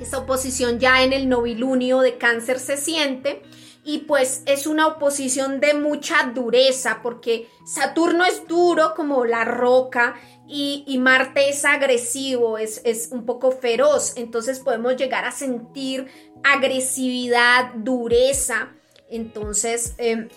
Esta 0.00 0.16
oposición 0.16 0.78
ya 0.78 1.02
en 1.04 1.12
el 1.12 1.28
novilunio 1.28 2.00
de 2.00 2.16
cáncer 2.16 2.58
se 2.58 2.78
siente 2.78 3.42
y 3.84 3.98
pues 3.98 4.42
es 4.46 4.66
una 4.66 4.86
oposición 4.86 5.60
de 5.60 5.74
mucha 5.74 6.32
dureza 6.34 7.00
porque 7.02 7.48
Saturno 7.66 8.24
es 8.24 8.46
duro 8.46 8.94
como 8.94 9.24
la 9.26 9.44
roca 9.44 10.14
y, 10.52 10.98
Marte 10.98 11.48
es 11.48 11.64
agresivo, 11.64 12.58
es, 12.58 12.82
es, 12.84 13.10
un 13.12 13.24
poco 13.24 13.52
feroz, 13.52 14.14
entonces 14.16 14.58
podemos 14.58 14.96
llegar 14.96 15.24
a 15.24 15.30
sentir 15.30 16.08
agresividad, 16.42 17.72
dureza. 17.74 18.68
Entonces, 19.08 19.94
em, 19.98 20.28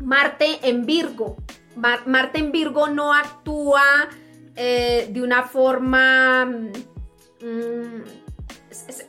Marte 0.00 0.58
en 0.62 0.86
Virgo, 0.86 1.36
Marte 1.76 2.38
en 2.38 2.52
Virgo 2.52 2.88
no 2.88 3.14
actúa 3.14 4.08
eh, 4.56 5.08
de 5.10 5.22
una 5.22 5.44
forma, 5.44 6.44
mm, 6.44 8.02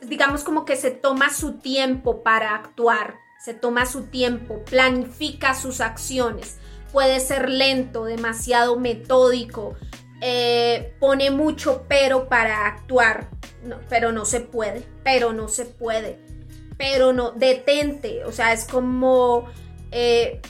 digamos 0.06 0.44
como 0.44 0.64
que 0.64 0.76
se 0.76 0.90
toma 0.90 1.30
su 1.32 1.54
tiempo 1.58 2.22
para 2.22 2.54
actuar, 2.54 3.16
se 3.44 3.52
toma 3.52 3.84
su 3.86 4.04
tiempo, 4.04 4.62
planifica 4.64 5.54
sus 5.54 5.80
acciones, 5.80 6.58
puede 6.92 7.20
ser 7.20 7.50
lento, 7.50 8.04
demasiado 8.04 8.78
metódico, 8.78 9.74
eh, 10.24 10.94
pone 11.00 11.32
mucho 11.32 11.84
pero 11.88 12.28
para 12.28 12.68
actuar, 12.68 13.28
pero 13.88 14.12
no 14.12 14.24
se 14.24 14.40
puede, 14.40 14.84
pero 15.02 15.32
no 15.32 15.48
se 15.48 15.64
puede, 15.64 16.16
pero 16.78 17.12
no, 17.12 17.32
detente, 17.32 18.24
o 18.24 18.30
sea, 18.30 18.52
es 18.52 18.64
como, 18.64 19.46
eh, 19.90 20.40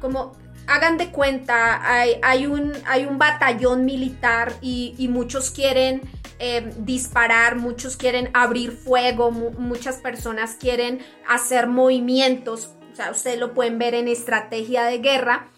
como, 0.00 0.36
hagan 0.68 0.98
de 0.98 1.10
cuenta, 1.10 1.80
hay, 2.22 2.46
un, 2.46 2.74
hay 2.86 3.04
un 3.04 3.18
batallón 3.18 3.84
militar 3.84 4.52
y, 4.60 4.94
muchos 5.10 5.50
quieren 5.50 6.02
eh, 6.38 6.72
disparar, 6.78 7.56
muchos 7.56 7.96
quieren 7.96 8.30
abrir 8.34 8.70
fuego, 8.70 9.32
muchas 9.32 9.96
personas 9.96 10.54
quieren 10.54 11.00
hacer 11.26 11.66
movimientos, 11.66 12.76
o 12.92 12.94
sea, 12.94 13.10
ustedes 13.10 13.40
lo 13.40 13.52
pueden 13.52 13.80
ver 13.80 13.94
en 13.94 14.06
estrategia 14.06 14.84
de 14.84 14.98
guerra, 14.98 15.48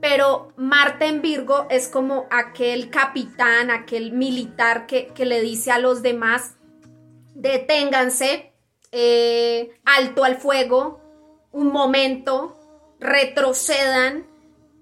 pero 0.00 0.52
Marte 0.56 1.06
en 1.06 1.22
Virgo 1.22 1.66
es 1.70 1.88
como 1.88 2.26
aquel 2.30 2.90
capitán, 2.90 3.70
aquel 3.70 4.12
militar 4.12 4.86
que, 4.86 5.12
le 5.24 5.40
dice 5.40 5.70
a 5.70 5.78
los 5.78 6.02
demás, 6.02 6.54
deténganse, 7.34 8.52
eh, 8.92 9.72
alto 9.84 10.24
al 10.24 10.36
fuego, 10.36 11.00
un 11.52 11.68
momento, 11.68 12.56
retrocedan, 13.00 14.26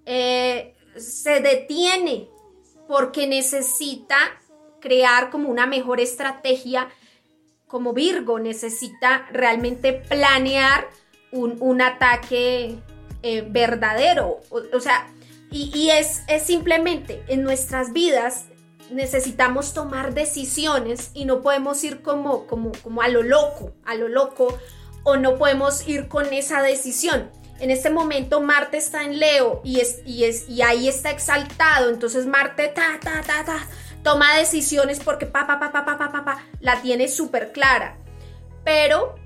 eh, 0.04 0.74
se 0.96 1.40
detiene 1.40 2.28
porque 2.88 3.26
necesita 3.26 4.16
crear 4.80 5.30
como 5.30 5.48
una 5.48 5.66
mejor 5.66 6.00
estrategia, 6.00 6.88
como 7.66 7.92
Virgo 7.92 8.38
necesita 8.38 9.26
realmente 9.32 9.92
planear 9.92 10.88
un, 11.32 11.82
ataque 11.82 12.76
eh, 13.28 13.44
verdadero. 13.44 14.40
O, 14.50 14.78
sea, 14.80 15.08
y, 15.50 15.90
es, 15.90 16.22
es 16.28 16.44
simplemente 16.44 17.24
en 17.26 17.42
nuestras 17.42 17.92
vidas 17.92 18.44
necesitamos 18.92 19.74
tomar 19.74 20.14
decisiones 20.14 21.10
y 21.12 21.24
no 21.24 21.40
podemos 21.42 21.82
ir 21.82 22.02
como, 22.02 22.46
como, 22.46 22.70
como 22.84 23.02
a 23.02 23.08
lo 23.08 23.24
loco, 23.24 23.72
a 23.84 23.96
lo 23.96 24.06
loco, 24.06 24.56
o 25.02 25.16
no 25.16 25.38
podemos 25.38 25.88
ir 25.88 26.06
con 26.06 26.32
esa 26.32 26.62
decisión. 26.62 27.28
En 27.58 27.72
este 27.72 27.90
momento 27.90 28.40
Marte 28.40 28.76
está 28.76 29.02
en 29.02 29.18
Leo 29.18 29.60
y, 29.64 29.80
es, 29.80 30.02
y, 30.06 30.22
es, 30.22 30.48
y 30.48 30.62
ahí 30.62 30.86
está 30.86 31.10
exaltado, 31.10 31.90
entonces 31.90 32.26
Marte 32.26 32.68
ta, 32.68 33.00
ta, 33.02 33.22
ta, 33.22 33.44
ta, 33.44 33.66
toma 34.04 34.38
decisiones 34.38 35.00
porque 35.00 35.26
pa, 35.26 35.48
pa, 35.48 35.58
pa, 35.58 35.72
pa, 35.72 35.84
pa, 35.84 35.98
pa, 35.98 36.24
pa, 36.24 36.44
la 36.60 36.80
tiene 36.80 37.08
súper 37.08 37.50
clara. 37.50 37.98
Pero 38.62 39.16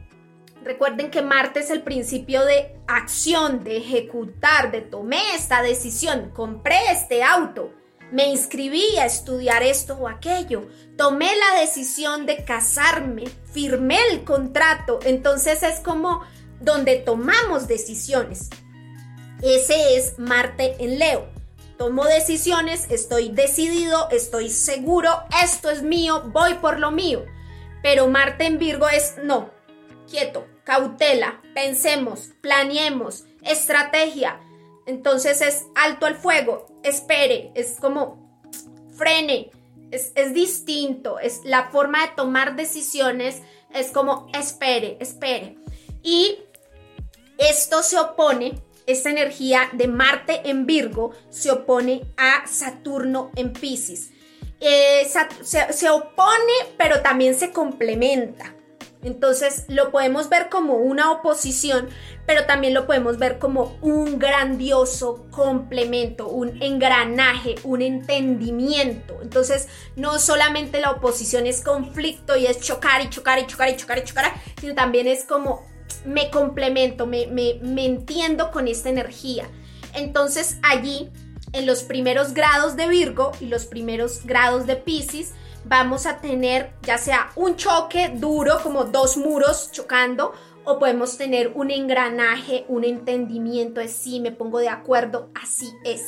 Recuerden 0.63 1.11
que 1.11 1.23
Marte 1.23 1.61
es 1.61 1.71
el 1.71 1.83
principio 1.83 2.45
de 2.45 2.77
acción, 2.87 3.65
de 3.65 3.79
ejecutar, 3.79 4.71
de 4.71 4.83
tomé 4.83 5.35
esta 5.35 5.63
decisión, 5.63 6.31
compré 6.35 6.77
este 6.91 7.23
auto, 7.23 7.73
me 8.13 8.27
inscribí 8.27 8.97
a 8.99 9.07
estudiar 9.07 9.63
esto 9.63 9.95
o 9.95 10.09
aquello, 10.09 10.69
tomé 10.97 11.31
la 11.37 11.61
decisión 11.61 12.27
de 12.27 12.45
casarme, 12.45 13.25
firmé 13.53 13.99
el 14.11 14.25
contrato. 14.25 14.99
Entonces 15.05 15.63
es 15.63 15.81
como 15.81 16.23
donde 16.61 16.97
tomamos 16.97 17.69
decisiones. 17.69 18.51
Ese 19.43 19.97
es 19.97 20.19
Marte 20.19 20.77
en 20.81 20.99
Leo. 20.99 21.29
Tomo 21.79 22.05
decisiones, 22.05 22.87
estoy 22.91 23.31
decidido, 23.31 24.11
estoy 24.11 24.51
seguro, 24.51 25.09
esto 25.43 25.71
es 25.71 25.83
mío, 25.83 26.25
voy 26.27 26.55
por 26.55 26.79
lo 26.79 26.91
mío. 26.91 27.25
Pero 27.83 28.09
Marte 28.09 28.45
en 28.45 28.59
Virgo 28.59 28.87
es 28.89 29.15
no, 29.25 29.51
quieto, 30.11 30.47
cautela, 30.71 31.43
pensemos, 31.53 32.31
planeemos, 32.41 33.25
estrategia. 33.43 34.41
Entonces 34.87 35.41
es 35.41 35.67
alto 35.75 36.07
al 36.07 36.15
fuego, 36.15 36.67
espere, 36.85 37.51
es 37.57 37.79
como 37.81 38.41
frene, 38.97 39.51
es, 39.91 40.15
distinto, 40.33 41.19
es 41.19 41.41
la 41.43 41.71
forma 41.71 42.03
de 42.03 42.13
tomar 42.15 42.55
decisiones, 42.55 43.43
es 43.75 43.91
como 43.91 44.29
espere, 44.33 44.97
espere. 45.01 45.59
Y 46.05 46.39
esto 47.37 47.83
se 47.83 47.99
opone, 47.99 48.63
esta 48.87 49.11
energía 49.11 49.71
de 49.73 49.89
Marte 49.89 50.43
en 50.45 50.67
Virgo 50.67 51.11
se 51.31 51.51
opone 51.51 52.03
a 52.17 52.47
Saturno 52.47 53.33
en 53.35 53.53
Pisces. 53.53 54.11
Eh, 54.61 55.11
se 55.43 55.91
opone, 55.91 56.53
pero 56.79 57.03
también 57.03 57.35
se 57.35 57.51
complementa. 57.51 58.55
Entonces 59.03 59.65
lo 59.69 59.91
podemos 59.91 60.29
ver 60.29 60.51
como 60.51 60.75
una 60.75 61.11
oposición, 61.11 61.89
pero 62.27 62.45
también 62.45 62.75
lo 62.75 62.87
podemos 62.87 63.19
ver 63.19 63.39
como 63.39 63.79
un 63.81 64.19
grandioso 64.19 65.27
complemento, 65.31 66.29
un 66.29 66.63
engranaje, 66.63 67.55
un 67.65 67.81
entendimiento. 67.81 69.19
Entonces 69.23 69.69
no 69.97 70.19
solamente 70.19 70.81
la 70.81 70.91
oposición 70.91 71.47
es 71.47 71.63
conflicto 71.63 72.37
y 72.37 72.47
es 72.47 72.61
chocar 72.61 73.01
y 73.01 73.09
chocar 73.09 73.39
y 73.39 73.47
chocar 73.47 73.71
y 73.71 73.77
chocar 73.77 73.99
y 73.99 74.05
chocar, 74.05 74.33
sino 74.61 74.75
también 74.75 75.07
es 75.07 75.25
como 75.25 75.65
me 76.05 76.31
complemento, 76.31 77.07
me, 77.07 77.27
me 77.27 77.85
entiendo 77.87 78.51
con 78.51 78.69
esta 78.69 78.91
energía. 78.91 79.49
Entonces 79.95 80.59
allí, 80.63 81.11
en 81.53 81.67
los 81.67 81.83
primeros 81.83 82.35
grados 82.35 82.77
de 82.77 82.87
Virgo 82.87 83.33
y 83.41 83.47
los 83.47 83.65
primeros 83.65 84.25
grados 84.25 84.67
de 84.67 84.77
Pisces, 84.77 85.33
vamos 85.65 86.07
a 86.07 86.21
tener 86.21 86.73
ya 86.83 86.99
sea 86.99 87.31
un 87.37 87.57
choque 87.57 88.13
duro, 88.15 88.63
como 88.63 88.85
dos 88.85 89.17
muros 89.17 89.71
chocando, 89.73 90.33
o 90.65 90.79
podemos 90.79 91.17
tener 91.17 91.53
un 91.55 91.71
engranaje, 91.71 92.65
un 92.69 92.85
entendimiento 92.85 93.81
de 93.81 93.89
sí, 93.89 94.21
me 94.21 94.33
pongo 94.33 94.59
de 94.59 94.69
acuerdo, 94.69 95.31
así 95.35 95.73
es. 95.85 96.03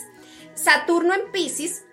Saturno 0.55 1.15
en 1.15 1.33
Pisces 1.33 1.85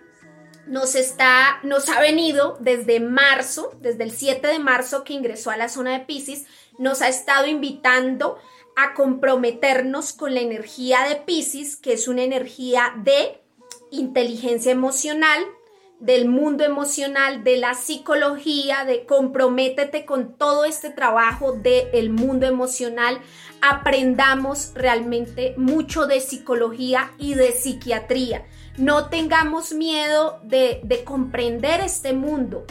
nos 0.66 0.94
está, 0.94 1.58
nos 1.62 1.88
ha 1.88 2.00
venido 2.00 2.56
desde 2.60 3.00
marzo, 3.00 3.72
desde 3.80 4.04
el 4.04 4.12
7 4.12 4.46
de 4.46 4.58
marzo 4.58 5.04
que 5.04 5.14
ingresó 5.14 5.50
a 5.50 5.56
la 5.56 5.68
zona 5.68 5.92
de 5.92 6.04
Pisces, 6.04 6.46
nos 6.78 7.02
ha 7.02 7.08
estado 7.08 7.46
invitando 7.46 8.38
a 8.76 8.94
comprometernos 8.94 10.12
con 10.12 10.34
la 10.34 10.40
energía 10.40 11.04
de 11.08 11.16
Pisces, 11.16 11.76
que 11.76 11.94
es 11.94 12.08
una 12.08 12.22
energía 12.22 12.94
de 13.02 13.40
inteligencia 13.90 14.72
emocional, 14.72 15.44
del 16.00 16.28
mundo 16.28 16.64
emocional, 16.64 17.44
de 17.44 17.58
la 17.58 17.74
psicología, 17.74 18.84
de 18.86 19.04
comprométete 19.04 20.06
con 20.06 20.32
todo 20.32 20.64
este 20.64 20.88
trabajo 20.90 21.52
del 21.52 22.10
mundo 22.10 22.46
emocional, 22.46 23.20
aprendamos 23.60 24.72
realmente 24.74 25.54
mucho 25.58 26.06
de 26.06 26.20
psicología 26.20 27.12
y 27.18 27.34
de 27.34 27.52
psiquiatría. 27.52 28.46
No 28.78 29.10
tengamos 29.10 29.72
miedo 29.72 30.40
de, 30.42 31.02
comprender 31.04 31.80
este 31.80 32.14
mundo. 32.14 32.64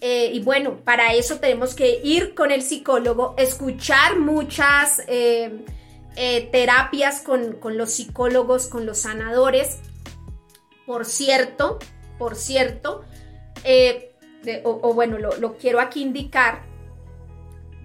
Eh, 0.00 0.30
y 0.32 0.40
bueno, 0.40 0.76
para 0.84 1.14
eso 1.14 1.40
tenemos 1.40 1.74
que 1.74 2.00
ir 2.04 2.34
con 2.34 2.52
el 2.52 2.62
psicólogo, 2.62 3.34
escuchar 3.36 4.20
muchas 4.20 5.02
eh, 5.08 5.64
eh, 6.14 6.48
terapias 6.52 7.22
con, 7.22 7.54
con 7.54 7.76
los 7.76 7.90
psicólogos, 7.90 8.68
con 8.68 8.86
los 8.86 8.98
sanadores. 8.98 9.78
Por 10.84 11.04
cierto, 11.04 11.80
por 12.18 12.36
cierto, 12.36 13.04
eh, 13.64 14.12
o, 14.64 14.94
bueno, 14.94 15.18
lo, 15.18 15.56
quiero 15.56 15.80
aquí 15.80 16.02
indicar, 16.02 16.62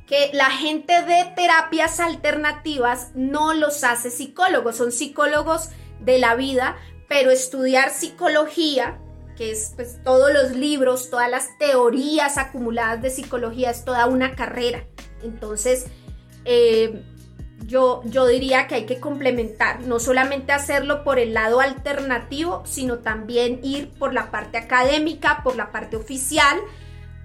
que 0.07 0.29
la 0.34 0.51
gente 0.51 0.93
de 1.03 1.32
terapias 1.36 1.99
alternativas 1.99 3.11
no 3.15 3.53
los 3.53 3.84
hace 3.84 4.11
psicólogos, 4.11 4.75
son 4.75 4.91
psicólogos 4.91 5.69
de 6.01 6.19
la 6.19 6.36
vida, 6.36 6.77
pero 7.07 7.32
estudiar 7.32 7.89
psicología, 7.89 8.99
que 9.38 9.51
es 9.51 9.73
pues 9.75 10.03
todos 10.03 10.34
los 10.34 10.51
libros, 10.51 11.09
todas 11.09 11.29
las 11.29 11.57
teorías 11.57 12.38
acumuladas 12.38 13.01
de 13.01 13.09
psicología, 13.09 13.71
es 13.71 13.86
toda 13.86 14.05
una 14.05 14.36
carrera. 14.36 14.86
Entonces, 15.23 15.86
eh, 16.45 17.03
yo, 17.66 18.01
diría 18.28 18.68
que 18.68 18.76
hay 18.76 18.86
que 18.86 18.99
complementar, 18.99 19.82
no 19.82 19.99
solamente 19.99 20.51
hacerlo 20.51 21.03
por 21.03 21.20
el 21.20 21.34
lado 21.34 21.59
alternativo, 21.59 22.64
sino 22.66 22.99
también 22.99 23.59
ir 23.64 23.89
por 23.91 24.14
la 24.14 24.32
parte 24.32 24.57
académica, 24.57 25.41
por 25.43 25.55
la 25.55 25.72
parte 25.72 25.95
oficial, 25.95 26.57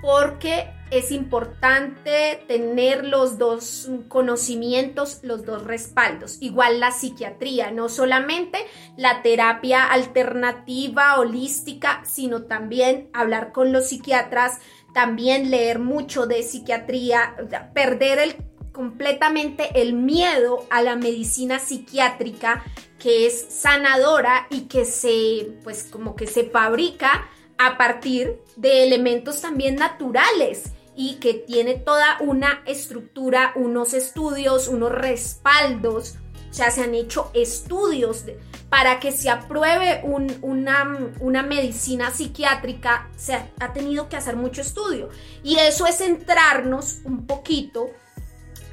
porque 0.01 0.69
es 0.91 1.11
importante 1.11 2.45
tener 2.47 3.05
los 3.05 3.39
dos 3.39 3.91
conocimientos, 4.09 5.21
los 5.23 5.45
dos 5.45 5.65
respaldos. 5.65 6.37
Igual 6.41 6.79
la 6.81 6.93
psiquiatría, 6.93 7.71
no 7.73 7.89
solamente 7.89 8.59
la 8.97 9.23
terapia 9.23 9.85
alternativa, 9.85 11.19
holística, 11.19 12.03
sino 12.05 12.43
también 12.43 13.09
hablar 13.13 13.53
con 13.53 13.73
los 13.73 13.89
psiquiatras, 13.89 14.61
también 14.95 15.51
leer 15.51 15.79
mucho 15.79 16.27
de 16.27 16.43
psiquiatría, 16.43 17.35
perder 17.75 18.19
el 18.19 18.37
completamente 18.77 19.81
el 19.81 19.95
miedo 19.95 20.67
a 20.69 20.83
la 20.83 20.97
medicina 20.97 21.59
psiquiátrica 21.59 22.63
que 22.99 23.27
es 23.27 23.47
sanadora 23.49 24.47
y 24.51 24.67
que 24.69 24.85
se, 24.85 25.55
pues 25.65 25.85
como 25.85 26.15
que 26.15 26.27
se 26.27 26.45
fabrica 26.51 27.27
a 27.57 27.79
partir 27.79 28.39
de 28.57 28.85
elementos 28.85 29.41
también 29.41 29.77
naturales 29.77 30.73
y 30.95 31.15
que 31.15 31.33
tiene 31.33 31.77
toda 31.77 32.19
una 32.21 32.63
estructura, 32.67 33.53
unos 33.57 33.95
estudios, 33.95 34.69
unos 34.69 34.93
respaldos. 34.93 36.17
O 36.51 36.53
sea, 36.53 36.71
se 36.71 36.83
han 36.83 36.95
hecho 36.95 37.31
estudios 37.33 38.25
para 38.69 39.01
que 39.01 39.11
se 39.11 39.31
apruebe 39.31 40.03
una, 40.05 41.13
una, 41.21 41.43
medicina 41.43 42.11
psiquiátrica. 42.11 43.09
Se 43.17 43.33
ha, 43.33 43.51
ha 43.59 43.73
tenido 43.73 44.11
que 44.11 44.17
hacer 44.17 44.37
mucho 44.37 44.61
estudio. 44.61 45.09
Y 45.43 45.57
eso 45.57 45.87
es 45.87 45.97
centrarnos 45.97 47.01
un 47.05 47.27
poquito 47.27 47.91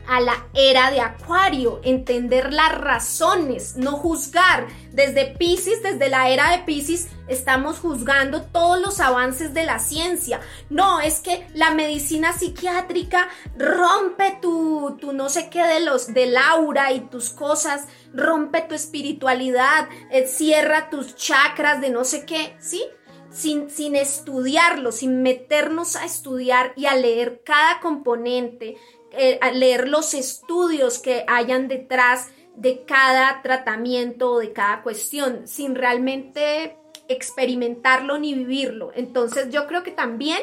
a 0.07 0.19
la 0.19 0.47
era 0.53 0.91
de 0.91 1.01
Acuario, 1.01 1.81
entender 1.83 2.53
las 2.53 2.77
razones, 2.77 3.75
no 3.75 3.93
juzgar. 3.93 4.67
Desde 4.91 5.25
Pisces, 5.25 5.81
desde 5.81 6.09
la 6.09 6.29
era 6.29 6.51
de 6.51 6.59
Pisces, 6.59 7.07
estamos 7.27 7.79
juzgando 7.79 8.43
todos 8.43 8.79
los 8.79 8.99
avances 8.99 9.53
de 9.53 9.65
la 9.65 9.79
ciencia. 9.79 10.39
No, 10.69 10.99
es 10.99 11.19
que 11.19 11.47
la 11.53 11.71
medicina 11.71 12.33
psiquiátrica 12.33 13.29
rompe 13.57 14.37
tu, 14.41 14.97
tu 14.99 15.13
no 15.13 15.29
sé 15.29 15.49
qué 15.49 15.63
de 15.63 15.79
los 15.79 16.13
del 16.13 16.37
aura 16.37 16.91
y 16.91 17.01
tus 17.01 17.29
cosas, 17.29 17.87
rompe 18.13 18.61
tu 18.61 18.75
espiritualidad, 18.75 19.87
eh, 20.11 20.27
cierra 20.27 20.89
tus 20.89 21.15
chakras 21.15 21.81
de 21.81 21.89
no 21.89 22.03
sé 22.03 22.25
qué, 22.25 22.55
¿sí? 22.59 22.83
Sin, 23.31 23.71
sin, 23.71 23.95
estudiarlo, 23.95 24.91
sin 24.91 25.23
meternos 25.23 25.95
a 25.95 26.05
estudiar 26.05 26.73
y 26.75 26.85
a 26.85 26.95
leer 26.95 27.41
cada 27.43 27.79
componente, 27.79 28.77
eh, 29.14 29.39
leer 29.53 29.88
los 29.88 30.14
estudios 30.14 30.99
que 30.99 31.24
hayan 31.28 31.68
detrás 31.68 32.30
de 32.55 32.84
cada 32.86 33.41
tratamiento 33.41 34.34
o 34.34 34.39
de 34.39 34.53
cada 34.53 34.82
cuestión, 34.84 35.47
sin 35.47 35.76
realmente 35.76 36.78
experimentarlo 37.07 38.18
ni 38.18 38.34
vivirlo. 38.34 38.91
Entonces 38.95 39.49
yo 39.49 39.68
creo 39.68 39.84
que 39.84 39.91
también 39.91 40.39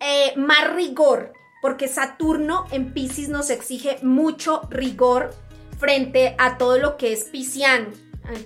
eh, 0.00 0.32
más 0.36 0.74
rigor, 0.74 1.32
porque 1.62 1.88
Saturno 1.88 2.66
en 2.70 2.92
Pisces 2.92 3.28
nos 3.28 3.50
exige 3.50 3.98
mucho 4.02 4.62
rigor 4.70 5.34
frente 5.78 6.34
a 6.38 6.58
todo 6.58 6.78
lo 6.78 6.96
que 6.96 7.12
es 7.12 7.24
pisciano. 7.24 7.88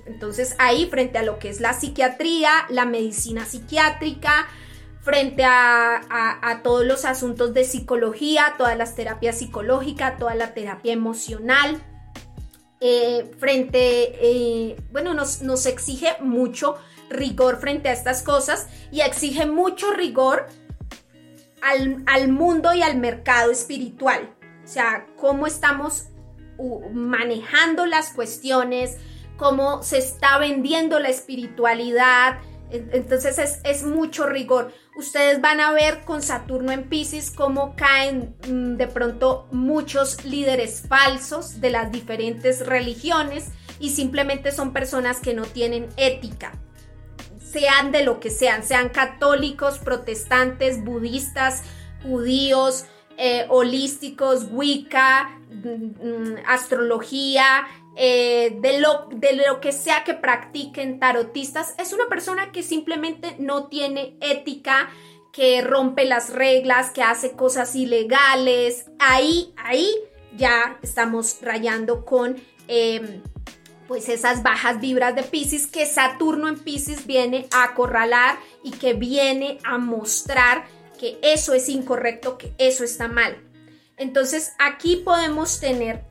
Entonces 0.07 0.55
ahí 0.59 0.87
frente 0.87 1.19
a 1.19 1.23
lo 1.23 1.39
que 1.39 1.49
es 1.49 1.61
la 1.61 1.73
psiquiatría, 1.73 2.51
la 2.69 2.85
medicina 2.85 3.45
psiquiátrica, 3.47 4.47
frente 5.03 5.45
a, 5.45 6.61
todos 6.63 6.85
los 6.85 7.05
asuntos 7.05 7.55
de 7.55 7.65
psicología, 7.65 8.55
todas 8.59 8.77
las 8.77 8.95
terapias 8.95 9.39
psicológicas, 9.39 10.19
toda 10.19 10.35
la 10.35 10.53
terapia 10.55 10.93
emocional. 10.93 11.83
Eh, 12.83 13.31
frente, 13.39 13.79
eh, 14.23 14.77
bueno, 14.91 15.13
nos, 15.13 15.43
nos 15.43 15.67
exige 15.67 16.17
mucho 16.21 16.77
rigor 17.11 17.61
frente 17.61 17.91
a 17.91 17.93
estas 17.93 18.23
cosas 18.23 18.69
y 18.91 19.01
exige 19.03 19.45
mucho 19.45 19.93
rigor 19.93 20.47
al, 21.61 22.03
al, 22.07 22.29
mundo 22.29 22.73
y 22.73 22.83
al 22.83 22.97
mercado 22.97 23.51
espiritual. 23.51 24.35
O 24.65 24.67
sea, 24.67 25.07
cómo 25.17 25.47
estamos 25.47 26.07
manejando 26.93 27.87
las 27.87 28.13
cuestiones, 28.13 28.97
cómo 29.37 29.83
se 29.83 29.99
está 29.99 30.39
vendiendo 30.39 30.99
la 31.01 31.09
espiritualidad, 31.09 32.39
entonces 32.71 33.61
es, 33.65 33.83
mucho 33.85 34.27
rigor. 34.27 34.73
Ustedes 34.97 35.41
van 35.41 35.61
a 35.61 35.73
ver 35.73 36.01
con 36.05 36.23
Saturno 36.23 36.73
en 36.73 36.89
Pisces 36.89 37.31
cómo 37.31 37.75
caen 37.77 38.35
mm, 38.49 38.77
de 38.77 38.87
pronto 38.87 39.49
muchos 39.51 40.25
líderes 40.25 40.83
falsos 40.89 41.61
de 41.61 41.71
las 41.71 41.91
diferentes 41.91 42.67
religiones 42.67 43.49
y 43.79 43.91
simplemente 43.91 44.53
son 44.53 44.73
personas 44.73 45.21
que 45.21 45.35
no 45.35 45.45
tienen 45.45 45.89
ética. 45.97 46.53
Sean 47.43 47.91
de 47.91 48.05
lo 48.05 48.21
que 48.21 48.31
sean, 48.31 48.63
sean 48.63 48.91
católicos, 48.91 49.79
protestantes, 49.79 50.85
budistas, 50.85 51.63
judíos, 52.03 52.85
eh, 53.17 53.47
holísticos, 53.49 54.47
Wicca, 54.51 55.39
mm, 55.51 56.33
mm, 56.33 56.37
astrología, 56.47 57.67
eh, 58.03 58.57
de, 58.63 58.81
lo, 58.81 59.09
de 59.13 59.35
lo 59.35 59.61
que 59.61 59.73
sea 59.73 60.05
que 60.05 60.15
practiquen 60.15 60.99
tarotistas, 60.99 61.75
es 61.77 61.93
una 61.93 62.09
persona 62.09 62.51
que 62.51 62.63
simplemente 62.63 63.37
no 63.39 63.67
tiene 63.67 64.17
ética, 64.23 64.89
que 65.35 65.61
rompe 65.61 66.07
las 66.07 66.31
reglas, 66.31 66.93
que 66.93 67.03
hace 67.03 67.33
cosas 67.33 67.77
ilegales. 67.77 68.87
Ahí, 68.99 69.53
ahí 69.59 69.87
ya 70.35 70.79
estamos 70.81 71.41
rayando 71.43 72.07
con 72.07 72.43
em, 72.69 73.23
pues 73.87 74.09
esas 74.09 74.43
bajas 74.43 74.81
vibras 74.81 75.15
de 75.15 75.23
Pisces 75.23 75.67
que 75.67 75.85
Saturno 75.85 76.49
en 76.49 76.59
Pisces 76.59 77.07
viene 77.07 77.49
a 77.53 77.65
acorralar 77.65 78.39
y 78.65 78.71
que 78.71 78.95
viene 78.95 79.59
a 79.63 79.77
mostrar 79.77 80.65
que 80.99 81.19
eso 81.21 81.53
es 81.53 81.69
incorrecto, 81.69 82.39
que 82.39 82.55
eso 82.57 82.83
está 82.83 83.09
mal. 83.09 83.37
Entonces 83.99 84.55
aquí 84.59 84.97
podemos 84.97 85.61
tener 85.61 86.09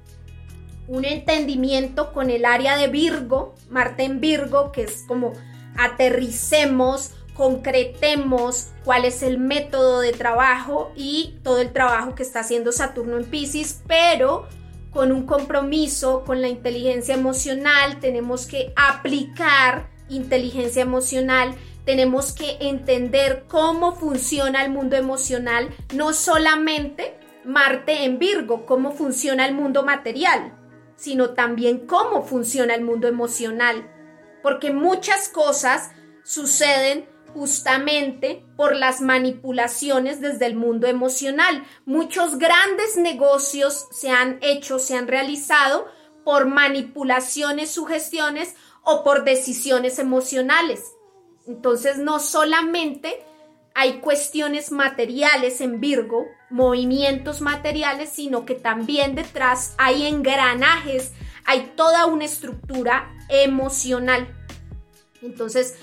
un 0.89 1.05
entendimiento 1.05 2.11
con 2.11 2.31
el 2.31 2.45
área 2.45 2.75
de 2.75 2.87
Virgo, 2.87 3.53
Marte 3.69 4.03
en 4.03 4.19
Virgo, 4.19 4.71
que 4.71 4.83
es 4.83 5.03
como 5.07 5.33
aterricemos, 5.77 7.11
concretemos 7.35 8.69
cuál 8.83 9.05
es 9.05 9.21
el 9.21 9.37
método 9.37 10.01
de 10.01 10.11
trabajo 10.11 10.91
y 10.95 11.37
todo 11.43 11.59
el 11.59 11.71
trabajo 11.71 12.15
que 12.15 12.23
está 12.23 12.39
haciendo 12.41 12.71
Saturno 12.71 13.17
en 13.17 13.25
Pisces, 13.25 13.81
pero 13.87 14.47
con 14.91 15.11
un 15.11 15.27
compromiso 15.27 16.23
con 16.25 16.41
la 16.41 16.49
inteligencia 16.49 17.13
emocional 17.13 17.99
tenemos 17.99 18.47
que 18.47 18.73
aplicar 18.75 19.87
inteligencia 20.09 20.81
emocional, 20.81 21.53
tenemos 21.85 22.33
que 22.33 22.57
entender 22.61 23.45
cómo 23.47 23.95
funciona 23.95 24.65
el 24.65 24.71
mundo 24.71 24.95
emocional, 24.95 25.69
no 25.93 26.13
solamente 26.13 27.15
Marte 27.45 28.05
en 28.05 28.17
Virgo, 28.17 28.65
cómo 28.65 28.91
funciona 28.91 29.45
el 29.45 29.53
mundo 29.53 29.83
material, 29.83 30.58
sino 30.99 31.29
también 31.29 31.87
cómo 31.87 32.23
funciona 32.23 32.75
el 32.75 32.83
mundo 32.83 33.07
emocional, 33.07 33.89
porque 34.43 34.71
muchas 34.71 35.29
cosas 35.29 35.91
suceden 36.23 37.07
justamente 37.33 38.43
por 38.57 38.75
las 38.75 38.99
manipulaciones 38.99 40.19
desde 40.19 40.45
el 40.45 40.55
mundo 40.55 40.87
emocional. 40.87 41.63
Muchos 41.85 42.37
grandes 42.37 42.97
negocios 42.97 43.87
se 43.91 44.09
han 44.09 44.39
hecho, 44.41 44.77
se 44.77 44.97
han 44.97 45.07
realizado 45.07 45.87
por 46.25 46.47
manipulaciones, 46.47 47.71
sugestiones 47.71 48.55
o 48.83 49.03
por 49.03 49.23
decisiones 49.23 49.99
emocionales. 49.99 50.83
Entonces, 51.47 51.97
no 51.97 52.19
solamente 52.19 53.23
hay 53.73 53.99
cuestiones 54.01 54.71
materiales 54.71 55.61
en 55.61 55.79
Virgo, 55.79 56.25
movimientos 56.49 57.41
materiales, 57.41 58.09
sino 58.09 58.45
que 58.45 58.55
también 58.55 59.15
detrás 59.15 59.75
hay 59.77 60.07
engranajes, 60.07 61.13
hay 61.45 61.73
toda 61.75 62.05
una 62.05 62.25
estructura 62.25 63.15
emocional. 63.29 64.35
Entonces, 65.21 65.75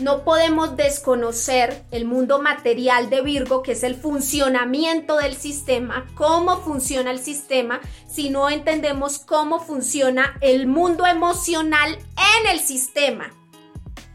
no 0.00 0.24
podemos 0.24 0.76
desconocer 0.76 1.84
el 1.90 2.04
mundo 2.04 2.40
material 2.40 3.10
de 3.10 3.20
Virgo, 3.20 3.62
que 3.62 3.72
es 3.72 3.82
el 3.82 3.96
funcionamiento 3.96 5.16
del 5.16 5.36
sistema, 5.36 6.06
cómo 6.14 6.58
funciona 6.58 7.10
el 7.10 7.18
sistema, 7.18 7.80
si 8.08 8.30
no 8.30 8.48
entendemos 8.48 9.18
cómo 9.18 9.60
funciona 9.60 10.38
el 10.40 10.66
mundo 10.66 11.06
emocional 11.06 11.98
en 11.98 12.50
el 12.50 12.60
sistema. 12.60 13.30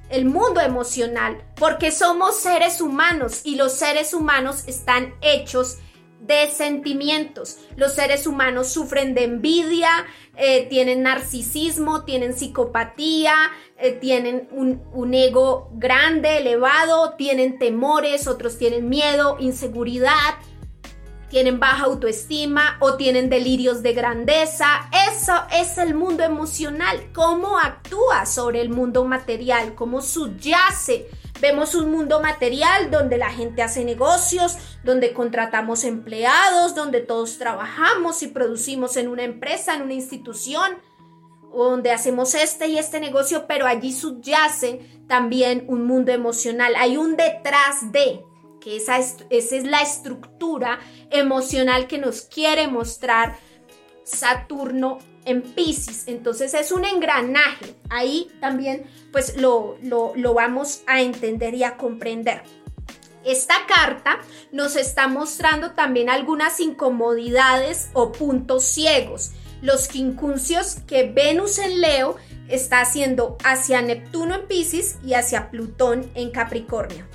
El 0.10 0.26
mundo 0.26 0.62
emocional, 0.62 1.44
porque 1.56 1.92
somos 1.92 2.36
seres 2.40 2.80
humanos 2.80 3.42
y 3.44 3.56
los 3.56 3.74
seres 3.74 4.14
humanos 4.14 4.64
están 4.68 5.14
hechos 5.22 5.80
de 6.26 6.50
sentimientos. 6.50 7.58
Los 7.76 7.94
seres 7.94 8.28
humanos 8.28 8.70
sufren 8.70 9.14
de 9.14 9.26
envidia, 9.26 9.90
eh, 10.36 10.68
tienen 10.70 11.04
narcisismo, 11.04 12.04
tienen 12.04 12.34
psicopatía, 12.34 13.36
eh, 13.78 13.92
tienen 13.92 14.48
un, 14.52 14.82
un 14.94 15.14
ego 15.14 15.70
grande, 15.74 16.38
elevado, 16.38 17.16
tienen 17.18 17.60
temores, 17.60 18.28
otros 18.28 18.58
tienen 18.58 18.90
miedo, 18.90 19.38
inseguridad, 19.40 20.36
tienen 21.30 21.60
baja 21.60 21.86
autoestima 21.86 22.78
o 22.80 22.96
tienen 22.96 23.30
delirios 23.30 23.84
de 23.84 23.94
grandeza. 23.94 24.90
Eso 25.12 25.34
es 25.52 25.78
el 25.78 25.94
mundo 25.94 26.24
emocional, 26.24 27.10
cómo 27.14 27.58
actúa 27.60 28.26
sobre 28.26 28.62
el 28.62 28.70
mundo 28.70 29.06
material, 29.06 29.76
cómo 29.76 30.02
subyace 30.02 31.10
Vemos 31.48 31.76
un 31.76 31.92
mundo 31.92 32.20
material 32.22 32.90
donde 32.90 33.20
la 33.20 33.30
gente 33.30 33.62
hace 33.62 33.86
negocios, 33.86 34.58
donde 34.84 35.14
contratamos 35.14 35.84
empleados, 35.84 36.74
donde 36.74 37.02
todos 37.02 37.38
trabajamos 37.38 38.24
y 38.24 38.30
producimos 38.30 38.98
en 38.98 39.10
una 39.10 39.22
empresa, 39.22 39.76
en 39.76 39.84
una 39.84 39.94
institución, 39.94 40.72
donde 41.54 41.92
hacemos 41.92 42.34
este 42.34 42.70
y 42.70 42.80
este 42.80 43.00
negocio, 43.00 43.46
pero 43.46 43.68
allí 43.68 43.94
subyace 43.94 45.04
también 45.08 45.66
un 45.68 45.86
mundo 45.86 46.12
emocional. 46.12 46.74
Hay 46.80 46.98
un 46.98 47.16
detrás 47.16 47.92
de, 47.92 48.26
que 48.60 48.78
esa 48.78 48.98
es, 48.98 49.18
esa 49.30 49.56
es 49.56 49.66
la 49.66 49.84
estructura 49.84 50.80
emocional 51.12 51.86
que 51.86 52.00
nos 52.00 52.22
quiere 52.22 52.68
mostrar 52.68 53.38
Saturno 54.04 54.98
en 55.26 55.42
Pisces. 55.42 56.08
Entonces 56.08 56.54
es 56.54 56.72
un 56.72 56.86
engranaje. 56.86 57.76
Ahí 57.90 58.32
también 58.40 58.86
pues 59.12 59.38
lo, 59.38 59.78
lo, 59.82 60.14
lo 60.16 60.34
vamos 60.34 60.82
a 60.88 61.02
entender 61.02 61.54
y 61.56 61.64
a 61.64 61.78
comprender. 61.78 62.44
Esta 63.26 63.56
carta 63.68 64.20
nos 64.52 64.76
está 64.76 65.08
mostrando 65.08 65.72
también 65.72 66.10
algunas 66.10 66.60
incomodidades 66.60 67.90
o 67.94 68.12
puntos 68.12 68.66
ciegos. 68.66 69.32
Los 69.62 69.88
quincuncios 69.88 70.78
que 70.86 71.10
Venus 71.10 71.58
en 71.58 71.82
Leo 71.82 72.18
está 72.48 72.82
haciendo 72.82 73.38
hacia 73.44 73.82
Neptuno 73.82 74.36
en 74.36 74.48
Pisces 74.48 74.98
y 75.04 75.16
hacia 75.16 75.50
Plutón 75.50 76.10
en 76.14 76.30
Capricornio. 76.30 77.15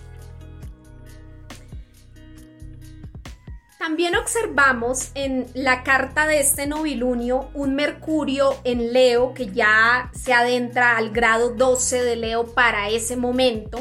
También 3.80 4.14
observamos 4.14 5.10
en 5.14 5.46
la 5.54 5.82
carta 5.84 6.26
de 6.26 6.38
este 6.38 6.66
novilunio 6.66 7.48
un 7.54 7.74
Mercurio 7.74 8.54
en 8.64 8.92
Leo 8.92 9.32
que 9.32 9.46
ya 9.46 10.10
se 10.12 10.34
adentra 10.34 10.98
al 10.98 11.12
grado 11.12 11.54
12 11.54 12.02
de 12.02 12.16
Leo 12.16 12.52
para 12.52 12.90
ese 12.90 13.16
momento 13.16 13.78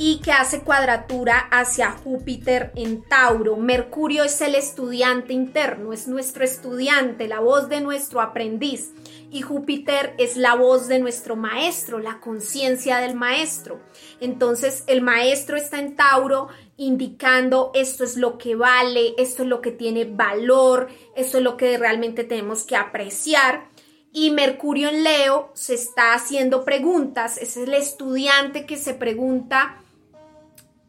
y 0.00 0.20
que 0.20 0.30
hace 0.30 0.60
cuadratura 0.60 1.48
hacia 1.50 1.90
Júpiter 1.90 2.70
en 2.76 3.02
Tauro. 3.02 3.56
Mercurio 3.56 4.22
es 4.22 4.40
el 4.40 4.54
estudiante 4.54 5.32
interno, 5.32 5.92
es 5.92 6.06
nuestro 6.06 6.44
estudiante, 6.44 7.26
la 7.26 7.40
voz 7.40 7.68
de 7.68 7.80
nuestro 7.80 8.20
aprendiz. 8.20 8.92
Y 9.30 9.42
Júpiter 9.42 10.14
es 10.16 10.36
la 10.36 10.54
voz 10.54 10.86
de 10.86 11.00
nuestro 11.00 11.34
maestro, 11.34 11.98
la 11.98 12.20
conciencia 12.20 12.98
del 12.98 13.16
maestro. 13.16 13.80
Entonces 14.20 14.84
el 14.86 15.02
maestro 15.02 15.56
está 15.56 15.80
en 15.80 15.96
Tauro 15.96 16.48
indicando 16.76 17.72
esto 17.74 18.04
es 18.04 18.16
lo 18.16 18.38
que 18.38 18.54
vale, 18.54 19.14
esto 19.18 19.42
es 19.42 19.48
lo 19.48 19.60
que 19.60 19.72
tiene 19.72 20.04
valor, 20.04 20.88
esto 21.16 21.38
es 21.38 21.44
lo 21.44 21.56
que 21.56 21.76
realmente 21.76 22.22
tenemos 22.22 22.62
que 22.62 22.76
apreciar. 22.76 23.68
Y 24.12 24.30
Mercurio 24.30 24.88
en 24.88 25.02
Leo 25.02 25.50
se 25.54 25.74
está 25.74 26.14
haciendo 26.14 26.64
preguntas, 26.64 27.36
es 27.36 27.56
el 27.56 27.74
estudiante 27.74 28.64
que 28.64 28.76
se 28.76 28.94
pregunta, 28.94 29.82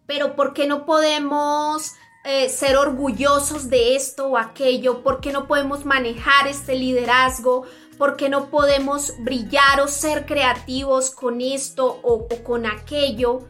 pero 0.10 0.36
¿por 0.36 0.55
qué 0.55 0.66
no 0.66 0.88
podemos 0.88 1.93
eh, 2.24 2.49
ser 2.49 2.78
orgullosos 2.78 3.70
de 3.70 3.95
esto 3.95 4.30
o 4.30 4.38
aquello? 4.39 5.03
¿Por 5.03 5.22
qué 5.22 5.32
no 5.32 5.47
podemos 5.47 5.86
manejar 5.86 6.47
este 6.47 6.76
liderazgo? 6.76 7.68
¿Por 7.99 8.18
qué 8.18 8.28
no 8.28 8.49
podemos 8.49 9.14
brillar 9.20 9.82
o 9.82 9.88
ser 9.88 10.26
creativos 10.26 11.12
con 11.12 11.41
esto 11.41 11.99
o 12.01 12.28
con 12.43 12.66
aquello? 12.66 13.47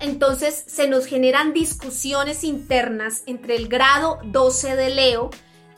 entonces 0.00 0.64
se 0.66 0.88
nos 0.88 1.04
generan 1.04 1.52
discusiones 1.52 2.42
internas 2.42 3.22
entre 3.26 3.54
el 3.54 3.68
grado 3.68 4.18
12 4.24 4.74
de 4.74 4.90
Leo 4.90 5.30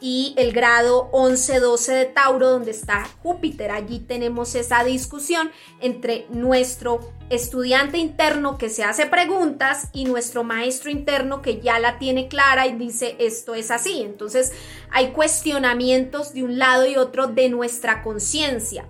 y 0.02 0.34
el 0.36 0.52
grado 0.52 1.08
11-12 1.12 1.92
de 1.92 2.04
Tauro, 2.06 2.50
donde 2.50 2.72
está 2.72 3.08
Júpiter. 3.22 3.70
Allí 3.70 4.00
tenemos 4.00 4.56
esa 4.56 4.82
discusión 4.82 5.52
entre 5.80 6.26
nuestro 6.28 7.12
estudiante 7.30 7.98
interno 7.98 8.58
que 8.58 8.68
se 8.68 8.82
hace 8.82 9.06
preguntas 9.06 9.88
y 9.92 10.04
nuestro 10.04 10.42
maestro 10.42 10.90
interno 10.90 11.40
que 11.40 11.60
ya 11.60 11.78
la 11.78 12.00
tiene 12.00 12.26
clara 12.26 12.66
y 12.66 12.72
dice 12.72 13.14
esto 13.20 13.54
es 13.54 13.70
así. 13.70 14.02
Entonces 14.02 14.52
hay 14.90 15.12
cuestionamientos 15.12 16.34
de 16.34 16.42
un 16.42 16.58
lado 16.58 16.84
y 16.84 16.96
otro 16.96 17.28
de 17.28 17.48
nuestra 17.48 18.02
conciencia. 18.02 18.88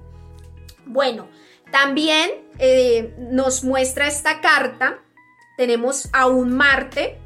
Bueno, 0.86 1.28
también 1.70 2.30
eh, 2.58 3.14
nos 3.18 3.64
muestra 3.64 4.08
esta 4.08 4.40
carta 4.40 5.02
tenemos 5.56 6.08
a 6.12 6.26
un 6.26 6.56
Marte, 6.56 7.18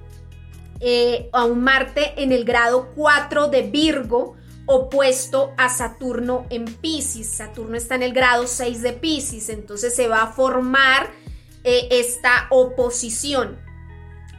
eh, 0.80 1.28
a 1.32 1.44
un 1.44 1.62
Marte 1.62 2.14
en 2.16 2.32
el 2.32 2.44
grado 2.44 2.92
4 2.94 3.48
de 3.48 3.62
Virgo, 3.62 4.36
opuesto 4.66 5.52
a 5.56 5.68
Saturno 5.68 6.46
en 6.50 6.64
Pisces. 6.64 7.28
Saturno 7.28 7.76
está 7.76 7.94
en 7.94 8.02
el 8.02 8.12
grado 8.12 8.46
6 8.46 8.82
de 8.82 8.92
Pisces, 8.92 9.48
entonces 9.48 9.94
se 9.94 10.08
va 10.08 10.22
a 10.22 10.32
formar 10.32 11.10
eh, 11.64 11.88
esta 11.90 12.46
oposición. 12.50 13.58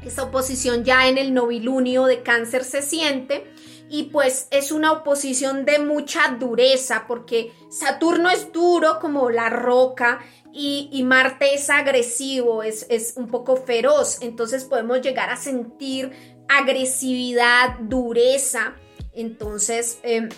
Esta 0.04 0.24
oposición 0.24 0.84
ya 0.84 1.08
en 1.08 1.18
el 1.18 1.34
novilunio 1.34 2.06
de 2.06 2.22
cáncer 2.22 2.64
se 2.64 2.82
siente 2.82 3.52
y 3.90 4.04
pues 4.04 4.48
es 4.52 4.72
una 4.72 4.92
oposición 4.92 5.66
de 5.66 5.80
mucha 5.80 6.36
dureza 6.40 7.06
porque 7.08 7.54
Saturno 7.70 8.30
es 8.30 8.52
duro 8.52 9.00
como 9.00 9.30
la 9.30 9.50
roca 9.50 10.20
y, 10.60 11.04
Marte 11.04 11.54
es 11.54 11.70
agresivo, 11.70 12.64
es, 12.64 13.14
un 13.16 13.28
poco 13.28 13.58
feroz, 13.58 14.18
entonces 14.22 14.64
podemos 14.64 15.02
llegar 15.02 15.30
a 15.30 15.38
sentir 15.38 16.12
agresividad, 16.50 17.78
dureza. 17.80 18.74
Entonces, 19.14 20.00
em, 20.02 20.30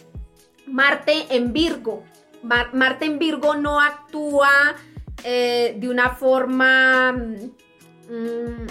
Marte 0.67 1.25
en 1.29 1.53
Virgo, 1.53 2.03
Marte 2.43 3.05
en 3.05 3.17
Virgo 3.17 3.55
no 3.55 3.79
actúa 3.79 4.75
eh, 5.23 5.75
de 5.77 5.89
una 5.89 6.11
forma, 6.11 7.11
mm, 7.11 8.67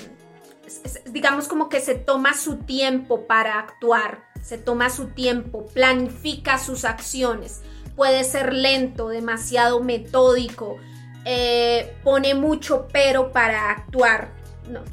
digamos 1.10 1.48
como 1.48 1.68
que 1.68 1.80
se 1.80 1.94
toma 1.94 2.34
su 2.34 2.58
tiempo 2.58 3.26
para 3.26 3.58
actuar, 3.58 4.27
se 4.48 4.56
toma 4.56 4.88
su 4.88 5.08
tiempo, 5.08 5.66
planifica 5.74 6.56
sus 6.56 6.86
acciones, 6.86 7.60
puede 7.96 8.24
ser 8.24 8.54
lento, 8.54 9.10
demasiado 9.10 9.82
metódico, 9.82 10.78
eh, 11.26 11.94
pone 12.02 12.34
mucho 12.34 12.88
pero 12.90 13.30
para 13.30 13.70
actuar, 13.70 14.32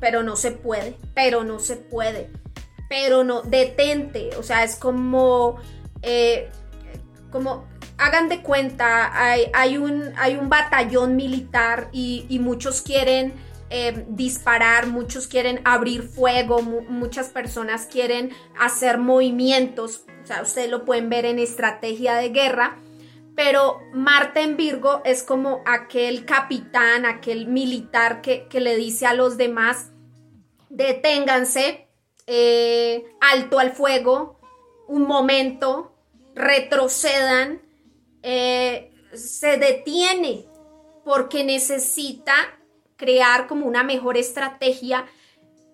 pero 0.01 0.23
no 0.23 0.35
se 0.35 0.51
puede, 0.51 0.97
pero 1.13 1.45
no 1.45 1.59
se 1.59 1.77
puede, 1.77 2.29
pero 2.89 3.23
no, 3.23 3.43
detente, 3.43 4.31
o 4.37 4.43
sea, 4.43 4.65
es 4.65 4.75
como, 4.75 5.55
eh, 6.01 6.49
como 7.31 7.63
hagan 7.97 8.27
de 8.27 8.41
cuenta, 8.41 9.09
hay, 9.53 9.77
un, 9.77 10.11
hay 10.17 10.35
un 10.35 10.49
batallón 10.49 11.15
militar 11.15 11.87
y 11.93 12.39
muchos 12.41 12.81
quieren 12.81 13.33
eh, 13.69 14.05
disparar, 14.09 14.87
muchos 14.87 15.27
quieren 15.27 15.61
abrir 15.65 16.03
fuego, 16.03 16.61
mu- 16.61 16.81
muchas 16.81 17.29
personas 17.29 17.87
quieren 17.87 18.31
hacer 18.59 18.97
movimientos, 18.97 20.05
o 20.23 20.27
sea, 20.27 20.41
ustedes 20.41 20.69
lo 20.69 20.85
pueden 20.85 21.09
ver 21.09 21.25
en 21.25 21.39
estrategia 21.39 22.15
de 22.15 22.29
guerra, 22.29 22.77
pero 23.35 23.79
Marte 23.93 24.41
en 24.41 24.55
Virgo 24.55 25.01
es 25.03 25.23
como 25.23 25.61
aquel 25.65 26.25
capitán, 26.25 27.05
aquel 27.05 27.47
militar 27.47 28.21
que, 28.21 28.47
que 28.47 28.59
le 28.61 28.75
dice 28.75 29.05
a 29.07 29.13
los 29.13 29.37
demás, 29.37 29.91
deténganse, 30.69 31.87
eh, 32.27 33.05
alto 33.21 33.59
al 33.59 33.71
fuego, 33.71 34.39
un 34.87 35.03
momento, 35.03 35.95
retrocedan, 36.33 37.61
eh, 38.23 38.91
se 39.13 39.57
detiene 39.57 40.45
porque 41.03 41.43
necesita 41.43 42.33
crear 42.97 43.47
como 43.47 43.65
una 43.65 43.83
mejor 43.83 44.17
estrategia, 44.17 45.05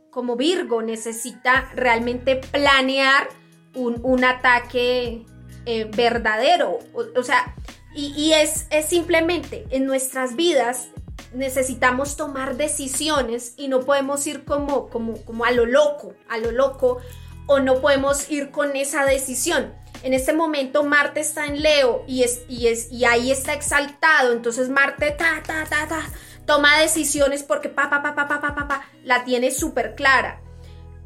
como 0.09 0.35
Virgo 0.35 0.81
necesita 0.81 1.69
realmente 1.73 2.35
planear 2.35 3.29
un, 3.75 3.99
un 4.03 4.23
ataque 4.23 5.25
eh, 5.65 5.89
verdadero. 5.95 6.79
O, 6.93 7.05
o 7.15 7.23
sea, 7.23 7.55
y, 7.93 8.13
y 8.15 8.33
es, 8.33 8.67
es 8.69 8.85
simplemente 8.85 9.65
en 9.69 9.85
nuestras 9.85 10.35
vidas 10.35 10.89
necesitamos 11.33 12.17
tomar 12.17 12.57
decisiones 12.57 13.53
y 13.57 13.67
no 13.67 13.81
podemos 13.81 14.25
ir 14.27 14.43
como, 14.43 14.89
como, 14.89 15.15
como 15.23 15.45
a 15.45 15.51
lo 15.51 15.65
loco, 15.65 16.13
a 16.29 16.37
lo 16.37 16.51
loco, 16.51 16.99
o 17.47 17.59
no 17.59 17.81
podemos 17.81 18.29
ir 18.29 18.51
con 18.51 18.75
esa 18.75 19.05
decisión. 19.05 19.73
En 20.03 20.13
este 20.13 20.33
momento 20.33 20.83
Marte 20.83 21.19
está 21.19 21.45
en 21.45 21.61
Leo 21.61 22.03
y, 22.07 22.23
es, 22.23 22.41
y, 22.49 22.67
es, 22.67 22.91
y 22.91 23.05
ahí 23.05 23.31
está 23.31 23.53
exaltado, 23.53 24.33
entonces 24.33 24.69
Marte 24.69 25.11
ta, 25.11 25.43
ta, 25.45 25.65
ta, 25.69 25.87
ta, 25.87 26.09
toma 26.45 26.79
decisiones 26.79 27.43
porque 27.43 27.69
pa, 27.69 27.89
pa, 27.89 28.01
pa, 28.01 28.15
pa, 28.15 28.27
pa, 28.39 28.81
la 29.03 29.23
tiene 29.23 29.51
súper 29.51 29.95
clara. 29.95 30.41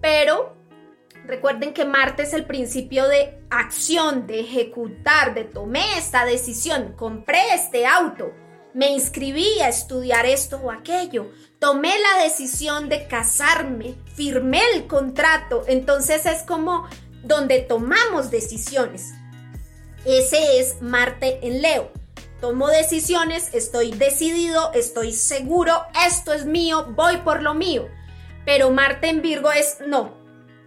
Pero 0.02 0.56
recuerden 1.26 1.74
que 1.74 1.86
Marte 1.86 2.24
es 2.24 2.34
el 2.34 2.46
principio 2.46 3.08
de 3.08 3.40
acción, 3.50 4.28
de 4.28 4.42
ejecutar, 4.42 5.34
de 5.34 5.44
tomé 5.44 5.98
esta 5.98 6.26
decisión, 6.26 6.94
compré 6.96 7.54
este 7.54 7.86
auto, 7.86 8.32
me 8.74 8.90
inscribí 8.90 9.60
a 9.62 9.70
estudiar 9.70 10.26
esto 10.26 10.58
o 10.58 10.70
aquello, 10.70 11.32
tomé 11.60 11.94
la 11.98 12.24
decisión 12.24 12.90
de 12.90 13.08
casarme, 13.08 13.96
firmé 14.14 14.62
el 14.74 14.86
contrato. 14.86 15.64
Entonces 15.68 16.26
es 16.26 16.44
como 16.44 16.88
donde 17.24 17.62
tomamos 17.62 18.30
decisiones. 18.32 19.14
Ese 20.06 20.60
es 20.60 20.82
Marte 20.82 21.40
en 21.42 21.62
Leo. 21.62 21.92
Tomo 22.42 22.68
decisiones, 22.68 23.50
estoy 23.54 23.92
decidido, 23.92 24.72
estoy 24.74 25.14
seguro, 25.14 25.86
esto 26.06 26.34
es 26.34 26.46
mío, 26.46 26.86
voy 26.96 27.18
por 27.18 27.42
lo 27.42 27.54
mío. 27.54 27.88
Pero 28.46 28.72
Marte 28.72 29.08
en 29.10 29.22
Virgo 29.22 29.52
es 29.52 29.78
no, 29.88 30.14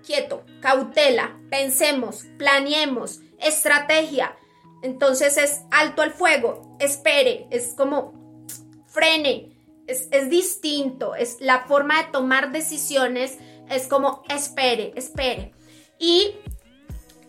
quieto, 0.05 0.45
cautela, 0.61 1.39
pensemos, 1.51 2.25
planeemos, 2.39 3.21
estrategia. 3.39 4.37
Entonces 4.83 5.37
es 5.37 5.61
alto 5.71 6.03
al 6.03 6.13
fuego, 6.13 6.77
espere, 6.79 7.47
es 7.51 7.75
como 7.77 8.47
frene, 8.87 9.57
es, 9.87 10.09
es 10.11 10.31
distinto, 10.31 11.15
es 11.15 11.37
la 11.41 11.67
forma 11.67 12.03
de 12.03 12.11
tomar 12.11 12.53
decisiones, 12.53 13.39
es 13.69 13.87
como 13.87 14.23
espere, 14.29 14.93
espere. 14.97 15.53
Y 15.99 16.37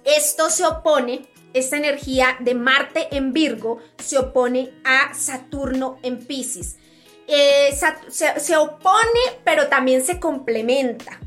esto 0.06 0.50
se 0.50 0.66
opone, 0.66 1.28
esta 1.54 1.78
energía 1.78 2.38
de 2.40 2.56
Marte 2.56 3.08
en 3.16 3.34
Virgo 3.34 3.80
se 3.98 4.18
opone 4.18 4.72
a 4.84 5.14
Saturno 5.14 5.98
en 6.04 6.20
Pisces. 6.20 6.78
Eh, 7.28 7.78
se, 8.10 8.40
se 8.40 8.58
opone, 8.58 9.20
pero 9.44 9.68
también 9.68 10.04
se 10.04 10.20
complementa. 10.20 11.20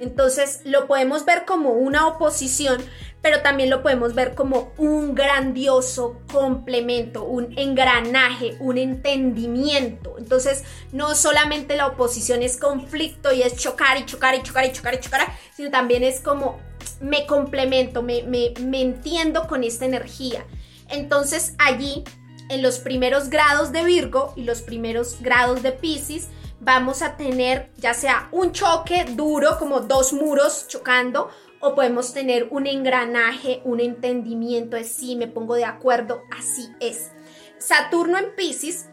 Entonces 0.00 0.60
lo 0.64 0.86
podemos 0.86 1.24
ver 1.24 1.44
como 1.44 1.70
una 1.70 2.06
oposición, 2.06 2.80
pero 3.20 3.42
también 3.42 3.68
lo 3.68 3.82
podemos 3.82 4.14
ver 4.14 4.34
como 4.34 4.72
un 4.78 5.14
grandioso 5.14 6.20
complemento, 6.32 7.24
un 7.24 7.58
engranaje, 7.58 8.56
un 8.60 8.78
entendimiento. 8.78 10.16
Entonces 10.18 10.62
no 10.92 11.14
solamente 11.14 11.76
la 11.76 11.88
oposición 11.88 12.42
es 12.42 12.56
conflicto 12.56 13.32
y 13.32 13.42
es 13.42 13.56
chocar 13.56 13.98
y 13.98 14.06
chocar 14.06 14.36
y 14.36 14.42
chocar 14.42 14.66
y 14.66 14.72
chocar 14.72 14.94
y 14.94 15.00
chocar, 15.00 15.20
sino 15.56 15.70
también 15.70 16.04
es 16.04 16.20
como 16.20 16.60
me 17.00 17.26
complemento, 17.26 18.02
me, 18.02 18.22
me, 18.22 18.52
me 18.60 18.80
entiendo 18.80 19.46
con 19.46 19.64
esta 19.64 19.84
energía. 19.84 20.46
Entonces 20.88 21.54
allí, 21.58 22.04
en 22.48 22.62
los 22.62 22.78
primeros 22.78 23.28
grados 23.30 23.72
de 23.72 23.84
Virgo 23.84 24.32
y 24.36 24.42
los 24.42 24.62
primeros 24.62 25.20
grados 25.20 25.62
de 25.62 25.72
Pisces, 25.72 26.28
vamos 26.60 27.02
a 27.02 27.16
tener 27.16 27.70
ya 27.76 27.94
sea 27.94 28.28
un 28.32 28.52
choque 28.52 29.04
duro, 29.04 29.58
como 29.58 29.80
dos 29.80 30.12
muros 30.12 30.66
chocando, 30.68 31.30
o 31.60 31.74
podemos 31.74 32.12
tener 32.12 32.48
un 32.50 32.66
engranaje, 32.66 33.60
un 33.64 33.80
entendimiento, 33.80 34.76
es 34.76 34.92
sí, 34.92 35.16
me 35.16 35.26
pongo 35.26 35.54
de 35.54 35.64
acuerdo, 35.64 36.22
así 36.36 36.68
es. 36.80 37.10
Saturno 37.58 38.16
en 38.18 38.34
Pisces 38.36 38.86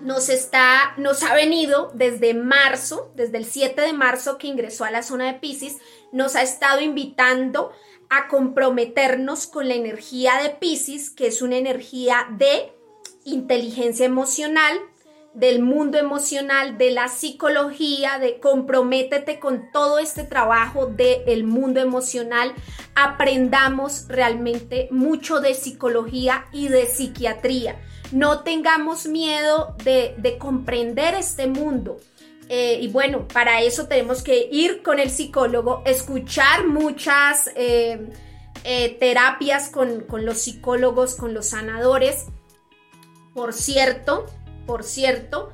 nos 0.00 0.28
está, 0.28 0.92
nos 0.98 1.22
ha 1.22 1.34
venido 1.34 1.90
desde 1.94 2.34
marzo, 2.34 3.12
desde 3.14 3.38
el 3.38 3.46
7 3.46 3.80
de 3.80 3.92
marzo 3.94 4.36
que 4.36 4.46
ingresó 4.46 4.84
a 4.84 4.90
la 4.90 5.02
zona 5.02 5.26
de 5.26 5.38
Pisces, 5.38 5.78
nos 6.16 6.34
ha 6.34 6.42
estado 6.42 6.80
invitando 6.80 7.72
a 8.08 8.26
comprometernos 8.28 9.46
con 9.46 9.68
la 9.68 9.74
energía 9.74 10.40
de 10.42 10.50
Pisces, 10.50 11.10
que 11.10 11.26
es 11.26 11.42
una 11.42 11.56
energía 11.56 12.26
de 12.38 12.72
inteligencia 13.24 14.06
emocional, 14.06 14.78
del 15.34 15.60
mundo 15.60 15.98
emocional, 15.98 16.78
de 16.78 16.92
la 16.92 17.08
psicología, 17.08 18.18
de 18.18 18.40
comprométete 18.40 19.38
con 19.38 19.70
todo 19.70 19.98
este 19.98 20.24
trabajo 20.24 20.86
del 20.86 21.44
mundo 21.44 21.80
emocional, 21.80 22.54
aprendamos 22.94 24.06
realmente 24.08 24.88
mucho 24.90 25.40
de 25.40 25.52
psicología 25.52 26.46
y 26.52 26.68
de 26.68 26.86
psiquiatría. 26.86 27.78
No 28.12 28.44
tengamos 28.44 29.04
miedo 29.06 29.76
de, 29.84 30.14
de 30.16 30.38
comprender 30.38 31.14
este 31.14 31.46
mundo. 31.46 31.98
Eh, 32.48 32.78
y 32.80 32.88
bueno, 32.88 33.26
para 33.26 33.62
eso 33.62 33.88
tenemos 33.88 34.22
que 34.22 34.48
ir 34.52 34.82
con 34.82 35.00
el 35.00 35.10
psicólogo, 35.10 35.82
escuchar 35.84 36.66
muchas 36.66 37.50
eh, 37.56 38.08
eh, 38.62 38.96
terapias 39.00 39.68
con, 39.68 40.02
con 40.02 40.24
los 40.24 40.38
psicólogos, 40.38 41.16
con 41.16 41.34
los 41.34 41.46
sanadores. 41.46 42.26
Por 43.34 43.52
cierto, 43.52 44.26
por 44.64 44.84
cierto, 44.84 45.52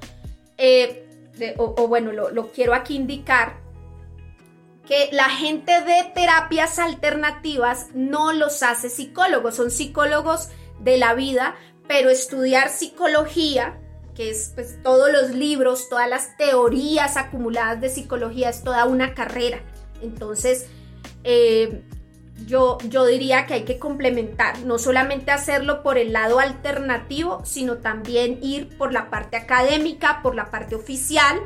o, 1.57 1.75
o 1.77 1.89
bueno, 1.89 2.13
lo, 2.13 2.31
lo 2.31 2.53
quiero 2.53 2.75
aquí 2.75 2.95
indicar, 2.95 3.61
que 4.87 5.09
la 5.13 5.31
gente 5.31 5.73
de 5.81 6.05
terapias 6.15 6.79
alternativas 6.79 7.89
no 7.95 8.33
los 8.33 8.63
hace 8.63 8.89
psicólogos, 8.89 9.57
son 9.57 9.71
psicólogos 9.71 10.51
de 10.81 10.99
la 10.99 11.15
vida, 11.15 11.57
pero 11.89 12.11
estudiar 12.11 12.69
psicología, 12.69 13.81
que 14.15 14.31
es 14.31 14.53
pues 14.55 14.83
todos 14.83 15.11
los 15.11 15.31
libros, 15.31 15.89
todas 15.89 16.09
las 16.09 16.37
teorías 16.37 17.17
acumuladas 17.17 17.81
de 17.81 17.89
psicología, 17.89 18.51
es 18.51 18.63
toda 18.63 18.85
una 18.85 19.15
carrera. 19.15 19.61
Entonces, 20.03 20.67
eh, 21.25 21.83
yo, 22.47 22.79
yo 22.89 23.07
diría 23.07 23.47
que 23.47 23.55
hay 23.55 23.63
que 23.63 23.79
complementar, 23.79 24.59
no 24.61 24.79
solamente 24.79 25.31
hacerlo 25.31 25.83
por 25.83 25.99
el 25.99 26.13
lado 26.13 26.41
alternativo, 26.41 27.43
sino 27.45 27.79
también 27.79 28.39
ir 28.43 28.77
por 28.77 28.93
la 28.93 29.11
parte 29.11 29.37
académica, 29.37 30.21
por 30.23 30.35
la 30.35 30.51
parte 30.51 30.75
oficial, 30.75 31.41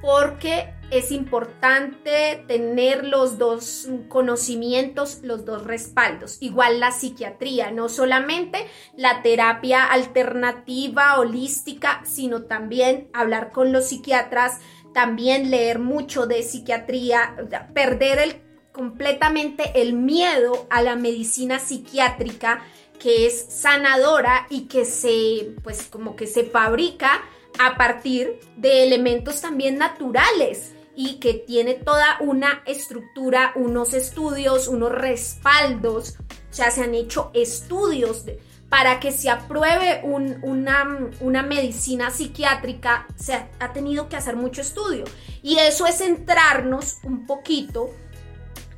porque 0.00 0.72
es 0.90 1.12
importante 1.12 2.42
tener 2.46 3.04
los 3.04 3.36
dos 3.38 3.88
conocimientos, 4.08 5.20
los 5.22 5.44
dos 5.44 5.64
respaldos. 5.64 6.38
Igual 6.40 6.80
la 6.80 6.92
psiquiatría, 6.92 7.70
no 7.70 7.88
solamente 7.88 8.66
la 8.96 9.22
terapia 9.22 9.84
alternativa, 9.84 11.18
holística, 11.18 12.02
sino 12.04 12.44
también 12.44 13.08
hablar 13.12 13.52
con 13.52 13.72
los 13.72 13.88
psiquiatras, 13.88 14.60
también 14.94 15.50
leer 15.50 15.78
mucho 15.78 16.26
de 16.26 16.42
psiquiatría, 16.42 17.36
perder 17.74 18.42
completamente 18.72 19.82
el 19.82 19.92
miedo 19.92 20.66
a 20.70 20.80
la 20.82 20.96
medicina 20.96 21.58
psiquiátrica 21.58 22.62
que 22.98 23.26
es 23.26 23.46
sanadora 23.50 24.46
y 24.50 24.62
que 24.62 24.84
se 24.84 25.54
pues 25.62 25.84
como 25.84 26.16
que 26.16 26.26
se 26.26 26.44
fabrica 26.44 27.22
a 27.58 27.76
partir 27.76 28.40
de 28.56 28.84
elementos 28.84 29.40
también 29.40 29.78
naturales 29.78 30.74
y 31.00 31.20
que 31.20 31.34
tiene 31.34 31.74
toda 31.74 32.16
una 32.18 32.60
estructura, 32.66 33.52
unos 33.54 33.94
estudios, 33.94 34.66
unos 34.66 34.90
respaldos, 34.90 36.16
o 36.18 36.52
sea, 36.52 36.72
se 36.72 36.82
han 36.82 36.92
hecho 36.96 37.30
estudios 37.34 38.24
para 38.68 38.98
que 38.98 39.12
se 39.12 39.30
apruebe 39.30 40.00
un- 40.02 40.40
una, 40.42 41.08
una 41.20 41.44
medicina 41.44 42.10
psiquiátrica, 42.10 43.06
se 43.14 43.34
ha, 43.34 43.48
ha 43.60 43.72
tenido 43.72 44.08
que 44.08 44.16
hacer 44.16 44.34
mucho 44.34 44.60
estudio. 44.60 45.04
Y 45.40 45.58
eso 45.60 45.86
es 45.86 45.98
centrarnos 45.98 46.96
un 47.04 47.26
poquito 47.28 47.90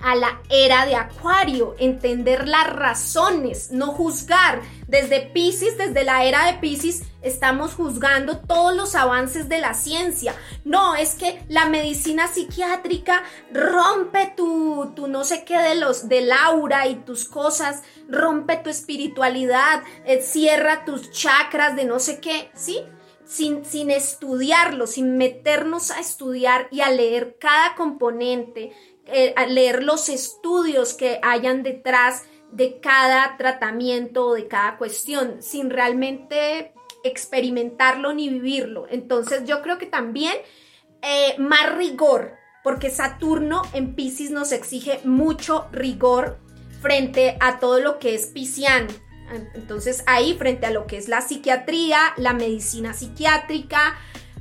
a 0.03 0.15
la 0.15 0.41
era 0.49 0.87
de 0.87 0.97
Acuario, 0.97 1.75
entender 1.79 2.49
las 2.49 2.73
razones, 2.73 3.71
no 3.71 3.89
juzgar. 3.89 4.61
Desde 4.87 5.21
Pisces, 5.21 5.79
desde 5.79 6.05
la 6.05 6.25
era 6.25 6.47
de 6.47 6.59
Pisces, 6.59 7.05
estamos 7.23 7.75
juzgando 7.75 8.39
todos 8.39 8.75
los 8.75 8.95
avances 8.95 9.49
de 9.49 9.59
la 9.59 9.75
ciencia. 9.75 10.35
No, 10.65 10.97
es 10.97 11.15
que 11.15 11.43
la 11.49 11.67
medicina 11.67 12.27
psiquiátrica 12.27 13.23
rompe 13.53 14.33
tu, 14.37 14.93
tu 14.97 15.07
no 15.07 15.25
sé 15.25 15.45
qué 15.45 15.59
de 15.59 15.77
los 15.77 16.09
del 16.09 16.33
aura 16.33 16.89
y 16.89 16.97
tus 16.97 17.27
cosas, 17.27 17.83
rompe 18.09 18.57
tu 18.57 18.71
espiritualidad, 18.71 19.83
eh, 20.05 20.23
cierra 20.23 20.85
tus 20.85 21.11
chakras 21.11 21.77
de 21.77 21.85
no 21.85 21.99
sé 21.99 22.21
qué, 22.21 22.51
¿sí? 22.55 22.81
Sin, 23.25 23.65
sin, 23.65 23.93
estudiarlo, 23.93 24.89
sin 24.89 25.17
meternos 25.17 25.93
a 25.93 26.01
estudiar 26.01 26.67
y 26.73 26.81
a 26.81 26.91
leer 26.91 27.37
cada 27.39 27.77
componente, 27.77 28.73
eh, 29.13 29.35
leer 29.49 29.83
los 29.83 30.09
estudios 30.09 30.95
que 30.95 31.19
hayan 31.23 31.63
detrás 31.63 32.25
de 32.53 32.81
cada 32.81 33.37
tratamiento 33.37 34.27
o 34.27 34.35
de 34.35 34.49
cada 34.49 34.77
cuestión, 34.77 35.43
sin 35.43 35.71
realmente 35.71 36.73
experimentarlo 37.05 38.13
ni 38.13 38.29
vivirlo. 38.29 38.87
Entonces 38.91 39.45
yo 39.47 39.63
creo 39.63 39.79
que 39.79 39.87
también 39.87 40.35
eh, 41.03 41.35
más 41.39 41.77
rigor, 41.77 42.35
porque 42.63 42.91
Saturno 42.91 43.63
en 43.73 43.95
Pisces 43.95 44.31
nos 44.31 44.53
exige 44.53 45.01
mucho 45.05 45.69
rigor 45.73 46.39
frente 46.83 47.37
a 47.41 47.59
todo 47.59 47.81
lo 47.81 47.99
que 47.99 48.15
es 48.15 48.27
pisciano. 48.27 48.89
Entonces 49.55 50.03
ahí 50.07 50.35
frente 50.35 50.67
a 50.67 50.71
lo 50.71 50.87
que 50.87 50.97
es 50.97 51.09
la 51.09 51.21
psiquiatría, 51.21 52.15
la 52.17 52.33
medicina 52.33 52.93
psiquiátrica, 52.93 53.97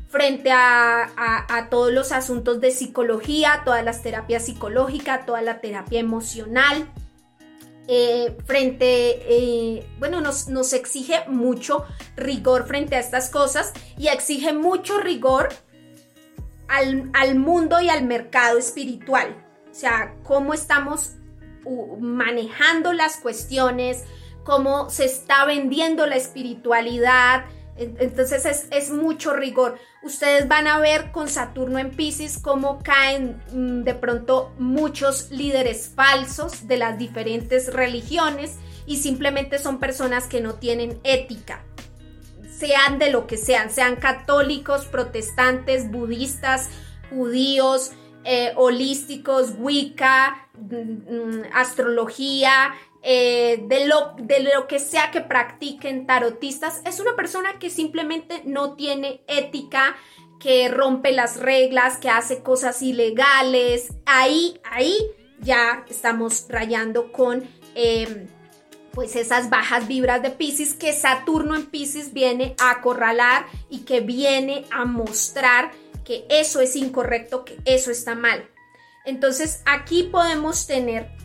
frente 0.10 0.52
a, 0.52 1.68
todos 1.70 1.94
los 1.94 2.12
asuntos 2.12 2.60
de 2.60 2.72
psicología, 2.72 3.62
todas 3.64 3.86
las 3.86 4.02
terapias 4.02 4.46
psicológicas, 4.46 5.26
toda 5.26 5.42
la 5.42 5.62
terapia 5.62 6.00
emocional. 6.00 6.90
Eh, 7.88 8.38
frente, 8.46 8.86
eh, 9.28 9.88
bueno, 9.98 10.22
nos, 10.22 10.48
nos, 10.48 10.74
exige 10.74 11.24
mucho 11.28 11.86
rigor 12.16 12.68
frente 12.68 12.96
a 12.96 13.00
estas 13.00 13.32
cosas 13.32 13.74
y 13.98 14.10
exige 14.10 14.54
mucho 14.54 15.00
rigor 15.00 15.50
al, 16.68 17.10
al 17.14 17.36
mundo 17.36 17.82
y 17.82 17.90
al 17.90 18.04
mercado 18.04 18.60
espiritual. 18.60 19.36
O 19.72 19.74
sea, 19.74 20.14
cómo 20.24 20.54
estamos 20.54 21.14
manejando 22.00 22.94
las 22.94 23.18
cuestiones, 23.18 24.04
cómo 24.44 24.90
se 24.90 25.06
está 25.06 25.46
vendiendo 25.46 26.06
la 26.06 26.16
espiritualidad, 26.16 27.46
entonces 27.80 28.68
es, 28.72 28.92
mucho 28.92 29.34
rigor. 29.34 29.80
Ustedes 30.04 30.48
van 30.48 30.68
a 30.68 30.80
ver 30.80 31.12
con 31.12 31.30
Saturno 31.30 31.80
en 31.80 31.92
Pisces 31.92 32.38
cómo 32.38 32.80
caen 32.84 33.42
mm, 33.52 33.84
de 33.84 33.94
pronto 33.94 34.54
muchos 34.60 35.32
líderes 35.32 35.92
falsos 35.96 36.68
de 36.68 36.78
las 36.78 36.98
diferentes 36.98 37.74
religiones 37.74 38.56
y 38.86 38.98
simplemente 38.98 39.60
son 39.60 39.80
personas 39.80 40.28
que 40.28 40.42
no 40.42 40.56
tienen 40.56 41.00
ética. 41.04 41.64
Sean 42.50 43.00
de 43.00 43.12
lo 43.12 43.28
que 43.28 43.38
sean, 43.38 43.70
sean 43.70 43.96
católicos, 43.96 44.86
protestantes, 44.86 45.90
budistas, 45.90 46.70
judíos, 47.10 47.92
eh, 48.26 48.52
holísticos, 48.58 49.54
Wicca, 49.58 50.50
mm, 50.58 50.76
mm, 50.76 51.44
astrología, 51.54 52.74
eh, 53.02 53.64
de, 53.68 53.88
lo, 53.88 54.16
de 54.18 54.42
lo 54.42 54.68
que 54.68 54.80
sea 54.80 55.12
que 55.12 55.22
practiquen 55.22 56.06
tarotistas, 56.06 56.82
es 56.86 57.00
una 57.00 57.16
persona 57.16 57.60
que 57.60 57.70
simplemente 57.70 58.42
no 58.46 58.74
tiene 58.74 59.22
ética, 59.28 59.96
que 60.40 60.70
rompe 60.70 61.12
las 61.12 61.38
reglas, 61.38 61.98
que 61.98 62.10
hace 62.10 62.42
cosas 62.42 62.82
ilegales. 62.82 63.94
Ahí, 64.06 64.60
ahí 64.64 64.98
ya 65.40 65.86
estamos 65.90 66.46
rayando 66.50 67.12
con 67.12 67.44
em, 67.76 68.28
pues 68.94 69.16
esas 69.16 69.50
bajas 69.50 69.88
vibras 69.88 70.22
de 70.22 70.32
Pisces 70.32 70.74
que 70.74 70.94
Saturno 70.94 71.56
en 71.56 71.68
Pisces 71.68 72.14
viene 72.14 72.56
a 72.60 72.72
acorralar 72.72 73.46
y 73.70 73.80
que 73.80 74.02
viene 74.02 74.66
a 74.72 74.86
mostrar 74.86 75.72
que 76.04 76.26
eso 76.30 76.60
es 76.60 76.76
incorrecto, 76.76 77.46
que 77.46 77.58
eso 77.66 77.92
está 77.92 78.16
mal. 78.16 78.50
Entonces 79.06 79.62
aquí 79.66 80.04
podemos 80.04 80.68
tener 80.68 81.19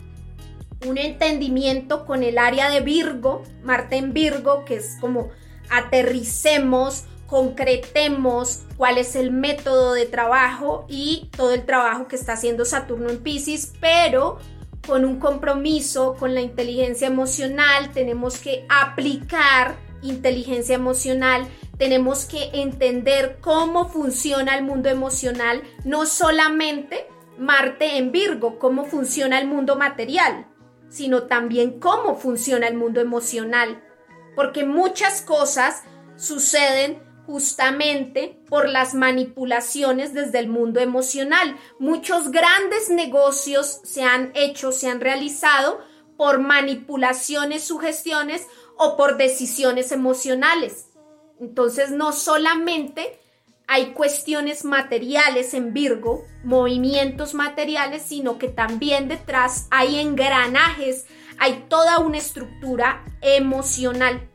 un 0.86 0.98
entendimiento 0.98 2.06
con 2.06 2.22
el 2.22 2.38
área 2.38 2.70
de 2.70 2.80
Virgo, 2.80 3.42
Marte 3.62 3.96
en 3.96 4.12
Virgo, 4.12 4.64
que 4.64 4.76
es 4.76 4.96
como 5.00 5.30
aterricemos, 5.70 7.04
concretemos 7.26 8.60
cuál 8.76 8.98
es 8.98 9.16
el 9.16 9.30
método 9.30 9.94
de 9.94 10.06
trabajo 10.06 10.86
y 10.88 11.30
todo 11.36 11.52
el 11.54 11.64
trabajo 11.64 12.06
que 12.06 12.16
está 12.16 12.34
haciendo 12.34 12.64
Saturno 12.64 13.10
en 13.10 13.22
Pisces, 13.22 13.72
pero 13.80 14.38
con 14.86 15.04
un 15.04 15.18
compromiso 15.18 16.14
con 16.18 16.34
la 16.34 16.42
inteligencia 16.42 17.06
emocional, 17.06 17.90
tenemos 17.92 18.38
que 18.38 18.66
aplicar 18.68 19.76
inteligencia 20.02 20.74
emocional, 20.74 21.46
tenemos 21.78 22.26
que 22.26 22.50
entender 22.52 23.38
cómo 23.40 23.88
funciona 23.88 24.56
el 24.56 24.62
mundo 24.62 24.90
emocional, 24.90 25.62
no 25.84 26.04
solamente 26.04 27.06
Marte 27.38 27.96
en 27.96 28.12
Virgo, 28.12 28.58
cómo 28.58 28.84
funciona 28.84 29.38
el 29.38 29.48
mundo 29.48 29.76
material 29.76 30.46
sino 30.94 31.24
también 31.24 31.80
cómo 31.80 32.14
funciona 32.14 32.68
el 32.68 32.76
mundo 32.76 33.00
emocional. 33.00 33.82
Porque 34.36 34.64
muchas 34.64 35.22
cosas 35.22 35.82
suceden 36.14 37.02
justamente 37.26 38.40
por 38.48 38.68
las 38.68 38.94
manipulaciones 38.94 40.14
desde 40.14 40.38
el 40.38 40.48
mundo 40.48 40.78
emocional. 40.78 41.56
Muchos 41.80 42.30
grandes 42.30 42.90
negocios 42.90 43.80
se 43.82 44.04
han 44.04 44.30
hecho, 44.34 44.70
se 44.70 44.88
han 44.88 45.00
realizado 45.00 45.80
por 46.16 46.38
manipulaciones, 46.38 47.64
sugestiones 47.64 48.46
o 48.76 48.96
por 48.96 49.16
decisiones 49.16 49.90
emocionales. 49.90 50.90
Entonces, 51.40 51.90
no 51.90 52.12
solamente 52.12 53.18
hay 53.74 53.86
cuestiones 53.86 54.64
materiales 54.64 55.52
en 55.52 55.74
Virgo, 55.74 56.24
movimientos 56.44 57.34
materiales, 57.34 58.02
sino 58.02 58.38
que 58.38 58.46
también 58.46 59.08
detrás 59.08 59.66
hay 59.72 59.98
engranajes, 59.98 61.06
hay 61.40 61.64
toda 61.68 61.98
una 61.98 62.18
estructura 62.18 63.04
emocional. 63.20 64.30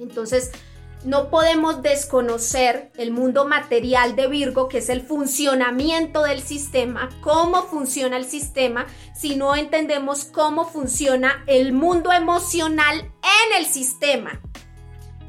Entonces, 0.00 0.50
no 1.04 1.30
podemos 1.30 1.82
desconocer 1.82 2.90
el 2.96 3.12
mundo 3.12 3.46
material 3.46 4.16
de 4.16 4.26
Virgo, 4.26 4.68
que 4.68 4.78
es 4.78 4.88
el 4.88 5.02
funcionamiento 5.02 6.24
del 6.24 6.42
sistema, 6.42 7.10
cómo 7.20 7.62
funciona 7.62 8.16
el 8.16 8.24
sistema, 8.24 8.86
si 9.14 9.36
no 9.36 9.54
entendemos 9.54 10.24
cómo 10.24 10.68
funciona 10.68 11.44
el 11.46 11.72
mundo 11.72 12.10
emocional 12.10 12.98
en 13.02 13.56
el 13.56 13.66
sistema 13.66 14.40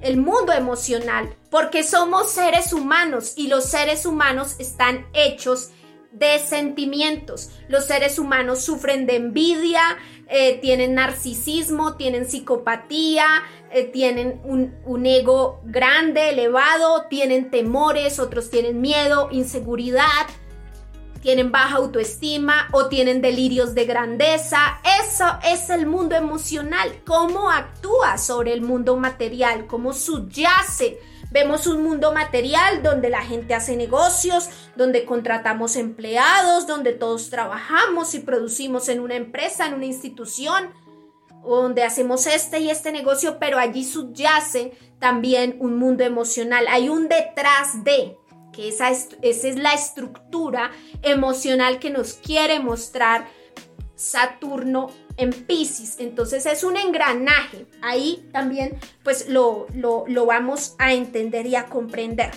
el 0.01 0.17
mundo 0.17 0.53
emocional, 0.53 1.35
porque 1.49 1.83
somos 1.83 2.31
seres 2.31 2.73
humanos 2.73 3.33
y 3.35 3.47
los 3.47 3.65
seres 3.65 4.05
humanos 4.05 4.55
están 4.59 5.07
hechos 5.13 5.71
de 6.11 6.39
sentimientos. 6.39 7.51
Los 7.67 7.85
seres 7.85 8.17
humanos 8.17 8.61
sufren 8.61 9.05
de 9.05 9.15
envidia, 9.17 9.81
eh, 10.27 10.59
tienen 10.61 10.95
narcisismo, 10.95 11.95
tienen 11.95 12.27
psicopatía, 12.27 13.25
eh, 13.71 13.83
tienen 13.85 14.41
un, 14.43 14.75
un 14.85 15.05
ego 15.05 15.61
grande, 15.65 16.29
elevado, 16.29 17.05
tienen 17.09 17.51
temores, 17.51 18.19
otros 18.19 18.49
tienen 18.49 18.81
miedo, 18.81 19.29
inseguridad, 19.31 20.25
tienen 21.21 21.51
baja 21.51 21.77
autoestima 21.77 22.67
o 22.71 22.87
tienen 22.87 23.21
delirios 23.21 23.75
de 23.75 23.85
grandeza. 23.85 24.79
Eso 25.03 25.25
es 25.43 25.69
el 25.69 25.85
mundo 25.85 26.15
emocional. 26.15 27.01
¿Cómo 27.05 27.49
actúa 27.49 28.17
sobre 28.17 28.53
el 28.53 28.61
mundo 28.61 28.95
material? 28.95 29.67
¿Cómo 29.67 29.93
subyace? 29.93 30.99
Vemos 31.31 31.67
un 31.67 31.83
mundo 31.83 32.11
material 32.11 32.81
donde 32.81 33.09
la 33.09 33.21
gente 33.21 33.53
hace 33.53 33.75
negocios, 33.75 34.49
donde 34.75 35.05
contratamos 35.05 35.75
empleados, 35.75 36.65
donde 36.65 36.93
todos 36.93 37.29
trabajamos 37.29 38.15
y 38.15 38.19
producimos 38.19 38.89
en 38.89 38.99
una 38.99 39.15
empresa, 39.15 39.67
en 39.67 39.75
una 39.75 39.85
institución, 39.85 40.71
donde 41.43 41.83
hacemos 41.83 42.25
este 42.25 42.59
y 42.59 42.69
este 42.69 42.91
negocio, 42.91 43.37
pero 43.39 43.59
allí 43.59 43.83
subyace 43.83 44.73
también 44.99 45.57
un 45.59 45.77
mundo 45.77 46.03
emocional. 46.03 46.65
Hay 46.67 46.89
un 46.89 47.07
detrás 47.07 47.83
de 47.83 48.17
que 48.51 48.69
esa 48.69 48.89
es, 48.89 49.09
esa 49.21 49.47
es 49.47 49.55
la 49.57 49.73
estructura 49.73 50.71
emocional 51.01 51.79
que 51.79 51.89
nos 51.89 52.13
quiere 52.13 52.59
mostrar 52.59 53.27
Saturno 53.95 54.91
en 55.17 55.31
Pisces. 55.31 55.99
Entonces 55.99 56.45
es 56.45 56.63
un 56.63 56.77
engranaje. 56.77 57.65
Ahí 57.81 58.27
también 58.31 58.79
pues 59.03 59.27
lo, 59.27 59.67
lo, 59.73 60.05
lo 60.07 60.25
vamos 60.25 60.75
a 60.79 60.93
entender 60.93 61.45
y 61.45 61.55
a 61.55 61.65
comprender. 61.65 62.31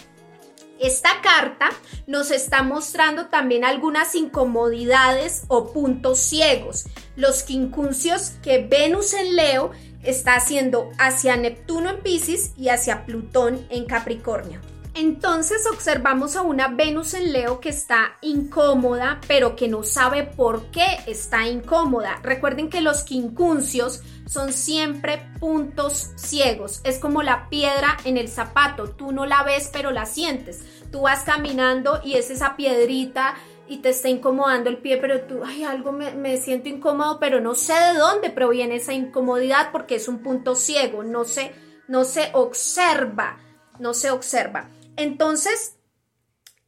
Esta 0.81 1.21
carta 1.23 1.71
nos 2.09 2.33
está 2.33 2.65
mostrando 2.65 3.27
también 3.27 3.65
algunas 3.65 4.17
incomodidades 4.17 5.45
o 5.47 5.73
puntos 5.73 6.19
ciegos. 6.19 6.87
Los 7.15 7.45
quincuncios 7.45 8.33
que 8.43 8.67
Venus 8.67 9.15
en 9.15 9.37
Leo 9.37 9.71
está 10.03 10.35
haciendo 10.35 10.91
hacia 10.99 11.37
Neptuno 11.37 11.91
en 11.91 12.03
Pisces 12.03 12.53
y 12.57 12.71
hacia 12.71 13.07
Plutón 13.07 13.65
en 13.71 13.85
Capricornio. 13.85 14.61
Entonces 14.95 15.67
observamos 15.73 16.37
a 16.37 16.43
una 16.43 16.69
Venus 16.69 17.15
en 17.15 17.33
Leo 17.33 17.61
que 17.61 17.71
está 17.71 18.19
incómoda, 18.21 19.23
pero 19.27 19.57
que 19.57 19.67
no 19.67 19.85
sabe 19.85 20.25
por 20.25 20.67
qué 20.67 20.85
está 21.07 21.49
incómoda. 21.49 22.21
Recuerden 22.23 22.69
que 22.69 22.83
los 22.83 23.03
quincunциos 23.03 24.03
son 24.27 24.53
siempre 24.53 25.23
puntos 25.41 26.11
ciegos. 26.17 26.83
Es 26.85 26.99
como 26.99 27.23
la 27.23 27.49
piedra 27.49 27.97
en 28.05 28.19
el 28.19 28.29
zapato. 28.29 28.91
Tú 28.91 29.13
no 29.13 29.25
la 29.25 29.43
ves, 29.45 29.71
pero 29.73 29.93
la 29.93 30.05
sientes. 30.05 30.63
Tú 30.91 31.03
vas 31.03 31.25
caminando 31.25 32.01
y 32.05 32.15
es 32.15 32.31
esa 32.31 32.55
piedrita 32.57 33.35
y 33.67 33.79
te 33.79 33.89
está 33.89 34.11
incomodando 34.11 34.69
el 34.69 34.77
pie, 34.77 34.99
pero 34.99 35.23
tú, 35.23 35.41
ay, 35.43 35.65
algo 35.65 35.93
me, 35.93 36.13
me, 36.13 36.37
siento 36.37 36.69
incómodo, 36.69 37.19
pero 37.19 37.41
no 37.41 37.55
sé 37.55 37.73
de 37.73 37.99
dónde 37.99 38.29
proviene 38.29 38.77
esa 38.77 38.93
incomodidad 38.93 39.71
porque 39.73 39.95
es 39.95 40.09
un 40.09 40.19
punto 40.19 40.55
ciego, 40.55 41.03
no 41.03 41.25
se, 41.25 41.53
no 41.89 42.05
se 42.05 42.29
observa, 42.35 43.39
no 43.79 43.95
se 43.95 44.11
observa. 44.11 44.69
Entonces, 44.97 45.77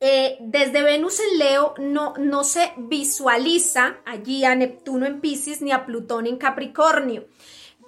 eh, 0.01 0.37
desde 0.41 0.83
Venus 0.83 1.19
en 1.21 1.39
Leo 1.39 1.75
no, 1.79 2.15
no 2.19 2.45
se 2.45 2.73
visualiza 2.77 3.97
allí 4.05 4.45
a 4.45 4.55
Neptuno 4.55 5.07
en 5.07 5.21
Pisces 5.21 5.63
ni 5.63 5.73
a 5.73 5.87
Plutón 5.87 6.27
en 6.27 6.37
Capricornio. 6.37 7.27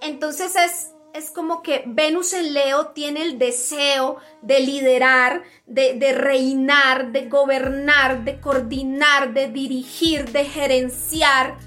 Entonces 0.01 0.55
es, 0.57 0.93
es 1.13 1.31
como 1.31 1.63
que 1.63 1.85
Venus 1.87 2.33
en 2.33 2.55
Leo 2.55 2.89
tiene 2.89 3.23
el 3.23 3.39
deseo 3.39 4.17
de 4.43 4.61
liderar, 4.61 5.43
de, 5.67 5.95
de, 5.95 6.13
reinar, 6.13 7.13
de 7.13 7.29
gobernar, 7.29 8.25
de 8.25 8.41
coordinar, 8.41 9.35
de 9.35 9.49
dirigir, 9.51 10.31
de 10.31 10.45
gerenciar, 10.45 11.59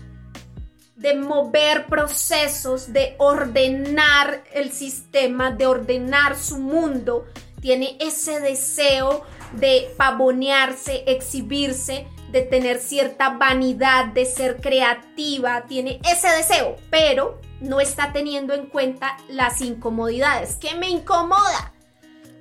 de 0.95 1.15
mover 1.15 1.85
procesos, 1.85 2.91
de 2.91 3.15
ordenar 3.19 4.43
el 4.53 4.71
sistema, 4.71 5.51
de 5.51 5.65
ordenar 5.65 6.35
su 6.35 6.57
mundo. 6.57 7.25
Tiene 7.61 7.98
ese 7.99 8.40
deseo 8.40 9.23
de 9.53 9.94
pavonearse, 9.98 11.03
exhibirse, 11.07 12.07
de 12.31 12.41
tener 12.41 12.80
cierta 12.80 13.31
vanidad, 13.38 14.06
de 14.06 14.26
ser 14.26 14.61
creativa, 14.61 15.65
tiene 15.68 15.99
ese 16.10 16.30
deseo, 16.30 16.76
pero 16.90 17.40
no 17.60 17.81
está 17.81 18.14
teniendo 18.14 18.53
en 18.53 18.68
cuenta 18.68 19.18
las 19.27 19.61
incomodidades. 19.61 20.56
¿Qué 20.56 20.76
me 20.76 20.90
incomoda? 20.90 21.73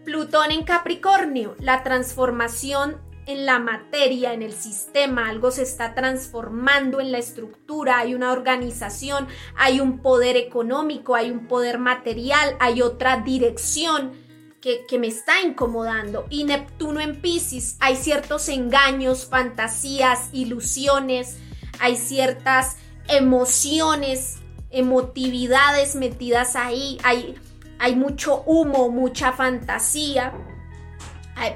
Plutón 0.04 0.50
en 0.50 0.64
Capricornio, 0.64 1.56
la 1.58 1.82
transformación 1.82 3.00
en 3.26 3.44
la 3.44 3.58
materia, 3.58 4.32
en 4.32 4.42
el 4.42 4.54
sistema, 4.54 5.28
algo 5.28 5.50
se 5.50 5.62
está 5.62 5.94
transformando 5.94 6.98
en 6.98 7.12
la 7.12 7.18
estructura, 7.18 7.98
hay 7.98 8.14
una 8.14 8.32
organización, 8.32 9.28
hay 9.54 9.80
un 9.80 9.98
poder 9.98 10.36
económico, 10.36 11.14
hay 11.14 11.30
un 11.30 11.46
poder 11.46 11.78
material, 11.78 12.56
hay 12.58 12.80
otra 12.80 13.18
dirección 13.18 14.27
que, 14.60 14.98
me 14.98 15.06
está 15.06 15.40
incomodando. 15.40 16.26
Y 16.30 16.44
Neptuno 16.44 17.00
en 17.00 17.20
Pisces, 17.20 17.76
hay 17.80 17.96
ciertos 17.96 18.48
engaños, 18.48 19.26
fantasías, 19.26 20.30
ilusiones, 20.32 21.38
hay 21.78 21.96
ciertas 21.96 22.76
emociones 23.08 24.38
emotividades 24.70 25.94
metidas 25.94 26.54
ahí, 26.54 26.98
hay, 27.02 27.36
hay 27.78 27.96
mucho 27.96 28.42
humo, 28.44 28.90
mucha 28.90 29.32
fantasía, 29.32 30.34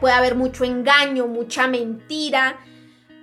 puede 0.00 0.14
haber 0.14 0.34
mucho 0.34 0.64
engaño, 0.64 1.26
mucha 1.26 1.66
mentira, 1.66 2.58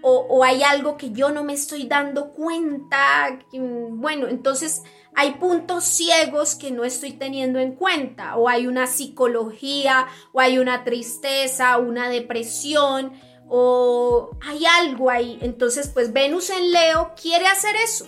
o, 0.02 0.28
o, 0.30 0.44
hay 0.44 0.64
algo 0.64 0.96
que 0.96 1.12
yo 1.12 1.30
no 1.32 1.44
me 1.44 1.54
estoy 1.54 1.86
dando 1.86 2.30
cuenta. 2.30 3.40
Bueno, 3.52 4.28
entonces 4.28 4.84
hay 5.20 5.32
puntos 5.32 5.84
ciegos 5.84 6.56
que 6.56 6.72
no 6.72 6.86
estoy 6.86 7.12
teniendo 7.12 7.60
en 7.60 7.74
cuenta, 7.74 8.38
o 8.38 8.48
hay 8.48 8.68
una 8.68 8.88
psicología, 8.88 10.08
o 10.32 10.40
hay 10.40 10.60
una 10.60 10.86
tristeza, 10.86 11.78
una 11.78 12.08
depresión, 12.08 13.12
o 13.50 14.30
hay 14.42 14.66
algo 14.66 15.10
ahí. 15.10 15.38
Entonces, 15.42 15.90
pues 15.90 16.14
Venus 16.14 16.50
en 16.50 16.72
Leo 16.72 17.12
quiere 17.22 17.48
hacer 17.48 17.76
eso. 17.76 18.08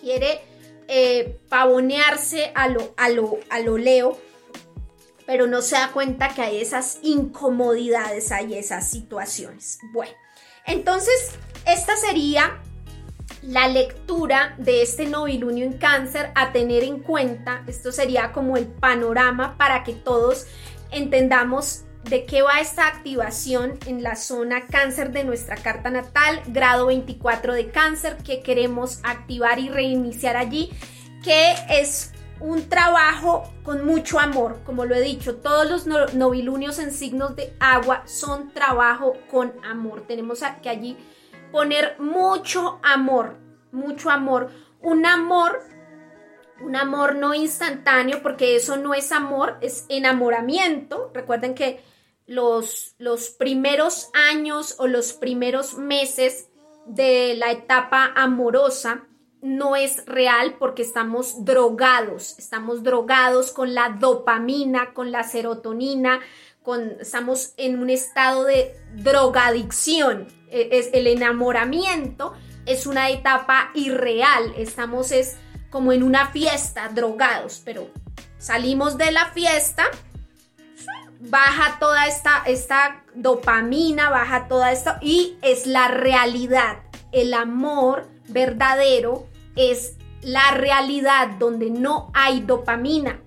Quiere 0.00 0.40
eh, 0.88 1.38
pavonearse 1.50 2.50
a 2.54 2.68
lo, 2.68 2.94
a, 2.96 3.10
lo, 3.10 3.38
a 3.50 3.60
lo 3.60 3.76
Leo, 3.76 4.18
pero 5.26 5.46
no 5.46 5.60
se 5.60 5.74
da 5.74 5.92
cuenta 5.92 6.30
que 6.30 6.40
hay 6.40 6.62
esas 6.62 7.00
incomodidades, 7.02 8.32
hay 8.32 8.54
esas 8.54 8.90
situaciones. 8.90 9.78
Bueno, 9.92 10.14
entonces 10.64 11.32
esta 11.66 11.94
sería 11.98 12.62
la 13.42 13.68
lectura 13.68 14.54
de 14.58 14.82
este 14.82 15.06
novilunio 15.06 15.64
en 15.64 15.74
cáncer 15.74 16.30
a 16.34 16.52
tener 16.52 16.84
en 16.84 17.00
cuenta. 17.00 17.62
Esto 17.66 17.92
sería 17.92 18.32
como 18.32 18.56
el 18.56 18.66
panorama 18.66 19.56
para 19.56 19.82
que 19.82 19.94
todos 19.94 20.46
entendamos 20.90 21.84
de 22.04 22.24
qué 22.24 22.42
va 22.42 22.60
esta 22.60 22.86
activación 22.86 23.78
en 23.86 24.02
la 24.02 24.16
zona 24.16 24.66
cáncer 24.66 25.12
de 25.12 25.24
nuestra 25.24 25.56
carta 25.56 25.90
natal, 25.90 26.42
grado 26.48 26.86
24 26.86 27.54
de 27.54 27.70
cáncer, 27.70 28.16
que 28.18 28.40
queremos 28.40 29.00
activar 29.02 29.58
y 29.58 29.68
reiniciar 29.68 30.36
allí, 30.36 30.70
que 31.22 31.54
es 31.68 32.12
un 32.40 32.68
trabajo 32.70 33.52
con 33.62 33.84
mucho 33.84 34.18
amor, 34.18 34.60
como 34.64 34.86
lo 34.86 34.94
he 34.94 35.02
dicho, 35.02 35.36
todos 35.36 35.86
los 35.86 36.14
novilunios 36.14 36.78
en 36.78 36.90
signos 36.90 37.36
de 37.36 37.54
agua 37.60 38.02
son 38.06 38.50
trabajo 38.52 39.12
con 39.30 39.52
amor. 39.62 40.04
Tenemos 40.06 40.40
que 40.62 40.70
allí 40.70 40.96
poner 41.52 41.98
mucho 41.98 42.80
amor, 42.82 43.36
mucho 43.72 44.10
amor, 44.10 44.50
un 44.80 45.06
amor 45.06 45.60
un 46.60 46.76
amor 46.76 47.16
no 47.16 47.34
instantáneo, 47.34 48.22
porque 48.22 48.56
eso 48.56 48.76
no 48.76 48.94
es 48.94 49.12
amor, 49.12 49.56
es 49.60 49.86
enamoramiento. 49.88 51.10
Recuerden 51.14 51.54
que 51.54 51.80
los, 52.26 52.94
los 52.98 53.30
primeros 53.30 54.10
años 54.30 54.76
o 54.78 54.86
los 54.86 55.12
primeros 55.12 55.78
meses 55.78 56.48
de 56.86 57.34
la 57.36 57.50
etapa 57.50 58.12
amorosa 58.14 59.06
no 59.42 59.74
es 59.74 60.04
real 60.04 60.56
porque 60.58 60.82
estamos 60.82 61.46
drogados, 61.46 62.38
estamos 62.38 62.82
drogados 62.82 63.52
con 63.52 63.74
la 63.74 63.88
dopamina, 63.88 64.92
con 64.92 65.10
la 65.10 65.24
serotonina, 65.24 66.20
con, 66.62 67.00
estamos 67.00 67.54
en 67.56 67.80
un 67.80 67.88
estado 67.88 68.44
de 68.44 68.76
drogadicción. 68.96 70.28
E, 70.50 70.68
es, 70.72 70.90
el 70.92 71.06
enamoramiento 71.06 72.34
es 72.66 72.86
una 72.86 73.10
etapa 73.10 73.70
irreal, 73.74 74.52
estamos 74.56 75.12
es 75.12 75.36
como 75.70 75.92
en 75.92 76.02
una 76.02 76.30
fiesta 76.30 76.88
drogados, 76.88 77.62
pero 77.64 77.88
salimos 78.38 78.98
de 78.98 79.12
la 79.12 79.26
fiesta 79.26 79.84
baja 81.20 81.78
toda 81.78 82.06
esta, 82.06 82.42
esta 82.46 83.04
dopamina, 83.14 84.10
baja 84.10 84.48
toda 84.48 84.72
esto 84.72 84.92
y 85.00 85.36
es 85.42 85.66
la 85.66 85.88
realidad. 85.88 86.78
El 87.12 87.34
amor 87.34 88.08
verdadero 88.28 89.26
es 89.56 89.96
la 90.22 90.52
realidad 90.52 91.28
donde 91.38 91.70
no 91.70 92.10
hay 92.14 92.40
dopamina, 92.40 93.20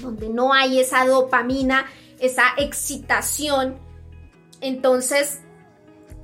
donde 0.00 0.28
no 0.28 0.52
hay 0.52 0.80
esa 0.80 1.06
dopamina, 1.06 1.86
esa 2.18 2.44
excitación. 2.56 3.78
Entonces, 4.60 5.40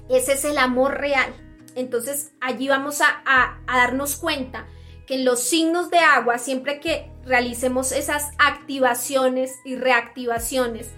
ese 0.09 0.33
es 0.33 0.45
el 0.45 0.59
amor 0.59 0.99
real. 0.99 1.33
Entonces, 1.75 2.33
allí 2.41 2.69
vamos 2.69 3.01
a, 3.01 3.59
darnos 3.67 4.17
cuenta 4.17 4.67
que 5.07 5.15
en 5.15 5.25
los 5.25 5.41
signos 5.41 5.91
de 5.91 5.99
agua, 5.99 6.39
siempre 6.39 6.81
que 6.81 7.11
realicemos 7.25 7.93
esas 7.93 8.31
activaciones 8.39 9.53
y 9.65 9.77
reactivaciones, 9.77 10.91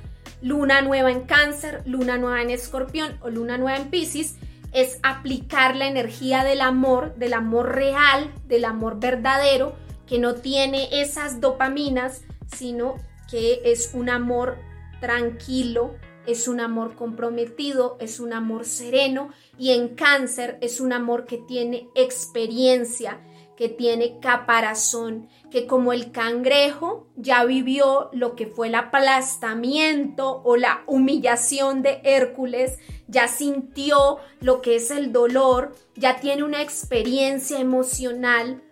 luna 0.43 0.81
nueva 0.81 1.11
en 1.11 1.23
cáncer, 1.23 1.83
luna 1.85 2.17
nueva 2.17 2.43
en 2.43 2.51
escorpión 2.51 3.19
o 3.21 3.31
luna 3.31 3.59
nueva 3.59 3.77
en 3.79 3.91
piscis, 3.91 4.37
es 4.73 4.99
aplicar 5.03 5.77
la 5.77 5.87
energía 5.87 6.45
del 6.45 6.61
amor, 6.61 7.15
del 7.17 7.35
amor 7.35 7.75
real, 7.75 8.33
del 8.47 8.65
amor 8.65 9.01
verdadero, 9.01 9.75
que 10.07 10.19
no 10.19 10.37
tiene 10.37 11.03
esas 11.03 11.41
dopaminas, 11.41 12.23
sino 12.57 12.97
que 13.31 13.61
es 13.65 13.91
un 13.95 14.09
amor 14.09 14.57
tranquilo, 15.01 15.95
es 16.31 16.49
un 16.49 16.61
amor 16.61 16.95
comprometido, 16.95 17.97
es 18.01 18.21
un 18.21 18.33
amor 18.33 18.65
sereno 18.65 19.31
y 19.59 19.73
en 19.73 19.95
cáncer 19.95 20.59
es 20.61 20.81
un 20.81 20.93
amor 20.93 21.27
que 21.27 21.39
tiene 21.39 21.89
experiencia, 21.95 23.21
que 23.57 23.69
tiene 23.69 24.19
caparazón, 24.21 25.29
que 25.51 25.67
como 25.67 25.93
el 25.93 26.13
cangrejo 26.13 27.09
ya 27.17 27.45
vivió 27.45 28.09
lo 28.13 28.35
que 28.35 28.47
fue 28.47 28.69
el 28.69 28.75
aplastamiento 28.75 30.41
o 30.45 30.57
la 30.57 30.83
humillación 30.87 31.83
de 31.83 32.01
Hércules, 32.05 32.79
ya 33.07 33.29
sintió 33.29 34.19
lo 34.41 34.63
que 34.63 34.77
es 34.77 34.91
el 34.91 35.13
dolor, 35.13 35.75
ya 35.95 36.21
tiene 36.21 36.45
una 36.45 36.63
experiencia 36.63 37.61
emocional 37.61 38.63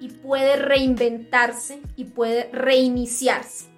y 0.00 0.08
puede 0.08 0.56
reinventarse 0.56 1.80
y 1.94 2.06
puede 2.06 2.50
reiniciarse. 2.50 3.71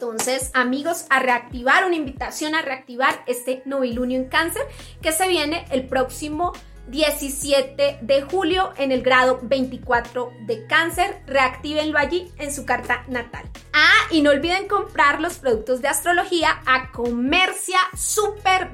Entonces, 0.00 0.52
amigos, 0.54 1.06
a 1.10 1.18
reactivar, 1.18 1.84
una 1.84 1.96
invitación 1.96 2.54
a 2.54 2.62
reactivar 2.62 3.24
este 3.26 3.62
novilunio 3.64 4.16
en 4.16 4.28
cáncer 4.28 4.62
que 5.02 5.10
se 5.10 5.26
viene 5.26 5.64
el 5.72 5.88
próximo 5.88 6.52
17 6.86 7.98
de 8.00 8.22
julio 8.22 8.72
en 8.76 8.92
el 8.92 9.02
grado 9.02 9.40
24 9.42 10.32
de 10.46 10.66
cáncer. 10.68 11.20
Reactívenlo 11.26 11.98
allí 11.98 12.32
en 12.38 12.54
su 12.54 12.64
carta 12.64 13.04
natal. 13.08 13.50
Ah, 13.72 14.06
y 14.12 14.22
no 14.22 14.30
olviden 14.30 14.68
comprar 14.68 15.20
los 15.20 15.38
productos 15.38 15.82
de 15.82 15.88
astrología 15.88 16.62
a 16.64 16.92
comercia 16.92 17.80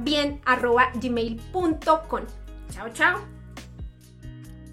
bien 0.01 0.43
gmail.com. 1.01 2.21
Chao, 2.71 2.89
chao. 2.93 3.34